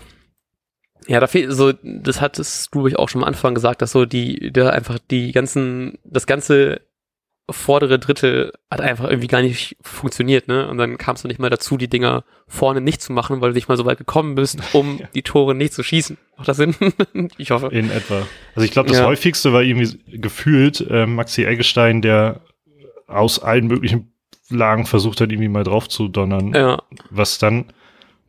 ja, 1.07 1.19
da 1.19 1.27
fehlt 1.27 1.53
so, 1.53 1.73
das 1.83 2.21
hattest 2.21 2.73
du, 2.73 2.87
ich 2.87 2.97
auch 2.97 3.09
schon 3.09 3.23
am 3.23 3.27
Anfang 3.27 3.55
gesagt, 3.55 3.81
dass 3.81 3.91
so 3.91 4.05
die, 4.05 4.51
da 4.51 4.69
einfach 4.69 4.99
die 5.09 5.31
ganzen, 5.31 5.97
das 6.03 6.27
ganze 6.27 6.81
vordere 7.51 7.99
Drittel 7.99 8.53
hat 8.69 8.81
einfach 8.81 9.05
irgendwie 9.09 9.27
gar 9.27 9.41
nicht 9.41 9.77
funktioniert, 9.81 10.47
ne? 10.47 10.67
Und 10.67 10.77
dann 10.77 10.97
kamst 10.97 11.23
du 11.23 11.27
nicht 11.27 11.39
mal 11.39 11.49
dazu, 11.49 11.77
die 11.77 11.87
Dinger 11.87 12.23
vorne 12.47 12.81
nicht 12.81 13.01
zu 13.01 13.13
machen, 13.13 13.41
weil 13.41 13.49
du 13.49 13.55
nicht 13.55 13.67
mal 13.67 13.77
so 13.77 13.85
weit 13.85 13.97
gekommen 13.97 14.35
bist, 14.35 14.59
um 14.73 14.99
ja. 14.99 15.07
die 15.13 15.23
Tore 15.23 15.55
nicht 15.55 15.73
zu 15.73 15.83
schießen. 15.83 16.17
Macht 16.37 16.47
das 16.47 16.57
Sinn? 16.57 16.75
ich 17.37 17.51
hoffe. 17.51 17.67
In 17.67 17.91
etwa. 17.91 18.27
Also 18.55 18.65
ich 18.65 18.71
glaube, 18.71 18.89
das 18.89 18.99
ja. 18.99 19.05
häufigste 19.05 19.53
war 19.53 19.63
irgendwie 19.63 19.99
gefühlt 20.19 20.85
äh, 20.89 21.05
Maxi 21.05 21.43
Eggestein, 21.43 22.01
der 22.01 22.41
aus 23.07 23.39
allen 23.39 23.67
möglichen 23.67 24.13
Lagen 24.49 24.85
versucht 24.85 25.21
hat, 25.21 25.31
irgendwie 25.31 25.49
mal 25.49 25.63
drauf 25.63 25.89
zu 25.89 26.07
donnern. 26.07 26.53
Ja. 26.53 26.81
Was 27.09 27.37
dann 27.37 27.65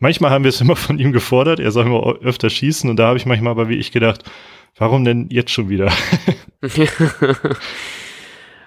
manchmal 0.00 0.30
haben 0.30 0.44
wir 0.44 0.48
es 0.48 0.60
immer 0.60 0.76
von 0.76 0.98
ihm 0.98 1.12
gefordert, 1.12 1.60
er 1.60 1.70
soll 1.70 1.86
immer 1.86 2.16
öfter 2.22 2.50
schießen 2.50 2.90
und 2.90 2.96
da 2.96 3.06
habe 3.06 3.18
ich 3.18 3.26
manchmal 3.26 3.52
aber 3.52 3.68
wie 3.68 3.76
ich 3.76 3.92
gedacht, 3.92 4.24
warum 4.76 5.04
denn 5.04 5.28
jetzt 5.30 5.52
schon 5.52 5.68
wieder? 5.68 5.92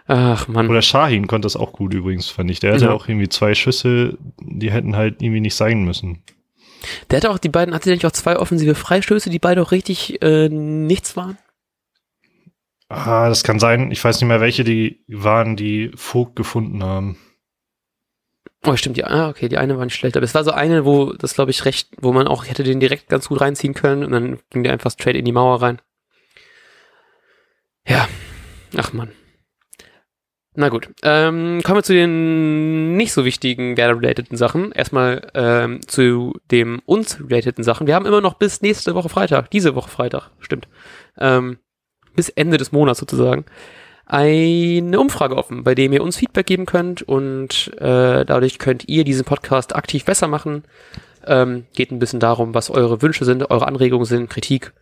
Ach 0.06 0.48
man. 0.48 0.70
Oder 0.70 0.82
Shahin 0.82 1.28
konnte 1.28 1.46
das 1.46 1.56
auch 1.56 1.72
gut 1.72 1.94
übrigens, 1.94 2.28
fand 2.30 2.52
ich. 2.52 2.60
Der 2.60 2.74
hatte 2.74 2.86
ja. 2.86 2.92
auch 2.92 3.08
irgendwie 3.08 3.30
zwei 3.30 3.56
Schüsse, 3.56 4.18
die 4.40 4.72
hätten 4.72 4.96
halt 4.96 5.22
irgendwie 5.22 5.42
nicht 5.42 5.56
sein 5.56 5.84
müssen. 5.84 6.24
Der 7.10 7.18
hatte 7.18 7.32
auch 7.32 7.38
die 7.38 7.50
beiden, 7.50 7.74
hatte 7.74 7.86
der 7.86 7.96
nicht 7.96 8.06
auch 8.06 8.12
zwei 8.12 8.38
offensive 8.38 8.76
Freistöße, 8.76 9.30
die 9.30 9.40
beide 9.40 9.62
auch 9.62 9.72
richtig 9.72 10.22
äh, 10.22 10.50
nichts 10.50 11.16
waren? 11.16 11.38
Ah, 12.90 13.30
das 13.30 13.44
kann 13.44 13.60
sein. 13.60 13.92
Ich 13.92 14.04
weiß 14.04 14.20
nicht 14.20 14.28
mehr, 14.28 14.42
welche 14.42 14.64
die 14.64 15.04
waren, 15.08 15.56
die 15.56 15.92
Vogt 15.96 16.36
gefunden 16.36 16.84
haben. 16.84 17.18
Oh, 18.66 18.76
stimmt, 18.78 18.96
die, 18.96 19.04
ah, 19.04 19.28
okay, 19.28 19.50
die 19.50 19.58
eine 19.58 19.78
war 19.78 19.84
nicht 19.84 19.96
schlecht, 19.96 20.16
aber 20.16 20.24
es 20.24 20.34
war 20.34 20.46
so 20.46 20.52
eine, 20.52 20.86
wo 20.86 21.12
das, 21.12 21.34
glaube 21.34 21.52
ich, 21.52 21.66
recht, 21.66 21.90
wo 22.00 22.14
man 22.14 22.28
auch 22.28 22.46
hätte 22.46 22.64
den 22.64 22.80
direkt 22.80 23.10
ganz 23.10 23.28
gut 23.28 23.42
reinziehen 23.42 23.74
können 23.74 24.06
und 24.06 24.12
dann 24.14 24.40
ging 24.52 24.64
der 24.64 24.72
einfach 24.72 24.92
straight 24.92 25.18
in 25.18 25.26
die 25.26 25.34
Mauer 25.34 25.62
rein. 25.62 25.82
Ja, 27.86 28.08
ach 28.78 28.94
man. 28.94 29.12
Na 30.56 30.70
gut, 30.70 30.88
ähm, 31.02 31.62
kommen 31.64 31.80
wir 31.80 31.84
zu 31.84 31.94
den 31.94 32.96
nicht 32.96 33.12
so 33.12 33.26
wichtigen 33.26 33.76
Werder-relateden 33.76 34.38
Sachen. 34.38 34.72
Erstmal 34.72 35.32
ähm, 35.34 35.82
zu 35.88 36.34
dem 36.52 36.80
uns 36.86 37.20
relateden 37.20 37.64
Sachen. 37.64 37.88
Wir 37.88 37.96
haben 37.96 38.06
immer 38.06 38.22
noch 38.22 38.36
bis 38.36 38.62
nächste 38.62 38.94
Woche 38.94 39.10
Freitag, 39.10 39.50
diese 39.50 39.74
Woche 39.74 39.90
Freitag, 39.90 40.30
stimmt, 40.40 40.68
ähm, 41.18 41.58
bis 42.16 42.30
Ende 42.30 42.58
des 42.58 42.72
Monats 42.72 43.00
sozusagen, 43.00 43.46
eine 44.06 45.00
Umfrage 45.00 45.38
offen, 45.38 45.64
bei 45.64 45.76
dem 45.76 45.94
ihr 45.94 46.04
uns 46.04 46.18
Feedback 46.18 46.46
geben 46.46 46.66
könnt 46.66 47.02
und 47.02 47.72
äh, 47.78 48.26
dadurch 48.26 48.60
könnt 48.60 48.88
ihr 48.90 49.04
diesen 49.04 49.26
Podcast 49.26 49.76
aktiv 49.76 50.04
besser 50.06 50.28
machen. 50.28 50.64
Ähm, 51.26 51.66
geht 51.74 51.92
ein 51.92 52.00
bisschen 52.00 52.20
darum, 52.20 52.54
was 52.54 52.70
eure 52.70 53.02
Wünsche 53.02 53.24
sind, 53.24 53.50
eure 53.50 53.68
Anregungen 53.68 54.06
sind, 54.06 54.30
Kritik, 54.30 54.74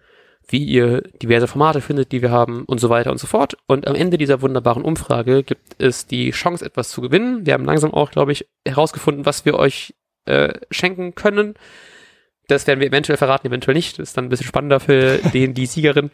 wie 0.47 0.63
ihr 0.63 1.01
diverse 1.22 1.47
Formate 1.47 1.82
findet, 1.82 2.11
die 2.11 2.22
wir 2.22 2.32
haben 2.32 2.65
und 2.65 2.80
so 2.80 2.89
weiter 2.89 3.11
und 3.11 3.19
so 3.19 3.28
fort. 3.28 3.57
Und 3.67 3.88
am 3.88 3.95
Ende 3.95 4.17
dieser 4.17 4.41
wunderbaren 4.41 4.84
Umfrage 4.84 5.43
gibt 5.43 5.76
es 5.78 6.07
die 6.07 6.32
Chance, 6.32 6.65
etwas 6.65 6.89
zu 6.89 7.01
gewinnen. 7.01 7.45
Wir 7.45 7.53
haben 7.53 7.65
langsam 7.65 7.93
auch, 7.93 8.09
glaube 8.09 8.32
ich, 8.32 8.47
herausgefunden, 8.65 9.26
was 9.26 9.45
wir 9.45 9.53
euch 9.53 9.93
äh, 10.26 10.53
schenken 10.72 11.13
können. 11.13 11.53
Das 12.47 12.67
werden 12.67 12.80
wir 12.80 12.88
eventuell 12.88 13.17
verraten, 13.17 13.47
eventuell 13.47 13.76
nicht. 13.76 13.99
Das 13.99 14.09
ist 14.09 14.17
dann 14.17 14.26
ein 14.26 14.30
bisschen 14.30 14.47
spannender 14.47 14.80
für 14.80 15.17
den, 15.34 15.53
die 15.53 15.67
Siegerin. 15.67 16.09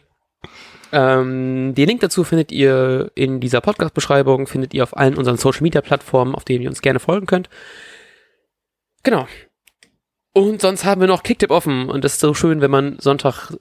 Ähm, 0.90 1.74
den 1.74 1.88
Link 1.88 2.00
dazu 2.00 2.24
findet 2.24 2.50
ihr 2.50 3.10
in 3.14 3.40
dieser 3.40 3.60
Podcast-Beschreibung, 3.60 4.46
findet 4.46 4.72
ihr 4.72 4.82
auf 4.82 4.96
allen 4.96 5.16
unseren 5.16 5.36
Social-Media-Plattformen, 5.36 6.34
auf 6.34 6.44
denen 6.44 6.62
ihr 6.62 6.70
uns 6.70 6.82
gerne 6.82 6.98
folgen 6.98 7.26
könnt. 7.26 7.48
Genau. 9.02 9.26
Und 10.32 10.60
sonst 10.60 10.84
haben 10.84 11.00
wir 11.00 11.08
noch 11.08 11.22
Kicktip 11.22 11.50
offen 11.50 11.90
und 11.90 12.04
das 12.04 12.14
ist 12.14 12.20
so 12.20 12.32
schön, 12.32 12.60
wenn 12.60 12.70
man 12.70 12.98
Sonntag 13.00 13.52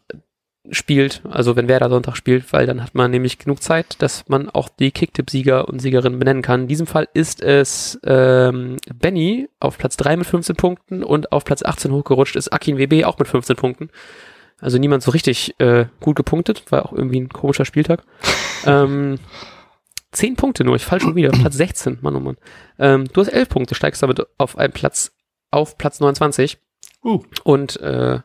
spielt, 0.70 1.22
also 1.30 1.56
wenn 1.56 1.68
Werder 1.68 1.90
Sonntag 1.90 2.18
spielt, 2.18 2.52
weil 2.52 2.66
dann 2.66 2.84
hat 2.84 2.94
man 2.94 3.12
nämlich 3.12 3.40
genug 3.40 3.62
Zeit, 3.62 4.02
dass 4.02 4.28
man 4.28 4.50
auch 4.50 4.70
die 4.70 4.92
Kicktip-Sieger 4.92 5.68
und 5.68 5.80
Siegerinnen 5.80 6.20
benennen 6.20 6.42
kann. 6.42 6.64
In 6.64 6.68
diesem 6.68 6.88
Fall 6.88 7.08
ist 7.14 7.42
es 7.42 8.00
ähm, 8.04 8.78
Benny 8.94 9.50
auf 9.60 9.78
Platz 9.78 9.98
3 9.98 10.18
mit 10.18 10.28
15 10.28 10.56
Punkten 10.56 11.04
und 11.04 11.32
auf 11.32 11.46
Platz 11.46 11.64
18 11.64 11.92
hochgerutscht 11.92 12.36
ist 12.36 12.50
Akin 12.50 12.78
WB 12.78 13.06
auch 13.06 13.18
mit 13.18 13.28
15 13.28 13.56
Punkten. 13.56 13.90
Also 14.60 14.78
niemand 14.78 15.04
so 15.04 15.12
richtig 15.12 15.60
äh, 15.60 15.86
gut 16.00 16.16
gepunktet, 16.16 16.72
war 16.72 16.86
auch 16.86 16.94
irgendwie 16.94 17.20
ein 17.20 17.30
komischer 17.30 17.66
Spieltag. 17.66 18.04
ähm, 18.66 19.20
zehn 20.12 20.36
Punkte 20.36 20.64
nur, 20.64 20.76
ich 20.76 20.86
fall 20.86 21.00
schon 21.00 21.16
wieder. 21.16 21.30
Platz 21.30 21.56
16, 21.56 22.00
Mann 22.02 22.16
oh 22.16 22.20
Mann. 22.20 22.38
Ähm, 22.80 23.08
du 23.12 23.22
hast 23.22 23.30
elf 23.30 23.50
Punkte, 23.50 23.76
steigst 23.76 24.02
damit 24.02 24.26
auf 24.38 24.58
einen 24.58 24.74
Platz, 24.74 25.12
auf 25.52 25.78
Platz 25.78 26.00
29. 26.00 26.58
Uh. 27.04 27.22
Und 27.44 27.80
äh, 27.82 28.20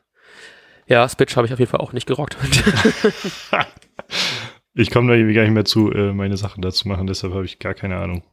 ja, 0.86 1.08
Spitch 1.08 1.36
habe 1.36 1.46
ich 1.46 1.52
auf 1.52 1.58
jeden 1.58 1.70
Fall 1.70 1.80
auch 1.80 1.92
nicht 1.92 2.06
gerockt. 2.06 2.36
ich 4.74 4.90
komme 4.90 5.08
da 5.08 5.14
irgendwie 5.14 5.34
gar 5.34 5.42
nicht 5.42 5.52
mehr 5.52 5.64
zu, 5.64 5.92
äh, 5.92 6.12
meine 6.12 6.36
Sachen 6.36 6.62
dazu 6.62 6.88
machen, 6.88 7.06
deshalb 7.06 7.34
habe 7.34 7.44
ich 7.44 7.58
gar 7.58 7.74
keine 7.74 7.96
Ahnung. 7.96 8.24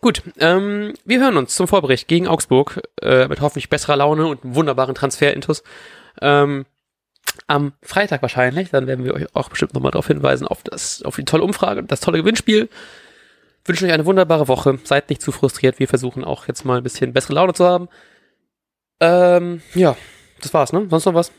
Gut, 0.00 0.22
ähm, 0.38 0.94
wir 1.04 1.20
hören 1.20 1.36
uns 1.36 1.54
zum 1.54 1.66
Vorbericht 1.66 2.06
gegen 2.06 2.28
Augsburg 2.28 2.80
äh, 3.02 3.26
mit 3.28 3.40
hoffentlich 3.40 3.68
besserer 3.68 3.96
Laune 3.96 4.26
und 4.26 4.44
einem 4.44 4.54
wunderbaren 4.54 4.94
Transfer-Intus. 4.94 5.64
Ähm, 6.20 6.66
am 7.46 7.72
Freitag 7.82 8.22
wahrscheinlich. 8.22 8.70
Dann 8.70 8.86
werden 8.86 9.04
wir 9.04 9.14
euch 9.14 9.34
auch 9.34 9.48
bestimmt 9.48 9.74
nochmal 9.74 9.92
darauf 9.92 10.06
hinweisen, 10.06 10.46
auf, 10.46 10.62
das, 10.62 11.02
auf 11.02 11.16
die 11.16 11.24
tolle 11.24 11.44
Umfrage, 11.44 11.82
das 11.84 12.00
tolle 12.00 12.18
Gewinnspiel. 12.18 12.68
Wünschen 13.64 13.86
euch 13.86 13.92
eine 13.92 14.06
wunderbare 14.06 14.48
Woche. 14.48 14.78
Seid 14.84 15.10
nicht 15.10 15.22
zu 15.22 15.32
frustriert. 15.32 15.78
Wir 15.78 15.88
versuchen 15.88 16.24
auch 16.24 16.48
jetzt 16.48 16.64
mal 16.64 16.78
ein 16.78 16.82
bisschen 16.82 17.12
bessere 17.12 17.34
Laune 17.34 17.52
zu 17.52 17.66
haben. 17.66 17.88
Ähm, 19.00 19.62
ja, 19.74 19.96
das 20.40 20.52
war's, 20.54 20.72
ne? 20.72 20.86
Sonst 20.90 21.04
noch 21.04 21.14
was? 21.14 21.32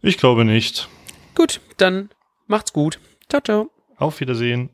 Ich 0.00 0.16
glaube 0.16 0.44
nicht. 0.44 0.88
Gut, 1.34 1.60
dann 1.76 2.10
macht's 2.46 2.72
gut. 2.72 3.00
Ciao, 3.28 3.40
ciao. 3.40 3.70
Auf 3.96 4.20
Wiedersehen. 4.20 4.70